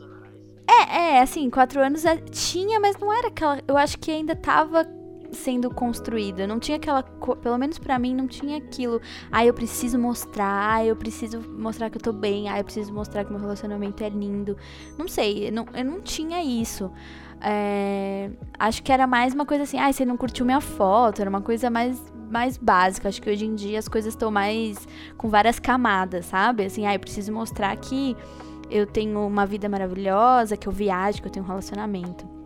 É, 0.70 1.16
é, 1.16 1.22
assim, 1.22 1.50
quatro 1.50 1.82
anos 1.82 2.06
é, 2.06 2.18
tinha, 2.18 2.80
mas 2.80 2.98
não 2.98 3.12
era 3.12 3.28
aquela. 3.28 3.60
Eu 3.68 3.76
acho 3.78 3.98
que 3.98 4.12
ainda 4.12 4.36
tava 4.36 4.86
sendo 5.32 5.70
construída. 5.70 6.46
Não 6.46 6.60
tinha 6.60 6.78
aquela. 6.78 7.04
Pelo 7.04 7.58
menos 7.58 7.78
para 7.78 7.98
mim, 7.98 8.14
não 8.14 8.28
tinha 8.28 8.58
aquilo. 8.58 9.02
Ah, 9.32 9.46
eu 9.46 9.54
preciso 9.54 9.98
mostrar. 9.98 10.76
Ah, 10.76 10.86
eu 10.86 10.96
preciso 10.96 11.42
mostrar 11.42 11.90
que 11.90 11.98
eu 11.98 12.02
tô 12.02 12.14
bem. 12.14 12.50
Ah, 12.50 12.60
eu 12.60 12.64
preciso 12.64 12.94
mostrar 12.94 13.24
que 13.24 13.32
meu 13.32 13.40
relacionamento 13.40 14.04
é 14.04 14.10
lindo. 14.10 14.58
Não 14.98 15.08
sei, 15.08 15.48
eu 15.48 15.52
não, 15.52 15.66
eu 15.74 15.86
não 15.86 16.02
tinha 16.02 16.44
isso. 16.44 16.92
É, 17.44 18.30
acho 18.60 18.84
que 18.84 18.92
era 18.92 19.08
mais 19.08 19.34
uma 19.34 19.46
coisa 19.46 19.64
assim. 19.64 19.80
Ah, 19.80 19.92
você 19.92 20.06
não 20.06 20.18
curtiu 20.18 20.46
minha 20.46 20.62
foto. 20.62 21.22
Era 21.22 21.30
uma 21.30 21.42
coisa 21.42 21.70
mais, 21.70 22.02
mais 22.30 22.58
básica. 22.58 23.10
Acho 23.10 23.22
que 23.22 23.30
hoje 23.30 23.46
em 23.46 23.56
dia 23.56 23.80
as 23.80 23.88
coisas 23.88 24.14
estão 24.14 24.32
mais. 24.32 24.88
com 25.18 25.30
várias 25.30 25.60
camadas, 25.60 26.26
sabe? 26.26 26.66
Assim, 26.66 26.86
ah, 26.86 26.94
eu 26.94 27.00
preciso 27.00 27.32
mostrar 27.32 27.76
que 27.78 28.16
eu 28.70 28.86
tenho 28.86 29.26
uma 29.28 29.46
vida 29.46 29.68
maravilhosa, 29.68 30.56
que 30.56 30.68
eu 30.68 30.72
viajo, 30.72 31.22
que 31.22 31.28
eu 31.28 31.32
tenho 31.32 31.46
um 31.46 31.48
relacionamento. 31.48 32.41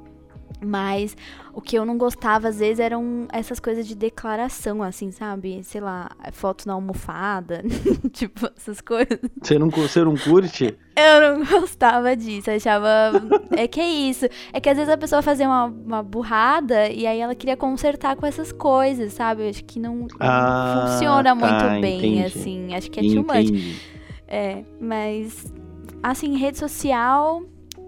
Mas 0.66 1.16
o 1.54 1.62
que 1.62 1.78
eu 1.78 1.86
não 1.86 1.98
gostava, 1.98 2.48
às 2.48 2.60
vezes, 2.60 2.80
eram 2.80 3.28
essas 3.32 3.60
coisas 3.60 3.88
de 3.88 3.96
declaração, 3.96 4.82
assim, 4.82 5.12
sabe? 5.12 5.64
Sei 5.64 5.80
lá, 5.80 6.10
foto 6.32 6.68
na 6.68 6.74
almofada, 6.74 7.64
tipo, 8.12 8.50
essas 8.58 8.82
coisas. 8.82 9.20
Você 9.42 9.60
não, 9.60 9.70
você 9.70 10.04
não 10.04 10.18
curte? 10.18 10.76
Eu 10.96 11.38
não 11.38 11.46
gostava 11.46 12.16
disso, 12.16 12.50
achava. 12.50 13.12
é 13.52 13.68
que 13.68 13.80
é 13.80 13.88
isso. 13.88 14.26
É 14.52 14.60
que 14.60 14.70
às 14.70 14.78
vezes 14.78 14.92
a 14.92 14.98
pessoa 14.98 15.22
fazia 15.22 15.48
uma, 15.48 15.66
uma 15.66 16.04
burrada 16.04 16.90
e 16.90 17.06
aí 17.06 17.20
ela 17.20 17.36
queria 17.36 17.56
consertar 17.56 18.16
com 18.16 18.26
essas 18.26 18.52
coisas, 18.52 19.14
sabe? 19.14 19.44
Eu 19.44 19.50
acho 19.50 19.64
que 19.66 19.80
não, 19.80 20.08
ah, 20.20 20.88
funciona 20.88 21.24
tá, 21.24 21.36
muito 21.36 21.82
bem, 21.82 21.98
entendi. 22.00 22.26
assim. 22.26 22.74
Acho 22.74 22.90
que 22.90 23.00
é 23.00 23.04
too 23.04 23.24
much. 23.24 23.86
É, 24.28 24.64
mas. 24.80 25.54
Assim, 26.02 26.38
rede 26.38 26.58
social. 26.58 27.44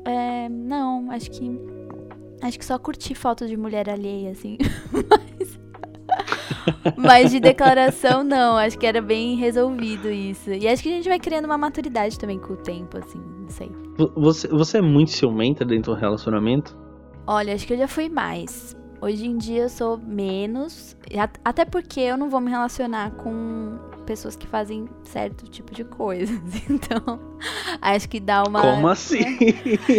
É, 0.06 0.48
não, 0.48 1.12
acho 1.12 1.30
que 1.32 1.77
Acho 2.42 2.60
que 2.60 2.66
só 2.66 2.78
curti 2.78 3.16
foto 3.16 3.48
de 3.48 3.58
mulher 3.58 3.90
alheia, 3.90 4.32
assim. 4.32 4.58
Mas... 4.94 5.60
Mas 6.98 7.32
de 7.32 7.40
declaração, 7.40 8.24
não. 8.24 8.58
Acho 8.58 8.78
que 8.78 8.86
era 8.86 9.02
bem 9.02 9.36
resolvido 9.36 10.10
isso. 10.10 10.52
E 10.52 10.68
acho 10.68 10.84
que 10.84 10.90
a 10.90 10.96
gente 10.96 11.10
vai 11.10 11.20
criando 11.20 11.46
uma 11.46 11.58
maturidade 11.58 12.18
também 12.18 12.40
com 12.40 12.54
o 12.54 12.58
tempo, 12.58 12.98
assim. 12.98 13.20
Não 13.20 13.50
sei. 13.50 13.72
Você, 14.16 14.48
você 14.48 14.78
é 14.78 14.82
muito 14.82 15.12
ciumenta 15.12 15.66
dentro 15.66 15.94
do 15.94 16.00
relacionamento? 16.00 16.78
Olha, 17.26 17.54
acho 17.54 17.66
que 17.66 17.74
eu 17.74 17.78
já 17.78 17.88
fui 17.88 18.10
mais. 18.10 18.76
Hoje 19.02 19.28
em 19.28 19.38
dia 19.38 19.64
eu 19.64 19.70
sou 19.70 19.98
menos. 19.98 20.96
Até 21.44 21.66
porque 21.66 22.00
eu 22.00 22.18
não 22.18 22.30
vou 22.30 22.42
me 22.42 22.50
relacionar 22.50 23.12
com 23.12 23.78
pessoas 24.08 24.38
que 24.38 24.48
fazem 24.48 24.88
certo 25.04 25.46
tipo 25.46 25.76
de 25.76 25.84
coisas. 25.84 26.38
Então, 26.70 27.20
acho 27.82 28.08
que 28.08 28.20
dá 28.20 28.44
uma. 28.44 28.62
Como 28.62 28.88
assim? 28.88 29.20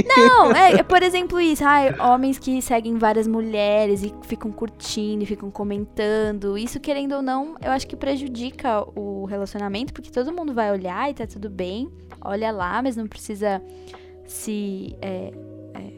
Não, 0.06 0.52
é, 0.52 0.82
por 0.82 1.02
exemplo, 1.02 1.40
isso. 1.40 1.64
Ai, 1.64 1.94
homens 1.98 2.38
que 2.38 2.60
seguem 2.62 2.96
várias 2.96 3.26
mulheres 3.26 4.02
e 4.02 4.14
ficam 4.22 4.50
curtindo, 4.50 5.22
e 5.22 5.26
ficam 5.26 5.50
comentando. 5.50 6.56
Isso, 6.56 6.80
querendo 6.80 7.16
ou 7.16 7.22
não, 7.22 7.56
eu 7.60 7.70
acho 7.70 7.86
que 7.86 7.96
prejudica 7.96 8.84
o 8.98 9.24
relacionamento, 9.26 9.92
porque 9.92 10.10
todo 10.10 10.32
mundo 10.32 10.54
vai 10.54 10.70
olhar 10.70 11.10
e 11.10 11.14
tá 11.14 11.26
tudo 11.26 11.50
bem. 11.50 11.90
Olha 12.20 12.50
lá, 12.50 12.80
mas 12.82 12.96
não 12.96 13.06
precisa 13.06 13.62
se. 14.26 14.96
É, 15.02 15.32
é, 15.74 15.92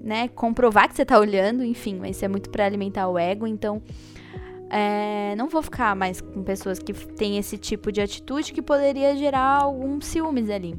né, 0.00 0.28
comprovar 0.28 0.88
que 0.88 0.94
você 0.94 1.04
tá 1.04 1.18
olhando, 1.18 1.64
enfim, 1.64 1.98
mas 2.00 2.16
isso 2.16 2.24
é 2.24 2.28
muito 2.28 2.50
para 2.50 2.64
alimentar 2.64 3.08
o 3.08 3.18
ego, 3.18 3.46
então 3.46 3.82
é, 4.70 5.34
não 5.36 5.48
vou 5.48 5.62
ficar 5.62 5.94
mais 5.94 6.20
com 6.20 6.42
pessoas 6.42 6.78
que 6.78 6.92
têm 6.92 7.38
esse 7.38 7.56
tipo 7.56 7.92
de 7.92 8.00
atitude 8.00 8.52
que 8.52 8.62
poderia 8.62 9.16
gerar 9.16 9.62
alguns 9.62 10.06
ciúmes 10.06 10.50
ali. 10.50 10.74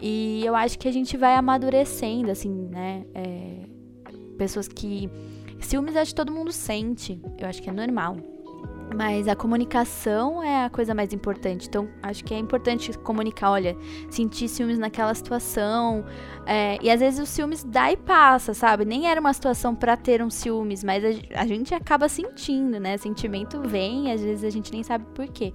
E 0.00 0.42
eu 0.44 0.54
acho 0.56 0.78
que 0.78 0.88
a 0.88 0.92
gente 0.92 1.16
vai 1.16 1.34
amadurecendo, 1.34 2.30
assim, 2.30 2.50
né? 2.70 3.04
É, 3.14 3.66
pessoas 4.36 4.66
que. 4.66 5.08
Ciúmes 5.60 5.94
acho 5.96 6.10
que 6.10 6.16
todo 6.16 6.32
mundo 6.32 6.50
sente. 6.50 7.20
Eu 7.38 7.46
acho 7.46 7.62
que 7.62 7.70
é 7.70 7.72
normal. 7.72 8.16
Mas 8.94 9.26
a 9.26 9.34
comunicação 9.34 10.42
é 10.42 10.64
a 10.64 10.70
coisa 10.70 10.94
mais 10.94 11.12
importante. 11.12 11.68
Então, 11.68 11.88
acho 12.02 12.24
que 12.24 12.34
é 12.34 12.38
importante 12.38 12.96
comunicar, 12.98 13.50
olha, 13.50 13.76
sentir 14.10 14.48
ciúmes 14.48 14.78
naquela 14.78 15.14
situação. 15.14 16.04
É, 16.46 16.78
e 16.82 16.90
às 16.90 17.00
vezes 17.00 17.20
o 17.20 17.26
ciúmes 17.26 17.64
dá 17.64 17.90
e 17.90 17.96
passa, 17.96 18.52
sabe? 18.52 18.84
Nem 18.84 19.08
era 19.08 19.20
uma 19.20 19.32
situação 19.32 19.74
para 19.74 19.96
ter 19.96 20.22
um 20.22 20.30
ciúmes, 20.30 20.84
mas 20.84 21.04
a, 21.04 21.40
a, 21.40 21.46
gente 21.46 21.74
acaba 21.74 22.08
sentindo, 22.08 22.78
né? 22.78 22.96
Sentimento 22.98 23.60
vem, 23.62 24.12
às 24.12 24.22
vezes 24.22 24.44
a 24.44 24.50
gente 24.50 24.72
nem 24.72 24.82
sabe 24.82 25.04
por 25.14 25.26
quê. 25.28 25.54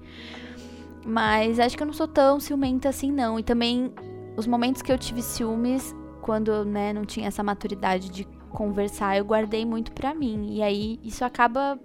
Mas 1.06 1.60
acho 1.60 1.76
que 1.76 1.82
eu 1.82 1.86
não 1.86 1.94
sou 1.94 2.08
tão 2.08 2.40
ciumenta 2.40 2.88
assim, 2.88 3.12
não. 3.12 3.38
E 3.38 3.42
também, 3.42 3.92
os 4.36 4.46
momentos 4.46 4.82
que 4.82 4.92
eu 4.92 4.98
tive 4.98 5.22
ciúmes, 5.22 5.94
quando, 6.20 6.64
né, 6.64 6.92
não 6.92 7.04
tinha 7.04 7.28
essa 7.28 7.42
maturidade 7.42 8.10
de 8.10 8.26
conversar, 8.50 9.16
eu 9.16 9.24
guardei 9.24 9.64
muito 9.64 9.92
pra 9.92 10.12
mim. 10.14 10.56
E 10.56 10.62
aí 10.62 11.00
isso 11.02 11.24
acaba 11.24 11.78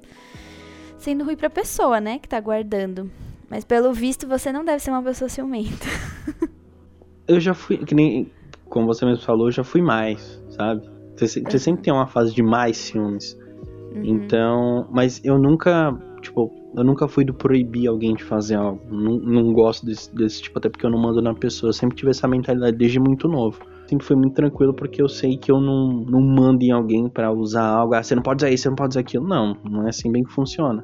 sendo 1.04 1.24
ruim 1.24 1.36
pra 1.36 1.50
pessoa, 1.50 2.00
né, 2.00 2.18
que 2.18 2.28
tá 2.28 2.40
guardando. 2.40 3.12
Mas 3.50 3.64
pelo 3.64 3.94
visto 3.94 4.28
você 4.28 4.52
não 4.52 4.64
deve 4.64 4.80
ser 4.80 4.90
uma 4.90 5.04
pessoa 5.04 5.30
ciumenta. 5.30 5.86
eu 7.28 7.40
já 7.40 7.54
fui, 7.54 7.78
que 7.78 7.94
nem 7.94 8.32
como 8.70 8.88
você 8.88 9.06
mesmo 9.06 9.24
falou, 9.24 9.48
eu 9.48 9.52
já 9.52 9.64
fui 9.64 9.82
mais, 9.82 10.42
sabe? 10.50 10.90
Você, 11.16 11.42
você 11.42 11.60
sempre 11.60 11.84
tem 11.84 11.94
uma 11.94 12.08
fase 12.08 12.34
de 12.34 12.42
mais 12.42 12.78
ciúmes. 12.78 13.38
Uhum. 13.94 14.04
Então, 14.04 14.88
mas 14.92 15.24
eu 15.24 15.38
nunca, 15.38 15.96
tipo, 16.22 16.52
eu 16.76 16.84
nunca 16.84 17.08
fui 17.08 17.24
do 17.24 17.34
proibir 17.34 17.88
alguém 17.88 18.16
de 18.16 18.24
fazer 18.24 18.56
algo. 18.56 18.82
Não, 18.90 19.20
não 19.20 19.54
gosto 19.54 19.86
desse, 19.86 20.14
desse 20.16 20.42
tipo, 20.42 20.58
até 20.58 20.70
porque 20.70 20.86
eu 20.86 20.90
não 20.90 20.98
mando 20.98 21.22
na 21.22 21.36
pessoa. 21.36 21.70
Eu 21.70 21.74
sempre 21.74 21.96
tive 21.96 22.10
essa 22.10 22.28
mentalidade 22.28 22.76
desde 22.76 23.00
muito 23.00 23.28
novo. 23.28 23.60
Sempre 23.94 24.08
foi 24.08 24.16
muito 24.16 24.34
tranquilo 24.34 24.74
porque 24.74 25.00
eu 25.00 25.08
sei 25.08 25.38
que 25.38 25.52
eu 25.52 25.62
não, 25.62 25.88
não 25.88 26.20
mando 26.20 26.64
em 26.64 26.72
alguém 26.72 27.08
para 27.08 27.32
usar 27.32 27.68
algo. 27.68 27.94
Ah, 27.94 28.02
você 28.02 28.16
não 28.16 28.24
pode 28.24 28.44
usar 28.44 28.50
isso, 28.50 28.64
você 28.64 28.70
não 28.70 28.76
pode 28.76 28.94
usar 28.94 29.02
aquilo. 29.02 29.28
Não, 29.28 29.56
não 29.64 29.86
é 29.86 29.90
assim 29.90 30.12
bem 30.12 30.24
que 30.24 30.34
funciona. 30.34 30.84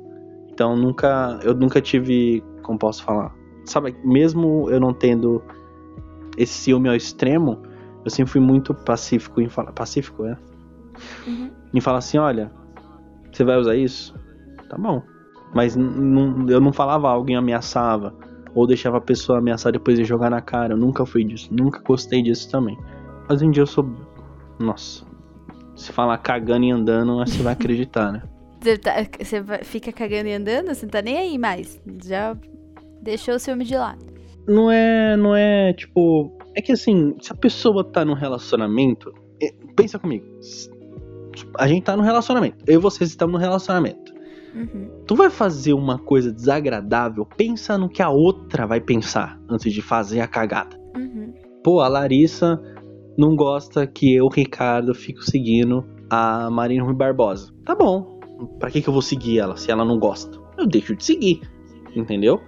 Então 0.52 0.76
nunca, 0.76 1.40
eu 1.42 1.56
nunca 1.56 1.82
tive, 1.82 2.44
como 2.62 2.78
posso 2.78 3.04
falar, 3.04 3.34
sabe, 3.66 3.96
mesmo 4.04 4.70
eu 4.70 4.80
não 4.80 4.94
tendo 4.94 5.42
esse 6.38 6.54
ciúme 6.54 6.88
ao 6.88 6.96
extremo, 6.96 7.58
eu 8.06 8.12
sempre 8.12 8.32
fui 8.32 8.42
muito 8.42 8.76
pacífico 8.76 9.42
em 9.42 9.50
falar, 9.50 9.72
pacífico, 9.72 10.24
é? 10.26 10.38
Uhum. 11.26 11.50
Em 11.74 11.82
falar 11.82 11.98
assim, 11.98 12.20
olha, 12.20 12.52
você 13.32 13.44
vai 13.44 13.58
usar 13.58 13.76
isso? 13.76 14.14
Tá 14.70 14.78
bom. 14.78 15.02
Mas 15.56 15.76
eu 15.76 16.62
não 16.62 16.72
falava 16.72 17.10
algo 17.10 17.28
e 17.32 17.34
ameaçava. 17.34 18.14
Ou 18.54 18.68
deixava 18.68 18.98
a 18.98 19.02
pessoa 19.02 19.40
ameaçar 19.40 19.72
depois 19.72 19.98
de 19.98 20.04
jogar 20.04 20.30
na 20.30 20.42
cara. 20.42 20.74
Eu 20.74 20.78
nunca 20.78 21.06
fui 21.08 21.24
disso. 21.24 21.50
Nunca 21.52 21.82
gostei 21.82 22.22
disso 22.22 22.52
também. 22.52 22.78
Mas 23.30 23.44
um 23.44 23.52
dia 23.52 23.62
eu 23.62 23.68
sou. 23.68 23.88
Nossa. 24.58 25.06
Se 25.76 25.94
falar 25.94 26.18
cagando 26.18 26.66
e 26.66 26.72
andando, 26.72 27.18
você 27.18 27.44
vai 27.44 27.54
acreditar, 27.54 28.12
né? 28.12 28.24
Você, 28.60 28.78
tá, 28.78 28.92
você 29.18 29.44
fica 29.64 29.94
cagando 29.94 30.28
e 30.28 30.34
andando? 30.34 30.68
Você 30.68 30.86
não 30.86 30.92
tá 30.92 31.02
nem 31.02 31.18
aí 31.18 31.38
mais. 31.38 31.80
Já 32.04 32.36
deixou 33.02 33.36
o 33.36 33.40
ciúme 33.40 33.64
de 33.64 33.78
lado. 33.78 34.04
Não 34.48 34.72
é. 34.72 35.16
Não 35.16 35.36
é 35.36 35.72
tipo. 35.74 36.36
É 36.56 36.62
que 36.62 36.72
assim, 36.72 37.16
se 37.22 37.32
a 37.32 37.36
pessoa 37.36 37.84
tá 37.84 38.04
num 38.04 38.16
relacionamento. 38.16 39.14
É, 39.42 39.54
pensa 39.76 40.00
comigo. 40.00 40.26
A 41.58 41.68
gente 41.68 41.84
tá 41.84 41.96
num 41.96 42.04
relacionamento. 42.04 42.58
Eu 42.68 42.76
e 42.76 42.78
vocês 42.82 43.12
estamos 43.12 43.34
num 43.34 43.40
relacionamento. 43.40 44.12
Uhum. 44.54 44.90
Tu 45.06 45.16
vai 45.16 45.30
fazer 45.30 45.74
uma 45.74 46.00
coisa 46.00 46.32
desagradável, 46.32 47.26
pensa 47.38 47.78
no 47.78 47.88
que 47.88 48.02
a 48.02 48.10
outra 48.10 48.66
vai 48.66 48.82
pensar 48.82 49.40
antes 49.48 49.72
de 49.72 49.82
fazer 49.82 50.22
a 50.22 50.28
cagada. 50.28 50.76
Uhum. 50.98 51.34
Pô, 51.64 51.82
a 51.82 51.88
Larissa 51.88 52.60
não 53.20 53.36
gosta 53.36 53.86
que 53.86 54.16
eu, 54.16 54.30
Ricardo, 54.30 54.96
fico 54.96 55.22
seguindo 55.22 55.86
a 56.10 56.50
Marina 56.50 56.86
Rui 56.86 56.94
Barbosa. 56.94 57.52
Tá 57.66 57.76
bom. 57.76 58.18
Pra 58.58 58.72
que, 58.72 58.82
que 58.82 58.88
eu 58.88 58.94
vou 58.94 59.02
seguir 59.02 59.40
ela 59.40 59.58
se 59.58 59.70
ela 59.70 59.84
não 59.84 60.00
gosta? 60.00 60.40
Eu 60.58 60.66
deixo 60.66 60.96
de 60.96 61.04
seguir. 61.04 61.42
Entendeu? 61.94 62.40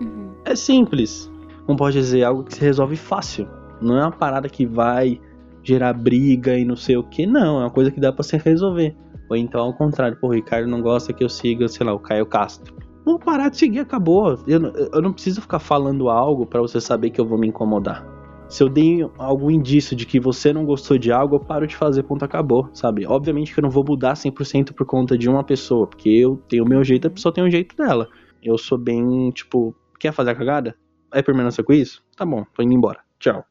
Uhum. 0.00 0.32
É 0.46 0.56
simples. 0.56 1.30
Como 1.66 1.76
pode 1.76 1.98
dizer, 1.98 2.24
algo 2.24 2.44
que 2.44 2.54
se 2.54 2.60
resolve 2.62 2.96
fácil. 2.96 3.46
Não 3.78 3.98
é 3.98 4.00
uma 4.00 4.10
parada 4.10 4.48
que 4.48 4.64
vai 4.64 5.20
gerar 5.62 5.92
briga 5.92 6.56
e 6.56 6.64
não 6.64 6.76
sei 6.76 6.96
o 6.96 7.04
que. 7.04 7.26
Não, 7.26 7.60
é 7.60 7.64
uma 7.64 7.70
coisa 7.70 7.90
que 7.90 8.00
dá 8.00 8.10
para 8.10 8.22
se 8.22 8.38
resolver. 8.38 8.96
Ou 9.28 9.36
então 9.36 9.60
ao 9.60 9.74
contrário, 9.74 10.16
pô, 10.18 10.28
o 10.28 10.32
Ricardo 10.32 10.66
não 10.66 10.80
gosta 10.80 11.12
que 11.12 11.22
eu 11.22 11.28
siga, 11.28 11.68
sei 11.68 11.84
lá, 11.84 11.92
o 11.92 11.98
Caio 11.98 12.24
Castro. 12.24 12.74
Vou 13.04 13.18
parar 13.18 13.50
de 13.50 13.58
seguir, 13.58 13.80
acabou. 13.80 14.38
Eu, 14.46 14.62
eu 14.94 15.02
não 15.02 15.12
preciso 15.12 15.42
ficar 15.42 15.58
falando 15.58 16.08
algo 16.08 16.46
para 16.46 16.62
você 16.62 16.80
saber 16.80 17.10
que 17.10 17.20
eu 17.20 17.26
vou 17.26 17.36
me 17.36 17.48
incomodar. 17.48 18.19
Se 18.50 18.64
eu 18.64 18.68
dei 18.68 19.08
algum 19.16 19.48
indício 19.48 19.94
de 19.94 20.04
que 20.04 20.18
você 20.18 20.52
não 20.52 20.64
gostou 20.64 20.98
de 20.98 21.12
algo, 21.12 21.36
eu 21.36 21.40
paro 21.40 21.68
de 21.68 21.76
fazer, 21.76 22.02
ponto, 22.02 22.24
acabou, 22.24 22.68
sabe? 22.74 23.06
Obviamente 23.06 23.54
que 23.54 23.60
eu 23.60 23.62
não 23.62 23.70
vou 23.70 23.84
mudar 23.84 24.14
100% 24.14 24.72
por 24.72 24.84
conta 24.84 25.16
de 25.16 25.30
uma 25.30 25.44
pessoa, 25.44 25.86
porque 25.86 26.08
eu 26.08 26.36
tenho 26.48 26.64
o 26.64 26.68
meu 26.68 26.82
jeito, 26.82 27.06
a 27.06 27.10
pessoa 27.10 27.32
tem 27.32 27.44
o 27.44 27.50
jeito 27.50 27.76
dela. 27.76 28.08
Eu 28.42 28.58
sou 28.58 28.76
bem, 28.76 29.30
tipo, 29.30 29.72
quer 30.00 30.12
fazer 30.12 30.30
a 30.30 30.34
cagada? 30.34 30.76
É 31.14 31.22
permanência 31.22 31.62
com 31.62 31.72
isso? 31.72 32.02
Tá 32.16 32.26
bom, 32.26 32.44
tô 32.52 32.60
indo 32.60 32.74
embora. 32.74 32.98
Tchau. 33.20 33.44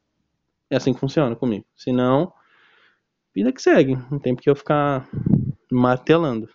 É 0.70 0.76
assim 0.76 0.93
que 0.93 1.00
funciona 1.00 1.34
comigo. 1.34 1.64
Se 1.78 1.93
não, 1.93 2.34
vida 3.34 3.54
que 3.54 3.62
segue. 3.62 3.97
Não 4.12 4.20
tem 4.20 4.36
porque 4.36 4.50
eu 4.50 4.56
ficar 4.56 5.08
martelando. 5.72 6.50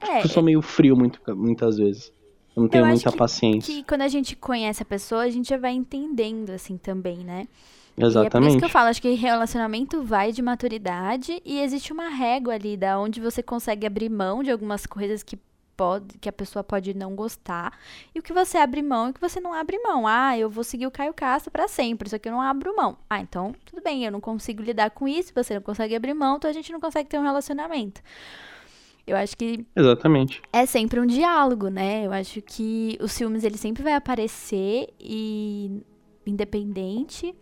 É, 0.00 0.24
eu 0.24 0.28
sou 0.28 0.42
meio 0.42 0.60
frio 0.60 0.96
muito, 0.96 1.20
muitas 1.36 1.76
vezes. 1.76 2.12
Eu 2.56 2.62
não 2.62 2.68
tenho 2.68 2.82
eu 2.82 2.88
muita 2.88 3.10
que, 3.10 3.16
paciência. 3.16 3.74
Que 3.74 3.82
quando 3.84 4.02
a 4.02 4.08
gente 4.08 4.36
conhece 4.36 4.82
a 4.82 4.86
pessoa, 4.86 5.22
a 5.22 5.30
gente 5.30 5.48
já 5.48 5.56
vai 5.56 5.72
entendendo, 5.72 6.50
assim, 6.50 6.76
também, 6.76 7.18
né? 7.18 7.46
Exatamente. 7.96 8.24
E 8.24 8.26
é 8.26 8.30
por 8.30 8.48
isso 8.48 8.58
que 8.58 8.64
eu 8.64 8.70
falo, 8.70 8.88
acho 8.88 9.02
que 9.02 9.10
relacionamento 9.14 10.02
vai 10.02 10.32
de 10.32 10.42
maturidade 10.42 11.40
e 11.44 11.60
existe 11.60 11.92
uma 11.92 12.08
régua 12.08 12.54
ali 12.54 12.76
da 12.76 12.98
onde 12.98 13.20
você 13.20 13.42
consegue 13.42 13.86
abrir 13.86 14.08
mão 14.08 14.42
de 14.42 14.50
algumas 14.50 14.86
coisas 14.86 15.22
que 15.22 15.38
pode, 15.76 16.18
que 16.18 16.28
a 16.28 16.32
pessoa 16.32 16.62
pode 16.62 16.92
não 16.92 17.14
gostar, 17.14 17.72
e 18.14 18.18
o 18.18 18.22
que 18.22 18.34
você 18.34 18.58
abre 18.58 18.82
mão 18.82 19.08
e 19.08 19.10
o 19.10 19.14
que 19.14 19.20
você 19.20 19.40
não 19.40 19.54
abre 19.54 19.78
mão. 19.78 20.06
Ah, 20.06 20.36
eu 20.36 20.50
vou 20.50 20.62
seguir 20.62 20.86
o 20.86 20.90
Caio 20.90 21.14
Castro 21.14 21.50
para 21.50 21.66
sempre, 21.68 22.06
isso 22.06 22.16
aqui 22.16 22.28
eu 22.28 22.32
não 22.32 22.40
abro 22.42 22.76
mão. 22.76 22.98
Ah, 23.08 23.18
então 23.18 23.54
tudo 23.64 23.82
bem, 23.82 24.04
eu 24.04 24.12
não 24.12 24.20
consigo 24.20 24.62
lidar 24.62 24.90
com 24.90 25.08
isso, 25.08 25.32
você 25.34 25.54
não 25.54 25.62
consegue 25.62 25.94
abrir 25.94 26.12
mão, 26.12 26.36
então 26.36 26.50
a 26.50 26.52
gente 26.52 26.70
não 26.70 26.80
consegue 26.80 27.08
ter 27.08 27.18
um 27.18 27.22
relacionamento. 27.22 28.02
Eu 29.10 29.16
acho 29.16 29.36
que. 29.36 29.66
Exatamente. 29.74 30.40
É 30.52 30.64
sempre 30.66 31.00
um 31.00 31.06
diálogo, 31.06 31.68
né? 31.68 32.06
Eu 32.06 32.12
acho 32.12 32.40
que 32.42 32.98
os 33.00 33.12
ciúmes 33.12 33.44
ele 33.44 33.56
sempre 33.56 33.82
vai 33.82 33.94
aparecer 33.94 34.88
e 35.00 35.82
independente 36.26 37.34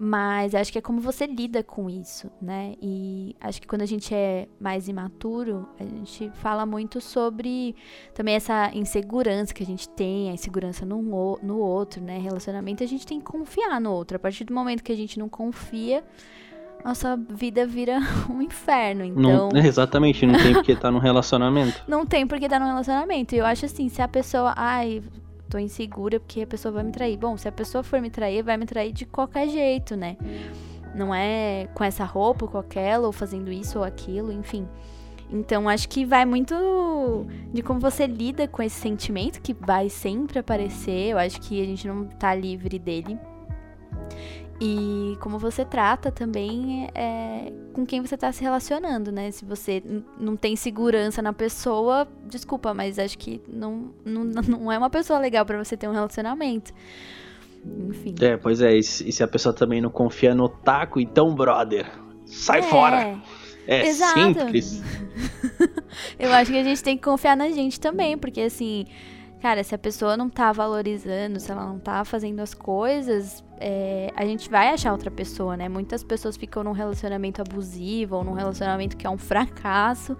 mas 0.00 0.54
acho 0.54 0.70
que 0.70 0.78
é 0.78 0.80
como 0.80 1.00
você 1.00 1.26
lida 1.26 1.60
com 1.64 1.90
isso, 1.90 2.30
né? 2.40 2.76
E 2.80 3.34
acho 3.40 3.60
que 3.60 3.66
quando 3.66 3.82
a 3.82 3.86
gente 3.86 4.14
é 4.14 4.46
mais 4.60 4.86
imaturo, 4.86 5.68
a 5.76 5.82
gente 5.82 6.30
fala 6.34 6.64
muito 6.64 7.00
sobre 7.00 7.74
também 8.14 8.36
essa 8.36 8.70
insegurança 8.72 9.52
que 9.52 9.64
a 9.64 9.66
gente 9.66 9.88
tem, 9.88 10.30
a 10.30 10.32
insegurança 10.32 10.86
no, 10.86 11.02
no 11.42 11.58
outro, 11.58 12.00
né? 12.00 12.16
Relacionamento, 12.16 12.84
a 12.84 12.86
gente 12.86 13.04
tem 13.04 13.18
que 13.18 13.24
confiar 13.24 13.80
no 13.80 13.90
outro. 13.90 14.16
A 14.16 14.20
partir 14.20 14.44
do 14.44 14.54
momento 14.54 14.84
que 14.84 14.92
a 14.92 14.96
gente 14.96 15.18
não 15.18 15.28
confia, 15.28 16.04
nossa 16.88 17.16
vida 17.16 17.66
vira 17.66 17.98
um 18.30 18.40
inferno. 18.40 19.04
Então. 19.04 19.50
Não, 19.52 19.60
exatamente, 19.60 20.24
não 20.24 20.38
tem 20.38 20.54
porque 20.54 20.74
tá 20.74 20.90
no 20.90 20.98
relacionamento. 20.98 21.82
não 21.86 22.06
tem 22.06 22.26
porque 22.26 22.48
tá 22.48 22.58
no 22.58 22.66
relacionamento. 22.66 23.34
E 23.34 23.38
eu 23.38 23.46
acho 23.46 23.66
assim, 23.66 23.88
se 23.88 24.00
a 24.00 24.08
pessoa. 24.08 24.54
Ai, 24.56 25.02
tô 25.50 25.58
insegura 25.58 26.18
porque 26.18 26.42
a 26.42 26.46
pessoa 26.46 26.72
vai 26.72 26.82
me 26.82 26.92
trair. 26.92 27.16
Bom, 27.16 27.36
se 27.36 27.46
a 27.46 27.52
pessoa 27.52 27.84
for 27.84 28.00
me 28.00 28.10
trair, 28.10 28.42
vai 28.42 28.56
me 28.56 28.66
trair 28.66 28.92
de 28.92 29.04
qualquer 29.04 29.48
jeito, 29.48 29.96
né? 29.96 30.16
Não 30.94 31.14
é 31.14 31.68
com 31.74 31.84
essa 31.84 32.04
roupa, 32.04 32.46
com 32.46 32.58
aquela, 32.58 33.06
ou 33.06 33.12
fazendo 33.12 33.52
isso 33.52 33.78
ou 33.78 33.84
aquilo, 33.84 34.32
enfim. 34.32 34.66
Então, 35.30 35.68
acho 35.68 35.90
que 35.90 36.06
vai 36.06 36.24
muito 36.24 36.54
de 37.52 37.62
como 37.62 37.78
você 37.78 38.06
lida 38.06 38.48
com 38.48 38.62
esse 38.62 38.80
sentimento 38.80 39.42
que 39.42 39.52
vai 39.52 39.90
sempre 39.90 40.38
aparecer. 40.38 41.10
Eu 41.10 41.18
acho 41.18 41.38
que 41.42 41.60
a 41.60 41.66
gente 41.66 41.86
não 41.86 42.06
tá 42.06 42.34
livre 42.34 42.78
dele. 42.78 43.18
E 44.60 45.16
como 45.20 45.38
você 45.38 45.64
trata 45.64 46.10
também 46.10 46.88
é, 46.92 47.52
com 47.72 47.86
quem 47.86 48.00
você 48.00 48.16
está 48.16 48.32
se 48.32 48.42
relacionando, 48.42 49.12
né? 49.12 49.30
Se 49.30 49.44
você 49.44 49.80
não 50.18 50.36
tem 50.36 50.56
segurança 50.56 51.22
na 51.22 51.32
pessoa, 51.32 52.08
desculpa, 52.28 52.74
mas 52.74 52.98
acho 52.98 53.16
que 53.16 53.40
não, 53.48 53.90
não, 54.04 54.24
não 54.42 54.72
é 54.72 54.76
uma 54.76 54.90
pessoa 54.90 55.18
legal 55.20 55.46
para 55.46 55.62
você 55.62 55.76
ter 55.76 55.88
um 55.88 55.92
relacionamento. 55.92 56.72
Enfim. 57.88 58.14
É, 58.20 58.36
pois 58.36 58.60
é, 58.60 58.76
e 58.76 58.82
se 58.82 59.22
a 59.22 59.28
pessoa 59.28 59.52
também 59.52 59.80
não 59.80 59.90
confia 59.90 60.34
no 60.34 60.48
taco, 60.48 60.98
então, 60.98 61.34
brother, 61.34 61.86
sai 62.24 62.60
é. 62.60 62.62
fora. 62.62 63.18
É 63.66 63.86
Exato. 63.86 64.18
simples. 64.18 64.82
Eu 66.18 66.32
acho 66.32 66.50
que 66.50 66.58
a 66.58 66.64
gente 66.64 66.82
tem 66.82 66.96
que 66.96 67.02
confiar 67.02 67.36
na 67.36 67.50
gente 67.50 67.78
também, 67.78 68.16
porque 68.16 68.40
assim, 68.40 68.86
cara, 69.40 69.62
se 69.62 69.74
a 69.74 69.78
pessoa 69.78 70.16
não 70.16 70.28
tá 70.28 70.52
valorizando, 70.52 71.38
se 71.40 71.50
ela 71.50 71.66
não 71.66 71.78
tá 71.78 72.04
fazendo 72.04 72.40
as 72.40 72.54
coisas, 72.54 73.44
é, 73.60 74.12
a 74.14 74.24
gente 74.24 74.48
vai 74.50 74.68
achar 74.70 74.92
outra 74.92 75.10
pessoa, 75.10 75.56
né? 75.56 75.68
Muitas 75.68 76.02
pessoas 76.02 76.36
ficam 76.36 76.64
num 76.64 76.72
relacionamento 76.72 77.40
abusivo 77.40 78.16
ou 78.16 78.24
num 78.24 78.32
relacionamento 78.32 78.96
que 78.96 79.06
é 79.06 79.10
um 79.10 79.18
fracasso, 79.18 80.16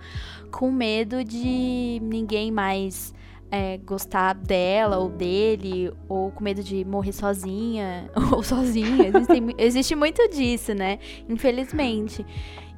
com 0.51 0.71
medo 0.71 1.25
de 1.25 2.01
ninguém 2.03 2.51
mais 2.51 3.15
é, 3.51 3.79
gostar 3.79 4.35
dela 4.35 4.99
ou 4.99 5.09
dele, 5.09 5.93
ou 6.09 6.31
com 6.31 6.45
medo 6.45 6.63
de 6.63 6.85
morrer 6.85 7.13
sozinha 7.13 8.11
ou 8.33 8.43
sozinha. 8.43 9.09
Existe, 9.09 9.55
existe 9.59 9.95
muito 9.95 10.29
disso, 10.29 10.75
né? 10.75 10.99
Infelizmente. 11.29 12.25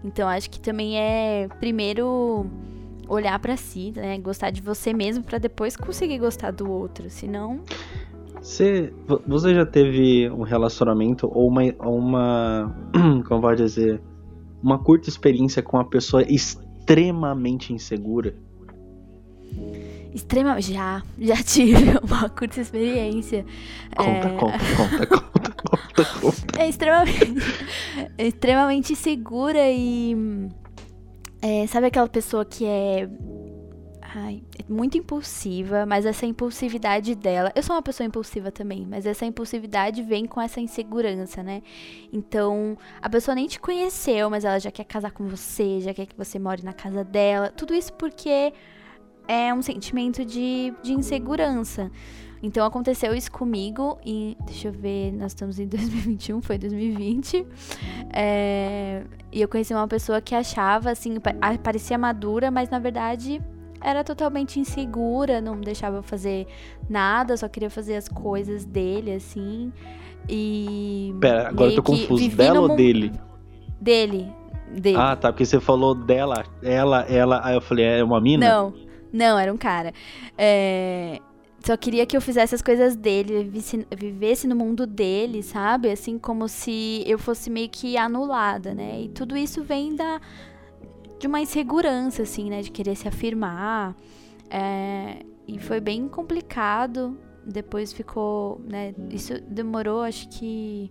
Então 0.03 0.29
acho 0.29 0.49
que 0.49 0.61
também 0.61 0.99
é 0.99 1.49
primeiro 1.59 2.47
olhar 3.11 3.39
para 3.39 3.57
si, 3.57 3.93
né? 3.95 4.17
Gostar 4.19 4.51
de 4.51 4.63
você 4.63 4.93
mesmo 4.95 5.25
para 5.25 5.39
depois 5.39 5.77
conseguir 5.77 6.19
gostar 6.19 6.53
do 6.53 6.71
outro. 6.71 7.11
Senão. 7.11 7.61
Você, 8.41 8.93
você 9.27 9.55
já 9.55 9.67
teve 9.67 10.31
um 10.31 10.43
relacionamento 10.43 11.29
ou 11.31 11.49
uma, 11.49 11.63
uma. 11.81 12.75
Como 13.29 13.41
pode 13.41 13.63
dizer? 13.63 14.01
Uma 14.63 14.79
curta 14.79 15.09
experiência 15.09 15.63
com 15.63 15.77
uma 15.77 15.89
pessoa 15.89 16.23
extremamente 16.23 17.73
insegura? 17.73 18.35
Extrema, 20.15 20.61
já, 20.61 21.03
já 21.19 21.37
tive 21.37 21.99
uma 22.03 22.29
curta 22.29 22.61
experiência. 22.61 23.45
Conta, 23.97 24.11
é... 24.11 24.37
conta, 24.37 24.59
conta, 24.77 25.07
conta, 25.07 25.53
conta, 25.63 26.21
conta. 26.21 26.37
é 26.61 26.69
extremamente, 26.69 27.35
é 28.19 28.27
extremamente 28.29 28.97
segura 28.97 29.61
e. 29.71 30.49
É, 31.43 31.67
sabe 31.67 31.87
aquela 31.87 32.09
pessoa 32.09 32.45
que 32.45 32.67
é 32.67 33.09
Ai, 34.13 34.43
é 34.59 34.65
muito 34.69 34.99
impulsiva, 34.99 35.87
mas 35.87 36.05
essa 36.05 36.27
impulsividade 36.27 37.15
dela. 37.15 37.53
Eu 37.55 37.63
sou 37.63 37.77
uma 37.77 37.83
pessoa 37.83 38.05
impulsiva 38.05 38.51
também, 38.51 38.85
mas 38.85 39.07
essa 39.07 39.25
impulsividade 39.25 40.03
vem 40.03 40.27
com 40.27 40.41
essa 40.41 40.61
insegurança, 40.61 41.45
né? 41.45 41.63
Então, 42.13 42.77
a 43.01 43.09
pessoa 43.09 43.37
nem 43.37 43.47
te 43.47 43.61
conheceu, 43.61 44.29
mas 44.29 44.45
ela 44.45 44.59
já 44.59 44.73
quer 44.73 44.83
casar 44.83 45.13
com 45.13 45.29
você, 45.29 45.81
já 45.81 45.95
quer 45.95 46.07
que 46.07 46.17
você 46.17 46.41
more 46.41 46.65
na 46.65 46.73
casa 46.73 47.05
dela. 47.05 47.53
Tudo 47.57 47.73
isso 47.73 47.93
porque 47.93 48.53
é 49.29 49.55
um 49.55 49.63
sentimento 49.63 50.25
de, 50.25 50.75
de 50.83 50.93
insegurança. 50.93 51.89
Então 52.43 52.65
aconteceu 52.65 53.15
isso 53.15 53.31
comigo 53.31 53.99
e 54.05 54.37
deixa 54.47 54.69
eu 54.69 54.73
ver, 54.73 55.13
nós 55.13 55.33
estamos 55.33 55.59
em 55.59 55.67
2021, 55.69 56.41
foi 56.41 56.59
2020. 56.59 57.47
É, 58.13 59.03
e 59.31 59.41
eu 59.41 59.49
conheci 59.49 59.75
uma 59.75 59.89
pessoa 59.89 60.21
que 60.21 60.35
achava 60.35 60.91
assim, 60.91 61.17
parecia 61.63 61.99
madura, 61.99 62.51
mas 62.51 62.71
na 62.71 62.79
verdade 62.79 63.43
era 63.83 64.05
totalmente 64.05 64.61
insegura, 64.61 65.41
não 65.41 65.59
deixava 65.61 65.97
eu 65.97 66.03
fazer 66.03 66.47
nada, 66.89 67.37
só 67.37 67.49
queria 67.49 67.71
fazer 67.71 67.97
as 67.97 68.09
coisas 68.09 68.65
dele, 68.65 69.13
assim. 69.13 69.73
E. 70.29 71.15
Pera, 71.21 71.49
agora 71.49 71.71
eu 71.71 71.77
tô 71.77 71.83
confuso. 71.83 72.37
Dela 72.37 72.61
ou 72.61 72.77
dele? 72.77 73.13
Dele. 73.81 74.31
Dele. 74.71 74.99
Ah, 74.99 75.17
tá, 75.17 75.33
porque 75.33 75.45
você 75.45 75.59
falou 75.59 75.95
dela, 75.95 76.45
ela, 76.63 77.03
ela, 77.09 77.41
aí 77.43 77.55
eu 77.57 77.61
falei, 77.61 77.87
é 77.87 78.05
uma 78.05 78.21
mina? 78.21 78.47
Não, 78.47 78.75
não, 79.13 79.39
era 79.39 79.53
um 79.53 79.57
cara. 79.57 79.93
É... 80.39 81.19
Só 81.65 81.77
queria 81.77 82.07
que 82.07 82.17
eu 82.17 82.21
fizesse 82.23 82.55
as 82.55 82.63
coisas 82.63 82.97
dele, 82.97 83.45
vivesse, 83.45 83.87
vivesse 83.95 84.49
no 84.49 84.57
mundo 84.57 84.87
dele, 84.87 85.43
sabe? 85.43 85.91
Assim, 85.91 86.19
como 86.19 86.49
se 86.49 87.05
eu 87.07 87.19
fosse 87.19 87.51
meio 87.51 87.69
que 87.69 87.99
anulada, 87.99 88.75
né? 88.75 89.03
E 89.03 89.09
tudo 89.11 89.37
isso 89.37 89.63
vem 89.63 89.95
da, 89.95 90.21
de 91.19 91.27
uma 91.27 91.41
insegurança, 91.41 92.23
assim, 92.23 92.49
né? 92.49 92.63
De 92.63 92.71
querer 92.71 92.97
se 92.97 93.07
afirmar. 93.07 93.95
É, 94.49 95.23
e 95.47 95.59
foi 95.59 95.81
bem 95.81 96.09
complicado. 96.09 97.19
Depois 97.45 97.93
ficou, 97.93 98.61
né? 98.67 98.95
Isso 99.11 99.39
demorou, 99.43 100.01
acho 100.01 100.29
que 100.31 100.91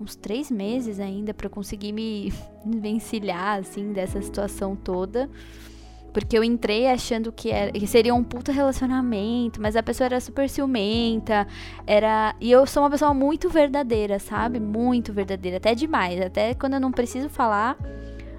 uns 0.00 0.16
três 0.16 0.50
meses 0.50 0.98
ainda 0.98 1.32
para 1.32 1.48
conseguir 1.48 1.92
me 1.92 2.32
vencilhar, 2.66 3.60
assim, 3.60 3.92
dessa 3.92 4.20
situação 4.20 4.74
toda. 4.74 5.30
Porque 6.16 6.38
eu 6.38 6.42
entrei 6.42 6.86
achando 6.88 7.30
que, 7.30 7.50
era, 7.50 7.70
que 7.70 7.86
seria 7.86 8.14
um 8.14 8.24
puta 8.24 8.50
relacionamento, 8.50 9.60
mas 9.60 9.76
a 9.76 9.82
pessoa 9.82 10.06
era 10.06 10.18
super 10.18 10.48
ciumenta, 10.48 11.46
era... 11.86 12.34
E 12.40 12.50
eu 12.50 12.66
sou 12.66 12.84
uma 12.84 12.88
pessoa 12.88 13.12
muito 13.12 13.50
verdadeira, 13.50 14.18
sabe? 14.18 14.58
Muito 14.58 15.12
verdadeira, 15.12 15.58
até 15.58 15.74
demais. 15.74 16.18
Até 16.18 16.54
quando 16.54 16.72
eu 16.72 16.80
não 16.80 16.90
preciso 16.90 17.28
falar, 17.28 17.76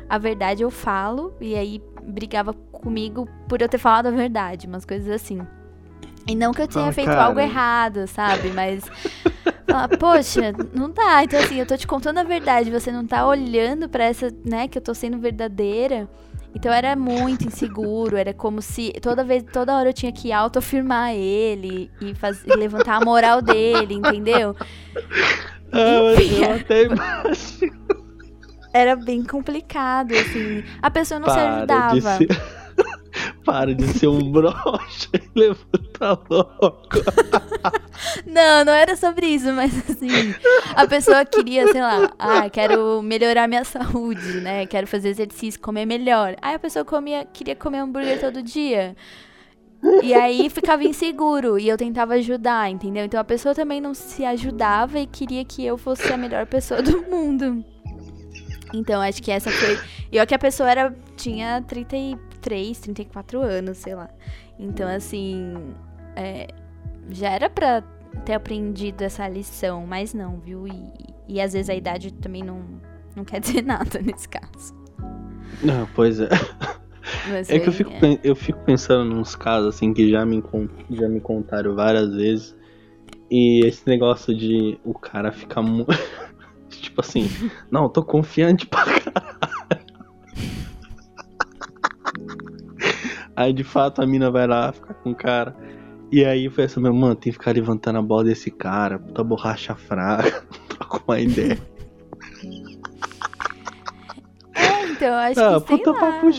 a 0.09 0.17
verdade 0.17 0.63
eu 0.63 0.71
falo, 0.71 1.35
e 1.39 1.53
aí 1.53 1.79
brigava 2.01 2.51
comigo 2.51 3.29
por 3.47 3.61
eu 3.61 3.69
ter 3.69 3.77
falado 3.77 4.07
a 4.07 4.11
verdade, 4.11 4.65
umas 4.65 4.83
coisas 4.83 5.07
assim. 5.09 5.39
E 6.27 6.33
não 6.33 6.53
que 6.53 6.63
eu 6.63 6.67
tenha 6.67 6.91
feito 6.91 7.11
cara. 7.11 7.25
algo 7.25 7.39
errado, 7.39 8.07
sabe? 8.07 8.49
Mas. 8.49 8.85
Falar, 9.69 9.87
poxa, 9.89 10.51
não 10.73 10.89
dá. 10.89 11.23
Então, 11.23 11.39
assim, 11.39 11.59
eu 11.59 11.65
tô 11.67 11.77
te 11.77 11.85
contando 11.85 12.17
a 12.17 12.23
verdade, 12.23 12.71
você 12.71 12.91
não 12.91 13.05
tá 13.05 13.27
olhando 13.27 13.87
para 13.87 14.05
essa, 14.05 14.33
né, 14.43 14.67
que 14.67 14.79
eu 14.79 14.81
tô 14.81 14.95
sendo 14.95 15.19
verdadeira. 15.19 16.09
Então 16.55 16.73
era 16.73 16.95
muito 16.95 17.45
inseguro, 17.45 18.17
era 18.17 18.33
como 18.33 18.61
se 18.61 18.91
toda 19.01 19.23
vez, 19.23 19.43
toda 19.51 19.77
hora 19.77 19.89
eu 19.89 19.93
tinha 19.93 20.11
que 20.11 20.31
autoafirmar 20.31 21.13
ele 21.13 21.91
e, 22.01 22.15
faz, 22.15 22.43
e 22.45 22.55
levantar 22.55 23.01
a 23.01 23.05
moral 23.05 23.41
dele, 23.41 23.93
entendeu? 23.93 24.55
Ah, 25.71 26.01
mas 26.15 26.31
eu 26.31 26.53
até 26.55 26.83
imagino 26.87 27.87
era 28.77 28.95
bem 28.95 29.23
complicado, 29.23 30.13
assim. 30.13 30.63
A 30.81 30.91
pessoa 30.91 31.19
não 31.19 31.25
Para 31.25 31.33
se 31.33 31.39
ajudava. 31.39 32.19
Para 33.47 33.73
de 33.73 33.87
ser 33.87 34.07
um 34.07 34.19
brocha 34.29 35.09
e 35.13 35.39
levanta 35.39 36.19
logo. 36.29 36.89
não, 38.27 38.65
não 38.65 38.73
era 38.73 38.93
sobre 38.97 39.27
isso, 39.27 39.53
mas 39.53 39.71
assim, 39.89 40.35
a 40.75 40.85
pessoa 40.85 41.23
queria, 41.23 41.65
sei 41.71 41.81
lá, 41.81 42.11
ah, 42.19 42.49
quero 42.49 43.01
melhorar 43.01 43.47
minha 43.47 43.63
saúde, 43.63 44.41
né? 44.41 44.65
Quero 44.65 44.85
fazer 44.85 45.07
exercício, 45.07 45.61
comer 45.61 45.85
melhor. 45.85 46.35
Aí 46.41 46.55
a 46.55 46.59
pessoa 46.59 46.83
comia, 46.83 47.23
queria 47.23 47.55
comer 47.55 47.79
hambúrguer 47.79 48.19
todo 48.19 48.43
dia. 48.43 48.97
E 50.03 50.13
aí 50.13 50.49
ficava 50.49 50.83
inseguro 50.83 51.57
e 51.57 51.69
eu 51.69 51.77
tentava 51.77 52.15
ajudar, 52.15 52.69
entendeu? 52.69 53.05
Então 53.05 53.17
a 53.17 53.23
pessoa 53.23 53.55
também 53.55 53.79
não 53.79 53.93
se 53.93 54.25
ajudava 54.25 54.99
e 54.99 55.07
queria 55.07 55.45
que 55.45 55.65
eu 55.65 55.77
fosse 55.77 56.11
a 56.11 56.17
melhor 56.17 56.45
pessoa 56.47 56.81
do 56.81 57.01
mundo. 57.03 57.63
Então, 58.73 59.01
acho 59.01 59.23
que 59.23 59.31
essa 59.31 59.49
foi. 59.49 59.79
E 60.11 60.17
olha 60.17 60.27
que 60.27 60.35
a 60.35 60.39
pessoa 60.39 60.69
era, 60.69 60.93
tinha 61.15 61.63
33, 62.47 62.79
34 62.79 63.41
anos, 63.41 63.77
sei 63.77 63.95
lá. 63.95 64.09
Então, 64.57 64.87
assim. 64.87 65.73
É, 66.15 66.47
já 67.09 67.29
era 67.29 67.49
pra 67.49 67.83
ter 68.25 68.33
aprendido 68.33 69.03
essa 69.03 69.27
lição, 69.27 69.85
mas 69.85 70.13
não, 70.13 70.39
viu? 70.39 70.67
E, 70.67 70.91
e 71.27 71.41
às 71.41 71.53
vezes 71.53 71.69
a 71.69 71.75
idade 71.75 72.11
também 72.13 72.43
não, 72.43 72.63
não 73.15 73.23
quer 73.23 73.39
dizer 73.41 73.63
nada 73.63 74.01
nesse 74.01 74.27
caso. 74.27 74.75
Não, 75.63 75.87
pois 75.95 76.19
é. 76.19 76.29
Mas 77.29 77.49
é 77.49 77.59
que 77.59 77.69
eu 77.69 77.73
fico, 77.73 77.91
é. 77.93 78.19
eu 78.23 78.35
fico 78.35 78.59
pensando 78.65 79.15
nos 79.15 79.35
casos 79.35 79.75
assim 79.75 79.93
que 79.93 80.09
já 80.09 80.25
me, 80.25 80.43
já 80.89 81.07
me 81.07 81.19
contaram 81.19 81.75
várias 81.75 82.13
vezes. 82.13 82.55
E 83.29 83.65
esse 83.65 83.87
negócio 83.87 84.35
de 84.35 84.79
o 84.83 84.93
cara 84.93 85.31
ficar 85.31 85.61
muito. 85.61 85.87
Tipo 86.69 87.01
assim, 87.01 87.29
não, 87.71 87.89
tô 87.89 88.03
confiante 88.03 88.65
pra 88.65 88.83
caralho. 88.83 89.85
Aí 93.37 93.53
de 93.53 93.63
fato 93.63 94.01
a 94.01 94.07
mina 94.07 94.31
vai 94.31 94.47
lá 94.47 94.71
ficar 94.71 94.95
com 94.95 95.11
o 95.11 95.15
cara. 95.15 95.55
E 96.11 96.25
aí 96.25 96.49
foi 96.49 96.63
essa, 96.63 96.79
meu 96.79 96.91
mano, 96.91 97.13
tem 97.13 97.31
que 97.31 97.37
ficar 97.37 97.51
levantando 97.51 97.99
a 97.99 98.01
bola 98.01 98.23
desse 98.23 98.49
cara, 98.49 98.97
puta 98.97 99.23
borracha 99.23 99.75
fraca, 99.75 100.43
troca 100.67 101.03
uma 101.07 101.19
ideia. 101.19 101.59
É, 104.55 104.85
então, 104.89 105.13
acho 105.13 105.39
ah, 105.39 105.61
que 105.61 105.67
puta 105.67 105.93
papo. 105.93 106.31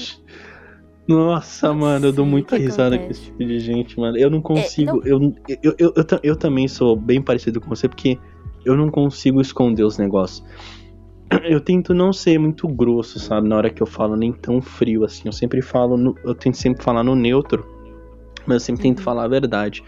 Nossa, 1.07 1.72
mano, 1.72 2.07
eu 2.07 2.12
dou 2.12 2.26
muita 2.26 2.57
risada 2.57 2.99
com 2.99 3.09
esse 3.11 3.26
tipo 3.26 3.44
de 3.44 3.61
gente, 3.61 3.99
mano. 3.99 4.18
Eu 4.18 4.28
não 4.28 4.42
consigo. 4.42 5.01
É. 5.07 5.12
Eu, 5.12 5.20
eu, 5.49 5.74
eu, 5.78 5.94
eu, 5.96 6.20
eu, 6.20 6.36
também 6.36 6.66
sou 6.66 6.96
bem 6.96 7.22
parecido 7.22 7.61
com 7.61 7.68
você, 7.68 7.88
porque 7.88 8.18
eu 8.64 8.76
não 8.76 8.90
consigo 8.90 9.40
esconder 9.40 9.84
os 9.84 9.99
negócios. 9.99 10.44
Eu 11.45 11.61
tento 11.61 11.95
não 11.95 12.12
ser 12.12 12.39
muito 12.39 12.66
grosso, 12.68 13.18
sabe? 13.18 13.49
Na 13.49 13.57
hora 13.57 13.70
que 13.70 13.83
eu 13.83 13.87
falo, 13.87 14.16
nem 14.16 14.33
tão 14.33 14.61
frio 14.61 15.05
assim. 15.05 15.22
Eu 15.26 15.33
sempre 15.33 15.61
falo, 15.62 15.97
no, 15.97 16.14
eu 16.24 16.35
tento 16.35 16.57
sempre 16.57 16.83
falar 16.83 17.03
no 17.03 17.14
neutro, 17.14 17.66
mas 18.47 18.55
eu 18.55 18.61
sempre 18.61 18.83
tento 18.83 18.99
uhum. 18.99 19.05
falar 19.05 19.24
a 19.24 19.29
verdade. 19.29 19.83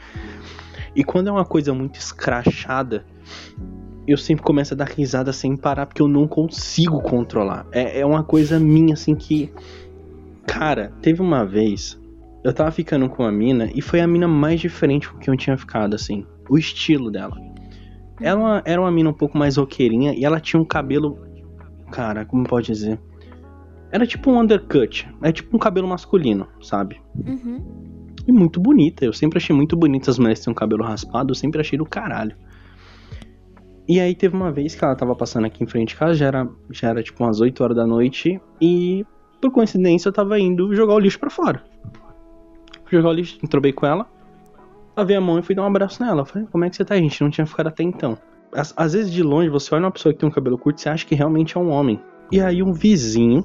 E 0.95 1.05
quando 1.05 1.29
é 1.29 1.33
uma 1.33 1.45
coisa 1.45 1.73
muito 1.73 1.99
escrachada, 1.99 3.05
eu 4.07 4.19
sempre 4.19 4.45
começo 4.45 4.75
a 4.75 4.77
dar 4.77 4.89
risada 4.89 5.33
sem 5.33 5.57
parar, 5.57 5.87
porque 5.87 6.03
eu 6.03 6.09
não 6.09 6.27
consigo 6.27 7.01
controlar. 7.01 7.67
É, 7.71 8.01
é 8.01 8.07
uma 8.07 8.25
coisa 8.25 8.59
minha, 8.59 8.95
assim, 8.95 9.15
que. 9.15 9.53
Cara, 10.47 10.93
teve 11.01 11.23
uma 11.23 11.45
vez. 11.45 11.99
Eu 12.43 12.53
tava 12.53 12.71
ficando 12.71 13.09
com 13.09 13.23
a 13.23 13.31
mina 13.31 13.71
e 13.75 13.83
foi 13.83 14.01
a 14.01 14.07
mina 14.07 14.27
mais 14.27 14.61
diferente 14.61 15.09
com 15.09 15.19
que 15.19 15.31
eu 15.31 15.37
tinha 15.37 15.57
ficado, 15.57 15.95
assim. 15.95 16.27
O 16.49 16.59
estilo 16.59 17.11
dela. 17.11 17.37
Ela 18.21 18.63
era 18.65 18.81
uma 18.81 18.91
mina 18.91 19.11
um 19.11 19.15
pouco 19.15 19.39
mais 19.39 19.57
roqueirinha 19.57 20.13
e 20.15 20.25
ela 20.25 20.41
tinha 20.41 20.61
um 20.61 20.65
cabelo. 20.65 21.19
Cara, 21.91 22.25
como 22.25 22.45
pode 22.45 22.67
dizer? 22.67 22.99
Era 23.91 24.07
tipo 24.07 24.31
um 24.31 24.39
undercut. 24.39 25.09
É 25.23 25.33
tipo 25.33 25.57
um 25.57 25.59
cabelo 25.59 25.89
masculino, 25.89 26.47
sabe? 26.63 27.01
Uhum. 27.27 28.07
E 28.27 28.33
muito 28.33 28.61
bonita. 28.61 29.05
Eu 29.05 29.13
sempre 29.13 29.39
achei 29.39 29.55
muito 29.55 29.77
bonita 29.77 30.11
as 30.11 30.19
mulheres 30.19 30.39
que 30.39 30.45
têm 30.45 30.53
um 30.53 30.55
cabelo 30.55 30.85
raspado. 30.85 31.33
Eu 31.33 31.35
sempre 31.35 31.61
achei 31.61 31.79
do 31.79 31.85
caralho. 31.85 32.37
E 33.89 33.99
aí 33.99 34.15
teve 34.15 34.37
uma 34.37 34.53
vez 34.53 34.75
que 34.75 34.85
ela 34.85 34.95
tava 34.95 35.17
passando 35.17 35.47
aqui 35.47 35.65
em 35.65 35.67
frente 35.67 35.89
de 35.89 35.97
casa, 35.97 36.15
já 36.15 36.27
era, 36.27 36.49
já 36.71 36.91
era 36.91 37.03
tipo 37.03 37.25
umas 37.25 37.41
8 37.41 37.63
horas 37.65 37.77
da 37.77 37.87
noite. 37.87 38.41
E 38.61 39.05
por 39.41 39.51
coincidência 39.51 40.09
eu 40.09 40.13
tava 40.13 40.39
indo 40.39 40.73
jogar 40.75 40.95
o 40.95 40.99
lixo 40.99 41.19
para 41.19 41.31
fora. 41.31 41.65
Jogar 42.89 43.09
o 43.09 43.13
lixo, 43.13 43.39
entrobei 43.43 43.73
com 43.73 43.87
ela 43.87 44.09
lavei 45.01 45.17
a 45.17 45.21
mão 45.21 45.39
e 45.39 45.43
fui 45.43 45.55
dar 45.55 45.63
um 45.63 45.67
abraço 45.67 46.03
nela. 46.03 46.25
Falei, 46.25 46.47
como 46.51 46.65
é 46.65 46.71
que 46.71 46.77
você 46.77 46.85
tá? 46.85 46.95
A 46.95 46.99
gente 46.99 47.21
não 47.23 47.31
tinha 47.31 47.47
ficado 47.47 47.69
até 47.69 47.83
então. 47.83 48.17
Às, 48.53 48.75
às, 48.77 48.93
vezes 48.93 49.13
de 49.13 49.23
longe 49.23 49.49
você 49.49 49.75
olha 49.75 49.85
uma 49.85 49.91
pessoa 49.91 50.13
que 50.13 50.19
tem 50.19 50.29
um 50.29 50.33
cabelo 50.33 50.59
curto 50.59 50.79
e 50.79 50.83
você 50.83 50.89
acha 50.89 51.07
que 51.07 51.15
realmente 51.15 51.57
é 51.57 51.61
um 51.61 51.71
homem. 51.71 52.01
E 52.31 52.41
aí 52.41 52.63
um 52.63 52.73
vizinho, 52.73 53.45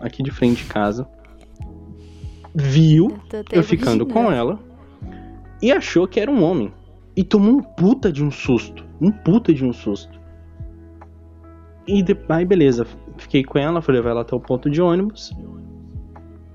aqui 0.00 0.22
de 0.22 0.30
frente 0.30 0.64
de 0.64 0.64
casa, 0.64 1.08
viu 2.54 3.18
eu, 3.50 3.62
ficando 3.62 4.06
com 4.06 4.30
ela 4.30 4.58
e 5.62 5.72
achou 5.72 6.06
que 6.06 6.20
era 6.20 6.30
um 6.30 6.42
homem. 6.42 6.72
E 7.16 7.24
tomou 7.24 7.54
um 7.54 7.62
puta 7.62 8.12
de 8.12 8.22
um 8.22 8.30
susto. 8.30 8.84
Um 9.00 9.10
puta 9.10 9.52
de 9.54 9.64
um 9.64 9.72
susto. 9.72 10.20
E 11.86 12.02
de... 12.02 12.16
aí 12.28 12.44
beleza, 12.44 12.86
fiquei 13.16 13.42
com 13.42 13.58
ela, 13.58 13.80
fui 13.80 13.94
levar 13.94 14.10
ela 14.10 14.20
até 14.20 14.34
o 14.34 14.40
ponto 14.40 14.68
de 14.68 14.82
ônibus. 14.82 15.32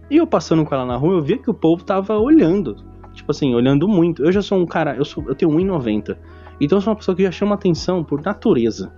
E 0.10 0.18
eu 0.18 0.28
passando 0.28 0.64
com 0.66 0.76
ela 0.76 0.86
na 0.86 0.98
rua, 0.98 1.16
eu 1.16 1.22
via 1.22 1.38
que 1.38 1.50
o 1.50 1.54
povo 1.54 1.84
tava 1.84 2.18
olhando 2.18 2.92
tipo 3.14 3.32
assim, 3.32 3.54
olhando 3.54 3.88
muito. 3.88 4.24
Eu 4.24 4.32
já 4.32 4.42
sou 4.42 4.58
um 4.58 4.66
cara, 4.66 4.96
eu, 4.96 5.06
sou, 5.06 5.24
eu 5.28 5.36
tenho 5.36 5.52
1,90. 5.52 6.18
Então 6.66 6.78
eu 6.78 6.82
sou 6.82 6.92
uma 6.92 6.98
pessoa 6.98 7.16
que 7.16 7.24
já 7.24 7.32
chama 7.32 7.56
atenção 7.56 8.04
por 8.04 8.22
natureza. 8.22 8.94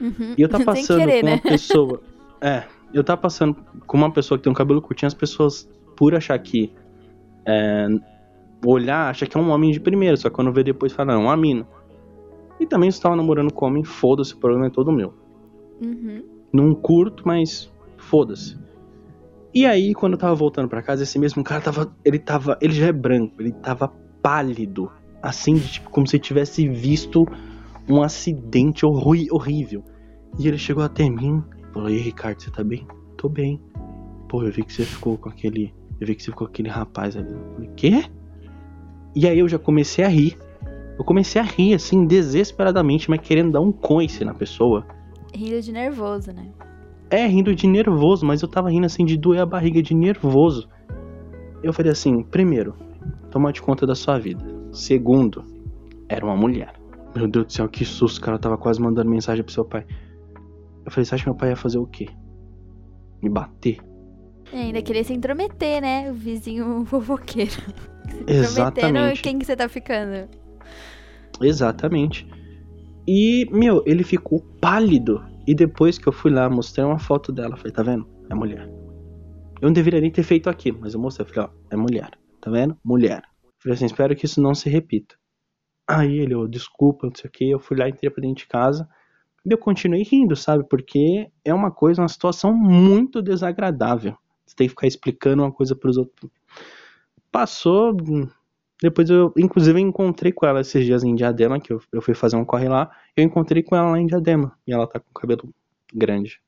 Uhum. 0.00 0.34
E 0.36 0.42
eu 0.42 0.48
tava 0.48 0.64
Sem 0.64 0.74
passando 0.74 0.98
querer, 0.98 1.20
com 1.20 1.26
uma 1.26 1.36
né? 1.36 1.42
pessoa. 1.44 2.00
É, 2.40 2.64
eu 2.92 3.04
tava 3.04 3.20
passando 3.20 3.56
com 3.86 3.96
uma 3.96 4.10
pessoa 4.10 4.38
que 4.38 4.44
tem 4.44 4.50
um 4.50 4.54
cabelo 4.54 4.80
curtinho, 4.80 5.06
as 5.06 5.14
pessoas, 5.14 5.68
por 5.96 6.14
achar 6.14 6.38
que. 6.38 6.72
É, 7.46 7.86
olhar, 8.64 9.10
acha 9.10 9.26
que 9.26 9.36
é 9.36 9.40
um 9.40 9.50
homem 9.50 9.70
de 9.70 9.78
primeiro, 9.78 10.16
só 10.16 10.30
que 10.30 10.34
quando 10.34 10.50
vê 10.50 10.64
depois 10.64 10.92
fala, 10.92 11.12
não, 11.12 11.22
é 11.22 11.24
uma 11.24 11.36
mina. 11.36 11.66
E 12.58 12.66
também 12.66 12.90
se 12.90 13.00
tava 13.00 13.14
namorando 13.14 13.52
com 13.52 13.66
homem, 13.66 13.84
foda-se, 13.84 14.32
o 14.32 14.38
problema 14.38 14.66
é 14.66 14.70
todo 14.70 14.90
meu. 14.90 15.12
Uhum. 15.82 16.24
Não 16.52 16.74
curto, 16.74 17.24
mas 17.26 17.70
foda-se. 17.98 18.56
E 19.52 19.66
aí, 19.66 19.92
quando 19.94 20.14
eu 20.14 20.18
tava 20.18 20.34
voltando 20.34 20.68
pra 20.68 20.82
casa, 20.82 21.02
esse 21.02 21.18
mesmo 21.18 21.44
cara 21.44 21.60
tava. 21.60 21.94
Ele 22.04 22.18
tava. 22.18 22.58
Ele 22.60 22.72
já 22.72 22.86
é 22.86 22.92
branco, 22.92 23.34
ele 23.38 23.52
tava 23.52 23.92
pálido. 24.22 24.90
Assim, 25.24 25.54
de, 25.54 25.72
tipo, 25.72 25.88
como 25.88 26.06
se 26.06 26.18
tivesse 26.18 26.68
visto 26.68 27.26
um 27.88 28.02
acidente 28.02 28.84
horri- 28.84 29.28
horrível. 29.30 29.82
E 30.38 30.46
ele 30.46 30.58
chegou 30.58 30.84
até 30.84 31.08
mim 31.08 31.42
falou: 31.72 31.88
E 31.88 31.94
aí, 31.94 32.00
Ricardo, 32.00 32.42
você 32.42 32.50
tá 32.50 32.62
bem? 32.62 32.86
Tô 33.16 33.26
bem. 33.28 33.58
Pô, 34.28 34.42
eu 34.42 34.52
vi 34.52 34.62
que 34.62 34.72
você 34.72 34.84
ficou 34.84 35.16
com 35.16 35.30
aquele. 35.30 35.72
Eu 35.98 36.06
vi 36.06 36.14
que 36.14 36.22
você 36.22 36.30
ficou 36.30 36.46
com 36.46 36.52
aquele 36.52 36.68
rapaz 36.68 37.16
ali. 37.16 37.32
Eu 37.32 37.54
falei, 37.54 37.70
quê? 37.74 38.04
E 39.14 39.26
aí 39.26 39.38
eu 39.38 39.48
já 39.48 39.58
comecei 39.58 40.04
a 40.04 40.08
rir. 40.08 40.36
Eu 40.98 41.04
comecei 41.04 41.40
a 41.40 41.44
rir, 41.44 41.72
assim, 41.72 42.06
desesperadamente, 42.06 43.08
mas 43.08 43.20
querendo 43.20 43.52
dar 43.52 43.60
um 43.60 43.72
coice 43.72 44.24
na 44.24 44.34
pessoa. 44.34 44.86
Rindo 45.34 45.60
de 45.60 45.72
nervoso, 45.72 46.32
né? 46.32 46.50
É, 47.10 47.26
rindo 47.26 47.54
de 47.54 47.66
nervoso, 47.66 48.26
mas 48.26 48.42
eu 48.42 48.48
tava 48.48 48.70
rindo 48.70 48.86
assim 48.86 49.04
de 49.04 49.16
doer 49.16 49.40
a 49.40 49.46
barriga 49.46 49.82
de 49.82 49.94
nervoso. 49.94 50.68
Eu 51.62 51.72
falei 51.72 51.92
assim: 51.92 52.22
primeiro, 52.22 52.74
toma 53.30 53.52
de 53.52 53.62
conta 53.62 53.86
da 53.86 53.94
sua 53.94 54.18
vida. 54.18 54.53
Segundo, 54.74 55.44
era 56.08 56.24
uma 56.24 56.36
mulher. 56.36 56.74
Meu 57.14 57.28
Deus 57.28 57.46
do 57.46 57.52
céu, 57.52 57.68
que 57.68 57.84
susto, 57.84 58.18
o 58.18 58.20
cara 58.20 58.38
tava 58.38 58.58
quase 58.58 58.80
mandando 58.80 59.08
mensagem 59.08 59.44
pro 59.44 59.52
seu 59.52 59.64
pai. 59.64 59.86
Eu 60.84 60.90
falei: 60.90 61.04
você 61.04 61.14
acha 61.14 61.24
que 61.24 61.30
meu 61.30 61.38
pai 61.38 61.50
ia 61.50 61.56
fazer 61.56 61.78
o 61.78 61.86
quê? 61.86 62.08
Me 63.22 63.30
bater? 63.30 63.78
E 64.52 64.56
ainda 64.56 64.82
querer 64.82 65.04
se 65.04 65.12
intrometer, 65.12 65.80
né? 65.80 66.10
O 66.10 66.14
vizinho 66.14 66.84
fofoqueiro. 66.86 67.62
Exatamente. 68.26 69.22
quem 69.22 69.38
que 69.38 69.44
você 69.44 69.56
tá 69.56 69.68
ficando. 69.68 70.28
Exatamente. 71.40 72.28
E, 73.06 73.48
meu, 73.50 73.82
ele 73.86 74.02
ficou 74.02 74.40
pálido. 74.60 75.22
E 75.46 75.54
depois 75.54 75.98
que 75.98 76.06
eu 76.06 76.12
fui 76.12 76.30
lá, 76.30 76.48
mostrei 76.48 76.84
uma 76.84 76.98
foto 76.98 77.30
dela. 77.30 77.56
Falei, 77.56 77.72
tá 77.72 77.82
vendo? 77.82 78.06
É 78.30 78.34
mulher. 78.34 78.68
Eu 79.60 79.68
não 79.68 79.72
deveria 79.72 80.00
nem 80.00 80.10
ter 80.10 80.22
feito 80.22 80.48
aquilo, 80.48 80.78
mas 80.80 80.94
eu 80.94 81.00
mostrei. 81.00 81.26
Falei, 81.26 81.48
ó, 81.50 81.74
é 81.74 81.76
mulher. 81.76 82.10
Tá 82.40 82.50
vendo? 82.50 82.76
Mulher. 82.84 83.22
Falei 83.64 83.76
assim, 83.76 83.86
espero 83.86 84.14
que 84.14 84.26
isso 84.26 84.42
não 84.42 84.54
se 84.54 84.68
repita. 84.68 85.16
Aí 85.88 86.18
ele, 86.18 86.34
ô, 86.34 86.46
desculpa, 86.46 87.06
não 87.06 87.14
sei 87.14 87.28
o 87.28 87.32
que. 87.32 87.50
Eu 87.50 87.58
fui 87.58 87.78
lá, 87.78 87.88
entrei 87.88 88.10
pra 88.10 88.20
dentro 88.20 88.36
de 88.36 88.46
casa. 88.46 88.86
E 89.44 89.50
eu 89.50 89.56
continuei 89.56 90.02
rindo, 90.02 90.36
sabe? 90.36 90.64
Porque 90.68 91.30
é 91.42 91.52
uma 91.52 91.70
coisa, 91.70 92.02
uma 92.02 92.08
situação 92.08 92.52
muito 92.52 93.22
desagradável. 93.22 94.14
Você 94.44 94.54
tem 94.54 94.66
que 94.66 94.72
ficar 94.72 94.86
explicando 94.86 95.42
uma 95.42 95.50
coisa 95.50 95.74
pros 95.74 95.96
outros. 95.96 96.30
Passou. 97.32 97.96
Depois 98.82 99.08
eu, 99.08 99.32
inclusive, 99.34 99.80
eu 99.80 99.86
encontrei 99.86 100.30
com 100.30 100.44
ela 100.44 100.60
esses 100.60 100.84
dias 100.84 101.02
em 101.02 101.14
Diadema, 101.14 101.58
que 101.58 101.72
eu, 101.72 101.80
eu 101.90 102.02
fui 102.02 102.12
fazer 102.12 102.36
um 102.36 102.44
corre 102.44 102.68
lá. 102.68 102.90
Eu 103.16 103.24
encontrei 103.24 103.62
com 103.62 103.74
ela 103.74 103.92
lá 103.92 103.98
em 103.98 104.06
Diadema. 104.06 104.52
E 104.66 104.74
ela 104.74 104.86
tá 104.86 105.00
com 105.00 105.10
o 105.10 105.20
cabelo 105.20 105.48
grande. 105.92 106.38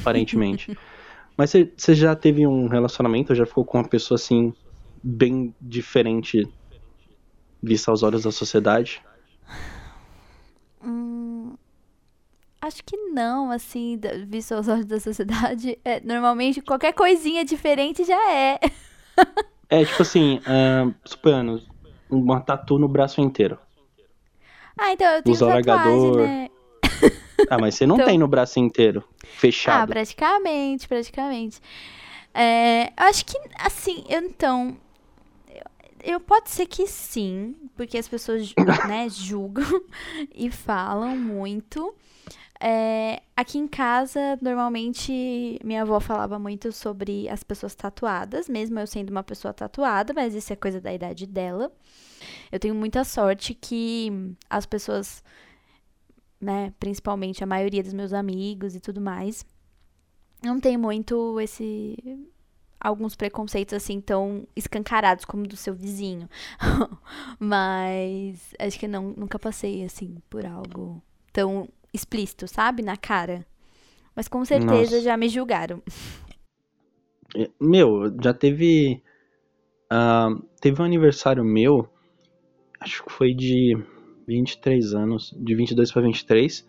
Aparentemente. 0.00 0.76
Mas 1.38 1.50
você 1.50 1.72
você 1.74 1.94
já 1.94 2.14
teve 2.14 2.46
um 2.46 2.66
relacionamento, 2.66 3.34
já 3.34 3.44
ficou 3.44 3.64
com 3.64 3.78
uma 3.78 3.88
pessoa 3.88 4.16
assim, 4.16 4.54
bem 5.10 5.54
diferente, 5.60 6.48
vista 7.62 7.92
aos 7.92 8.02
olhos 8.02 8.24
da 8.24 8.32
sociedade? 8.32 9.00
Hum, 10.82 11.54
acho 12.60 12.82
que 12.84 12.96
não, 12.96 13.50
assim, 13.52 14.00
visto 14.26 14.52
aos 14.52 14.66
olhos 14.68 14.86
da 14.86 14.98
sociedade. 14.98 15.78
É, 15.84 16.00
normalmente 16.00 16.60
qualquer 16.60 16.92
coisinha 16.92 17.44
diferente 17.44 18.04
já 18.04 18.30
é. 18.32 18.58
É, 19.68 19.84
tipo 19.84 20.00
assim, 20.02 20.40
ah, 20.46 20.92
suponhando, 21.04 21.60
uma 22.08 22.38
tatu 22.40 22.78
no 22.78 22.86
braço 22.86 23.20
inteiro. 23.20 23.58
Ah, 24.78 24.92
então 24.92 25.04
eu 25.10 25.22
tenho 25.24 25.34
Usa 25.34 25.46
tatuagem, 25.60 26.12
né? 26.18 26.50
Ah, 27.50 27.58
mas 27.58 27.74
você 27.74 27.84
não 27.84 27.96
Então- 27.96 28.06
tem 28.06 28.16
no 28.16 28.28
braço 28.28 28.60
inteiro, 28.60 29.02
Ah, 29.08 29.26
fechado. 29.26 29.88
praticamente, 29.88 30.86
praticamente. 30.86 31.60
É, 32.32 32.92
acho 32.96 33.24
que, 33.24 33.36
assim, 33.58 34.04
eu 34.08 34.20
então. 34.20 34.76
Eu, 36.02 36.20
pode 36.20 36.50
ser 36.50 36.66
que 36.66 36.86
sim, 36.86 37.54
porque 37.74 37.98
as 37.98 38.08
pessoas, 38.08 38.52
né, 38.88 39.08
julgam 39.08 39.64
e 40.34 40.50
falam 40.50 41.16
muito. 41.16 41.94
É, 42.58 43.22
aqui 43.36 43.58
em 43.58 43.68
casa, 43.68 44.38
normalmente, 44.40 45.58
minha 45.62 45.82
avó 45.82 46.00
falava 46.00 46.38
muito 46.38 46.72
sobre 46.72 47.28
as 47.28 47.42
pessoas 47.42 47.74
tatuadas, 47.74 48.48
mesmo 48.48 48.78
eu 48.78 48.86
sendo 48.86 49.10
uma 49.10 49.22
pessoa 49.22 49.52
tatuada, 49.52 50.14
mas 50.14 50.34
isso 50.34 50.52
é 50.52 50.56
coisa 50.56 50.80
da 50.80 50.92
idade 50.92 51.26
dela. 51.26 51.70
Eu 52.50 52.58
tenho 52.58 52.74
muita 52.74 53.04
sorte 53.04 53.52
que 53.54 54.10
as 54.48 54.64
pessoas, 54.64 55.22
né, 56.40 56.72
principalmente 56.80 57.44
a 57.44 57.46
maioria 57.46 57.82
dos 57.82 57.92
meus 57.92 58.12
amigos 58.12 58.74
e 58.74 58.80
tudo 58.80 59.00
mais, 59.00 59.44
não 60.42 60.58
tem 60.58 60.76
muito 60.76 61.38
esse 61.40 61.96
alguns 62.86 63.16
preconceitos 63.16 63.74
assim 63.74 64.00
tão 64.00 64.46
escancarados 64.54 65.24
como 65.24 65.46
do 65.46 65.56
seu 65.56 65.74
vizinho. 65.74 66.28
Mas 67.38 68.54
acho 68.58 68.78
que 68.78 68.86
não, 68.86 69.12
nunca 69.16 69.38
passei 69.38 69.84
assim 69.84 70.16
por 70.30 70.46
algo 70.46 71.02
tão 71.32 71.68
explícito, 71.92 72.46
sabe? 72.46 72.82
Na 72.82 72.96
cara. 72.96 73.44
Mas 74.14 74.28
com 74.28 74.44
certeza 74.44 74.96
Nossa. 74.96 75.00
já 75.00 75.16
me 75.16 75.28
julgaram. 75.28 75.82
É, 77.36 77.50
Meu, 77.60 78.16
já 78.22 78.32
teve. 78.32 79.02
ah, 79.90 80.28
teve 80.60 80.80
um 80.80 80.84
aniversário 80.84 81.44
meu, 81.44 81.86
acho 82.80 83.04
que 83.04 83.12
foi 83.12 83.34
de 83.34 83.76
23 84.28 84.94
anos, 84.94 85.34
de 85.36 85.54
22 85.54 85.92
para 85.92 86.02
23, 86.02 86.64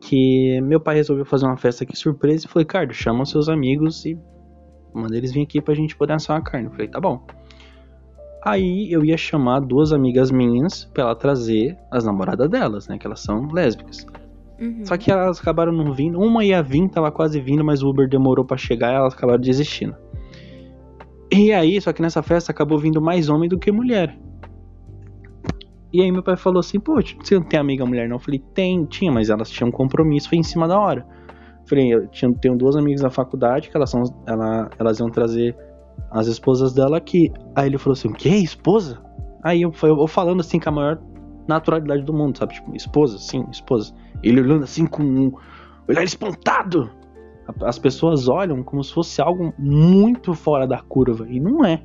que 0.00 0.60
meu 0.62 0.80
pai 0.80 0.94
resolveu 0.94 1.26
fazer 1.26 1.46
uma 1.46 1.56
festa 1.58 1.82
aqui 1.82 1.96
surpresa 1.96 2.46
e 2.46 2.48
falou: 2.48 2.62
Ricardo, 2.62 2.94
chama 2.94 3.26
seus 3.26 3.48
amigos 3.48 4.06
e 4.06 4.16
manda 4.92 5.16
eles 5.16 5.32
vir 5.32 5.42
aqui 5.42 5.60
pra 5.60 5.74
gente 5.74 5.96
poder 5.96 6.14
assar 6.14 6.36
uma 6.36 6.42
carne. 6.42 6.66
Eu 6.66 6.72
falei: 6.72 6.88
tá 6.88 7.00
bom. 7.00 7.24
Aí 8.44 8.90
eu 8.90 9.04
ia 9.04 9.16
chamar 9.16 9.60
duas 9.60 9.92
amigas 9.92 10.30
minhas 10.30 10.84
pra 10.84 11.04
ela 11.04 11.14
trazer 11.14 11.76
as 11.90 12.04
namoradas 12.04 12.48
delas, 12.48 12.88
né? 12.88 12.96
Que 12.96 13.06
elas 13.06 13.20
são 13.20 13.48
lésbicas. 13.48 14.06
Uhum. 14.60 14.84
Só 14.84 14.96
que 14.96 15.10
elas 15.10 15.40
acabaram 15.40 15.72
não 15.72 15.92
vindo. 15.92 16.18
Uma 16.18 16.44
ia 16.44 16.62
vir, 16.62 16.88
tava 16.88 17.10
quase 17.10 17.40
vindo, 17.40 17.64
mas 17.64 17.82
o 17.82 17.88
Uber 17.88 18.08
demorou 18.08 18.44
pra 18.44 18.56
chegar 18.56 18.92
e 18.92 18.96
elas 18.96 19.14
acabaram 19.14 19.40
desistindo. 19.40 19.96
E 21.30 21.52
aí, 21.52 21.80
só 21.80 21.92
que 21.92 22.00
nessa 22.00 22.22
festa 22.22 22.52
acabou 22.52 22.78
vindo 22.78 23.00
mais 23.00 23.28
homem 23.28 23.48
do 23.48 23.58
que 23.58 23.70
mulher. 23.70 24.18
E 25.92 26.02
aí 26.02 26.12
meu 26.12 26.22
pai 26.22 26.36
falou 26.36 26.60
assim, 26.60 26.78
pô, 26.78 27.00
você 27.00 27.34
não 27.34 27.42
tem 27.42 27.58
amiga 27.58 27.84
mulher 27.84 28.08
não? 28.08 28.16
Eu 28.16 28.20
falei, 28.20 28.42
tem, 28.54 28.84
tinha, 28.84 29.10
mas 29.10 29.30
elas 29.30 29.50
tinham 29.50 29.68
um 29.68 29.72
compromisso, 29.72 30.28
foi 30.28 30.38
em 30.38 30.42
cima 30.42 30.68
da 30.68 30.78
hora. 30.78 31.06
Falei, 31.68 31.94
eu 31.94 32.06
tinha, 32.08 32.32
tenho 32.34 32.56
duas 32.56 32.76
amigas 32.76 33.02
da 33.02 33.10
faculdade 33.10 33.68
que 33.68 33.76
elas, 33.76 33.90
são, 33.90 34.02
ela, 34.26 34.70
elas 34.78 34.98
iam 34.98 35.10
trazer 35.10 35.56
as 36.10 36.26
esposas 36.26 36.72
dela 36.72 36.96
aqui. 36.96 37.32
Aí 37.54 37.68
ele 37.68 37.78
falou 37.78 37.92
assim, 37.92 38.08
o 38.08 38.12
quê? 38.12 38.30
Esposa? 38.30 39.00
Aí 39.42 39.62
eu, 39.62 39.72
eu, 39.82 40.00
eu 40.00 40.06
falando 40.06 40.40
assim 40.40 40.58
com 40.58 40.68
a 40.68 40.72
maior 40.72 40.98
naturalidade 41.46 42.02
do 42.02 42.12
mundo, 42.12 42.38
sabe? 42.38 42.54
Tipo, 42.54 42.74
esposa, 42.74 43.18
sim, 43.18 43.44
esposa. 43.50 43.92
Ele 44.22 44.40
olhando 44.40 44.64
assim 44.64 44.86
com 44.86 45.02
um 45.02 45.32
olhar 45.88 46.02
espantado. 46.02 46.90
As 47.62 47.78
pessoas 47.78 48.28
olham 48.28 48.62
como 48.62 48.84
se 48.84 48.92
fosse 48.92 49.22
algo 49.22 49.54
muito 49.58 50.34
fora 50.34 50.66
da 50.66 50.80
curva. 50.80 51.26
E 51.28 51.40
não 51.40 51.64
é. 51.64 51.82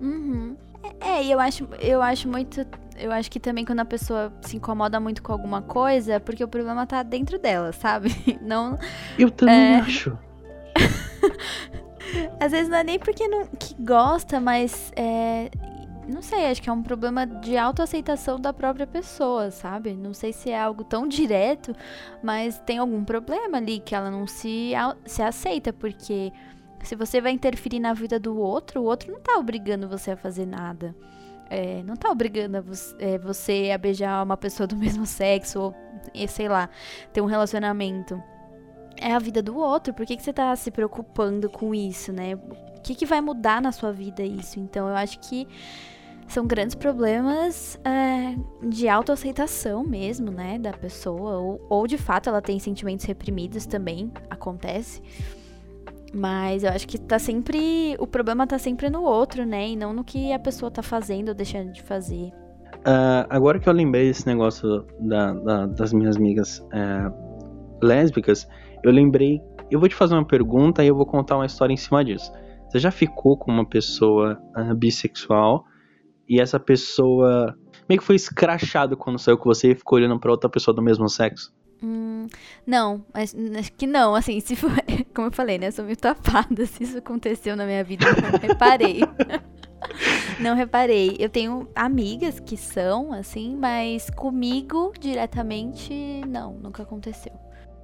Uhum. 0.00 0.56
É, 1.00 1.22
e 1.22 1.30
eu 1.30 1.38
acho, 1.40 1.68
eu 1.80 2.00
acho 2.02 2.28
muito. 2.28 2.64
Eu 2.96 3.10
acho 3.10 3.30
que 3.30 3.40
também 3.40 3.64
quando 3.64 3.80
a 3.80 3.84
pessoa 3.84 4.32
se 4.42 4.56
incomoda 4.56 5.00
muito 5.00 5.22
com 5.22 5.32
alguma 5.32 5.62
coisa, 5.62 6.14
é 6.14 6.18
porque 6.18 6.44
o 6.44 6.48
problema 6.48 6.86
tá 6.86 7.02
dentro 7.02 7.38
dela, 7.38 7.72
sabe? 7.72 8.10
Não. 8.42 8.78
Eu 9.18 9.30
também 9.30 9.74
É. 9.74 9.80
acho. 9.80 10.16
Às 12.40 12.52
vezes 12.52 12.68
não 12.68 12.76
é 12.78 12.84
nem 12.84 12.98
porque 12.98 13.26
não, 13.28 13.46
que 13.46 13.74
gosta, 13.82 14.40
mas 14.40 14.92
é. 14.96 15.50
Não 16.08 16.20
sei, 16.20 16.46
acho 16.50 16.60
que 16.60 16.68
é 16.68 16.72
um 16.72 16.82
problema 16.82 17.24
de 17.24 17.56
autoaceitação 17.56 18.38
da 18.38 18.52
própria 18.52 18.86
pessoa, 18.88 19.52
sabe? 19.52 19.94
Não 19.94 20.12
sei 20.12 20.32
se 20.32 20.50
é 20.50 20.60
algo 20.60 20.82
tão 20.82 21.06
direto, 21.06 21.72
mas 22.20 22.58
tem 22.66 22.78
algum 22.78 23.04
problema 23.04 23.58
ali 23.58 23.78
que 23.78 23.94
ela 23.94 24.10
não 24.10 24.26
se, 24.26 24.72
se 25.06 25.22
aceita, 25.22 25.72
porque 25.72 26.32
se 26.82 26.96
você 26.96 27.20
vai 27.20 27.32
interferir 27.32 27.80
na 27.80 27.94
vida 27.94 28.18
do 28.18 28.36
outro, 28.36 28.80
o 28.80 28.84
outro 28.84 29.12
não 29.12 29.20
tá 29.20 29.36
obrigando 29.36 29.88
você 29.88 30.10
a 30.10 30.16
fazer 30.16 30.46
nada. 30.46 30.94
É, 31.48 31.82
não 31.82 31.96
tá 31.96 32.10
obrigando 32.10 32.56
a 32.56 32.60
você, 32.60 32.96
é, 32.98 33.18
você 33.18 33.70
a 33.74 33.78
beijar 33.78 34.22
uma 34.24 34.36
pessoa 34.36 34.66
do 34.66 34.74
mesmo 34.76 35.06
sexo, 35.06 35.60
ou, 35.60 35.74
sei 36.28 36.48
lá, 36.48 36.68
ter 37.12 37.20
um 37.20 37.26
relacionamento. 37.26 38.22
É 38.96 39.12
a 39.12 39.18
vida 39.18 39.42
do 39.42 39.56
outro, 39.56 39.94
por 39.94 40.06
que, 40.06 40.16
que 40.16 40.22
você 40.22 40.32
tá 40.32 40.54
se 40.56 40.70
preocupando 40.70 41.48
com 41.48 41.74
isso, 41.74 42.12
né? 42.12 42.34
O 42.34 42.80
que, 42.82 42.94
que 42.94 43.06
vai 43.06 43.20
mudar 43.20 43.60
na 43.60 43.72
sua 43.72 43.92
vida 43.92 44.22
isso? 44.22 44.58
Então, 44.58 44.88
eu 44.88 44.94
acho 44.94 45.18
que 45.20 45.46
são 46.28 46.46
grandes 46.46 46.74
problemas 46.74 47.78
é, 47.84 48.36
de 48.66 48.88
autoaceitação 48.88 49.84
mesmo, 49.84 50.30
né, 50.30 50.58
da 50.58 50.72
pessoa, 50.72 51.38
ou, 51.38 51.66
ou 51.68 51.86
de 51.86 51.98
fato 51.98 52.28
ela 52.28 52.40
tem 52.40 52.58
sentimentos 52.58 53.04
reprimidos 53.04 53.66
também, 53.66 54.10
acontece. 54.30 55.02
Mas 56.14 56.62
eu 56.62 56.70
acho 56.70 56.86
que 56.86 56.98
tá 56.98 57.18
sempre. 57.18 57.96
O 57.98 58.06
problema 58.06 58.46
tá 58.46 58.58
sempre 58.58 58.90
no 58.90 59.02
outro, 59.02 59.46
né? 59.46 59.70
E 59.70 59.76
não 59.76 59.92
no 59.94 60.04
que 60.04 60.32
a 60.32 60.38
pessoa 60.38 60.70
tá 60.70 60.82
fazendo 60.82 61.28
ou 61.28 61.34
deixando 61.34 61.72
de 61.72 61.82
fazer. 61.82 62.30
Uh, 62.80 63.24
agora 63.30 63.58
que 63.58 63.68
eu 63.68 63.72
lembrei 63.72 64.08
desse 64.08 64.26
negócio 64.26 64.84
da, 65.00 65.32
da, 65.32 65.66
das 65.66 65.92
minhas 65.92 66.16
amigas 66.16 66.58
uh, 66.58 67.80
lésbicas, 67.82 68.46
eu 68.82 68.90
lembrei. 68.90 69.40
Eu 69.70 69.80
vou 69.80 69.88
te 69.88 69.94
fazer 69.94 70.14
uma 70.14 70.26
pergunta 70.26 70.84
e 70.84 70.88
eu 70.88 70.94
vou 70.94 71.06
contar 71.06 71.36
uma 71.36 71.46
história 71.46 71.72
em 71.72 71.78
cima 71.78 72.04
disso. 72.04 72.30
Você 72.68 72.78
já 72.78 72.90
ficou 72.90 73.36
com 73.36 73.50
uma 73.50 73.64
pessoa 73.64 74.38
uh, 74.56 74.74
bissexual 74.74 75.64
e 76.28 76.40
essa 76.40 76.60
pessoa 76.60 77.56
meio 77.88 78.00
que 78.00 78.06
foi 78.06 78.16
escrachado 78.16 78.96
quando 78.96 79.18
saiu 79.18 79.38
com 79.38 79.44
você 79.44 79.72
e 79.72 79.74
ficou 79.74 79.98
olhando 79.98 80.18
para 80.18 80.30
outra 80.30 80.50
pessoa 80.50 80.74
do 80.74 80.82
mesmo 80.82 81.08
sexo? 81.08 81.52
Hum, 81.82 82.28
não, 82.64 83.04
acho 83.12 83.72
que 83.72 83.88
não, 83.88 84.14
assim, 84.14 84.38
se 84.38 84.54
for, 84.54 84.70
como 85.12 85.26
eu 85.26 85.32
falei, 85.32 85.58
né, 85.58 85.66
eu 85.66 85.72
sou 85.72 85.84
meio 85.84 85.96
tapada, 85.96 86.64
se 86.66 86.84
isso 86.84 86.98
aconteceu 86.98 87.56
na 87.56 87.66
minha 87.66 87.82
vida, 87.82 88.06
eu 88.06 88.22
não 88.22 88.38
reparei. 88.38 89.00
não 90.38 90.54
reparei. 90.54 91.16
Eu 91.18 91.28
tenho 91.28 91.68
amigas 91.74 92.38
que 92.38 92.56
são, 92.56 93.12
assim, 93.12 93.56
mas 93.56 94.08
comigo, 94.10 94.92
diretamente, 94.98 96.22
não, 96.28 96.52
nunca 96.54 96.84
aconteceu. 96.84 97.32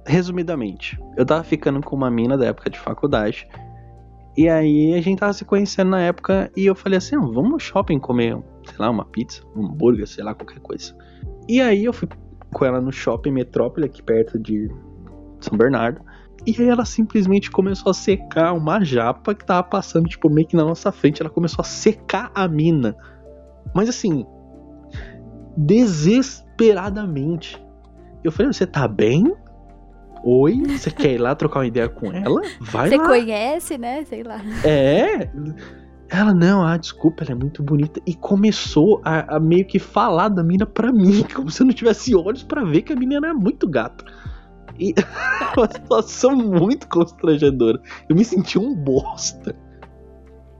Resumidamente, 0.05 0.97
eu 1.17 1.25
tava 1.25 1.43
ficando 1.43 1.81
com 1.81 1.95
uma 1.95 2.09
mina 2.09 2.37
da 2.37 2.47
época 2.47 2.69
de 2.69 2.79
faculdade, 2.79 3.47
e 4.37 4.47
aí 4.47 4.93
a 4.93 5.01
gente 5.01 5.19
tava 5.19 5.33
se 5.33 5.43
conhecendo 5.43 5.91
na 5.91 5.99
época, 5.99 6.49
e 6.55 6.65
eu 6.65 6.73
falei 6.73 6.97
assim, 6.97 7.17
vamos 7.17 7.51
no 7.51 7.59
shopping 7.59 7.99
comer, 7.99 8.41
sei 8.65 8.77
lá, 8.79 8.89
uma 8.89 9.03
pizza, 9.03 9.43
um 9.53 9.65
hambúrguer, 9.65 10.07
sei 10.07 10.23
lá, 10.23 10.33
qualquer 10.33 10.61
coisa. 10.61 10.95
E 11.49 11.59
aí 11.59 11.83
eu 11.83 11.91
fui 11.91 12.07
com 12.51 12.65
ela 12.65 12.81
no 12.81 12.91
shopping 12.91 13.31
Metrópole, 13.31 13.85
aqui 13.85 14.01
perto 14.01 14.39
de 14.39 14.69
São 15.39 15.55
Bernardo. 15.57 16.01
E 16.45 16.55
aí 16.57 16.69
ela 16.69 16.85
simplesmente 16.85 17.51
começou 17.51 17.89
a 17.89 17.93
secar 17.93 18.53
uma 18.53 18.81
japa 18.83 19.35
que 19.35 19.45
tava 19.45 19.63
passando, 19.63 20.07
tipo, 20.07 20.29
meio 20.29 20.47
que 20.47 20.55
na 20.55 20.63
nossa 20.63 20.89
frente. 20.91 21.21
Ela 21.21 21.29
começou 21.29 21.61
a 21.61 21.65
secar 21.65 22.31
a 22.33 22.47
mina. 22.47 22.95
Mas 23.73 23.89
assim, 23.89 24.25
desesperadamente. 25.57 27.61
Eu 28.23 28.31
falei, 28.31 28.51
você 28.51 28.65
tá 28.65 28.87
bem? 28.87 29.31
Oi, 30.23 30.77
você 30.77 30.91
quer 30.91 31.13
ir 31.13 31.17
lá 31.17 31.35
trocar 31.35 31.59
uma 31.59 31.67
ideia 31.67 31.87
com 31.87 32.11
ela? 32.11 32.41
Vai 32.59 32.89
você 32.89 32.97
lá. 32.97 33.03
Você 33.03 33.09
conhece, 33.09 33.77
né? 33.77 34.03
Sei 34.05 34.23
lá. 34.23 34.41
É. 34.65 35.29
Ela, 36.09 36.33
não, 36.33 36.65
ah, 36.65 36.75
desculpa, 36.75 37.23
ela 37.23 37.33
é 37.33 37.35
muito 37.35 37.61
bonita. 37.61 38.01
E 38.05 38.15
começou 38.15 38.99
a, 39.05 39.35
a 39.35 39.39
meio 39.39 39.65
que 39.65 39.77
falar 39.77 40.29
da 40.29 40.43
mina 40.43 40.65
pra 40.65 40.91
mim, 40.91 41.23
como 41.33 41.51
se 41.51 41.61
eu 41.61 41.67
não 41.67 41.73
tivesse 41.73 42.15
olhos 42.15 42.43
para 42.43 42.63
ver 42.63 42.81
que 42.81 42.93
a 42.93 42.95
menina 42.95 43.27
era 43.27 43.33
muito 43.33 43.67
gata. 43.67 44.03
E 44.79 44.93
uma 45.55 45.71
situação 45.71 46.35
muito 46.35 46.87
constrangedora. 46.87 47.79
Eu 48.07 48.15
me 48.15 48.25
senti 48.25 48.57
um 48.57 48.73
bosta. 48.73 49.55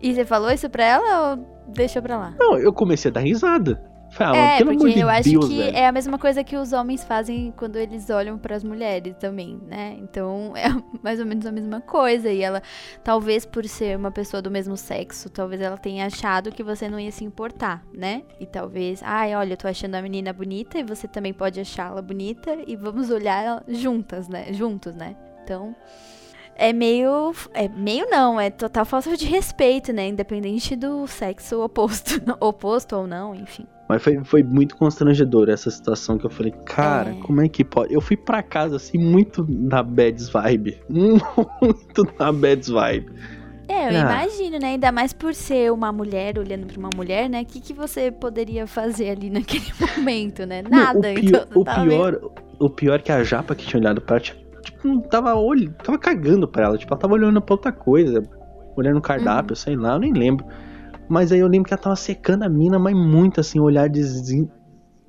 E 0.01 0.13
você 0.13 0.23
falou 0.23 0.51
isso 0.51 0.69
pra 0.69 0.83
ela 0.83 1.31
ou 1.31 1.63
deixou 1.73 2.01
pra 2.01 2.17
lá? 2.17 2.35
Não, 2.39 2.57
eu 2.57 2.71
comecei 2.71 3.09
a 3.09 3.13
dar 3.13 3.21
risada. 3.21 3.88
Fala, 4.11 4.35
é, 4.35 4.57
pelo 4.57 4.71
porque 4.71 4.83
amor 4.83 4.93
de 4.93 4.99
eu 4.99 5.09
acho 5.09 5.29
Deus, 5.29 5.47
que 5.47 5.57
velho. 5.57 5.77
é 5.77 5.85
a 5.85 5.91
mesma 5.91 6.17
coisa 6.17 6.43
que 6.43 6.55
os 6.55 6.73
homens 6.73 7.03
fazem 7.03 7.53
quando 7.55 7.75
eles 7.75 8.09
olham 8.09 8.37
para 8.37 8.55
as 8.55 8.63
mulheres 8.63 9.15
também, 9.17 9.59
né? 9.67 9.95
Então 9.99 10.53
é 10.57 10.67
mais 11.03 11.19
ou 11.19 11.25
menos 11.25 11.45
a 11.45 11.51
mesma 11.51 11.79
coisa. 11.81 12.29
E 12.29 12.41
ela, 12.41 12.61
talvez 13.03 13.45
por 13.45 13.65
ser 13.65 13.97
uma 13.97 14.11
pessoa 14.11 14.41
do 14.41 14.49
mesmo 14.49 14.75
sexo, 14.75 15.29
talvez 15.29 15.61
ela 15.61 15.77
tenha 15.77 16.05
achado 16.05 16.51
que 16.51 16.63
você 16.63 16.89
não 16.89 16.99
ia 16.99 17.11
se 17.11 17.23
importar, 17.23 17.83
né? 17.93 18.23
E 18.39 18.45
talvez, 18.45 19.01
ai, 19.03 19.35
olha, 19.35 19.53
eu 19.53 19.57
tô 19.57 19.67
achando 19.67 19.95
a 19.95 20.01
menina 20.01 20.33
bonita 20.33 20.79
e 20.79 20.83
você 20.83 21.07
também 21.07 21.33
pode 21.33 21.59
achá-la 21.59 22.01
bonita 22.01 22.57
e 22.65 22.75
vamos 22.75 23.09
olhar 23.09 23.63
juntas, 23.67 24.27
né? 24.27 24.51
Juntos, 24.51 24.95
né? 24.95 25.15
Então 25.43 25.75
é 26.59 26.73
meio. 26.73 27.33
É 27.53 27.69
meio 27.69 28.07
não, 28.09 28.39
é 28.39 28.49
total 28.49 28.85
falta 28.85 29.15
de 29.15 29.25
respeito, 29.25 29.93
né? 29.93 30.07
Independente 30.09 30.75
do 30.75 31.07
sexo 31.07 31.63
oposto. 31.63 32.21
oposto 32.41 32.97
ou 32.97 33.07
não, 33.07 33.33
enfim. 33.33 33.65
Mas 33.89 34.03
foi, 34.03 34.23
foi 34.23 34.43
muito 34.43 34.77
constrangedor 34.77 35.49
essa 35.49 35.71
situação 35.71 36.15
que 36.15 36.23
eu 36.23 36.29
falei, 36.29 36.53
cara, 36.63 37.09
é. 37.09 37.13
como 37.21 37.41
é 37.41 37.49
que 37.49 37.65
pode? 37.65 37.91
Eu 37.91 37.99
fui 37.99 38.15
para 38.15 38.43
casa 38.43 38.75
assim, 38.75 38.99
muito 38.99 39.43
na 39.49 39.81
bad 39.81 40.23
vibe. 40.31 40.79
Muito 40.87 42.07
na 42.19 42.31
bad 42.31 42.71
vibe. 42.71 43.11
É, 43.67 43.85
eu 43.85 43.97
ah. 43.97 44.01
imagino, 44.01 44.59
né? 44.59 44.67
Ainda 44.67 44.91
mais 44.91 45.11
por 45.11 45.33
ser 45.33 45.71
uma 45.71 45.91
mulher 45.91 46.37
olhando 46.37 46.67
pra 46.67 46.77
uma 46.77 46.89
mulher, 46.95 47.27
né? 47.27 47.41
O 47.41 47.45
que, 47.45 47.59
que 47.59 47.73
você 47.73 48.11
poderia 48.11 48.67
fazer 48.67 49.09
ali 49.09 49.31
naquele 49.31 49.65
momento, 49.97 50.45
né? 50.45 50.61
Nada. 50.61 50.99
Não, 50.99 51.11
o, 51.11 51.15
pior, 51.15 51.47
então, 51.47 51.61
o, 51.61 51.65
pior, 51.65 52.31
o 52.59 52.69
pior 52.69 52.95
é 52.95 52.99
que 52.99 53.11
a 53.11 53.23
japa 53.23 53.55
que 53.55 53.65
tinha 53.65 53.79
olhado 53.79 54.01
pra 54.01 54.19
tipo, 54.19 54.39
não 54.83 54.99
tava 54.99 55.33
olhando, 55.33 55.73
tava 55.83 55.97
cagando 55.97 56.47
pra 56.47 56.65
ela. 56.65 56.77
Tipo, 56.77 56.93
ela 56.93 57.01
tava 57.01 57.13
olhando 57.15 57.41
pra 57.41 57.55
outra 57.55 57.71
coisa, 57.71 58.23
olhando 58.75 58.97
o 58.97 59.01
cardápio, 59.01 59.53
uhum. 59.53 59.55
sei 59.55 59.75
lá, 59.75 59.93
eu 59.93 59.99
nem 59.99 60.13
lembro. 60.13 60.45
Mas 61.09 61.31
aí 61.31 61.39
eu 61.39 61.47
lembro 61.47 61.67
que 61.67 61.73
ela 61.73 61.81
tava 61.81 61.95
secando 61.95 62.43
a 62.43 62.49
mina, 62.49 62.77
mas 62.77 62.93
muito 62.95 63.39
assim, 63.39 63.59
olhar 63.59 63.89
de. 63.89 64.01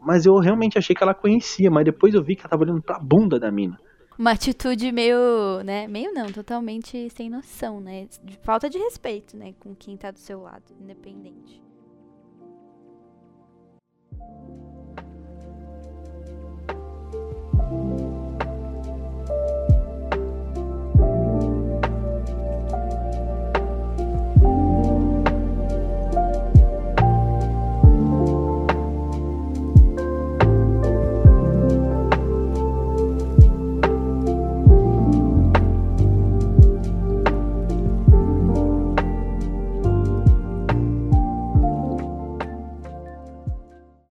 Mas 0.00 0.24
eu 0.24 0.34
realmente 0.38 0.78
achei 0.78 0.96
que 0.96 1.02
ela 1.02 1.14
conhecia, 1.14 1.70
mas 1.70 1.84
depois 1.84 2.14
eu 2.14 2.24
vi 2.24 2.34
que 2.34 2.40
ela 2.40 2.48
tava 2.48 2.62
olhando 2.62 2.82
pra 2.82 2.98
bunda 2.98 3.38
da 3.38 3.52
mina. 3.52 3.78
Uma 4.18 4.32
atitude 4.32 4.90
meio, 4.92 5.62
né? 5.62 5.86
Meio 5.86 6.12
não, 6.12 6.26
totalmente 6.32 7.08
sem 7.10 7.28
noção, 7.28 7.80
né? 7.80 8.06
De 8.24 8.36
falta 8.38 8.68
de 8.68 8.78
respeito, 8.78 9.36
né? 9.36 9.52
Com 9.60 9.74
quem 9.74 9.96
tá 9.96 10.10
do 10.10 10.18
seu 10.18 10.40
lado, 10.40 10.64
independente. 10.80 11.62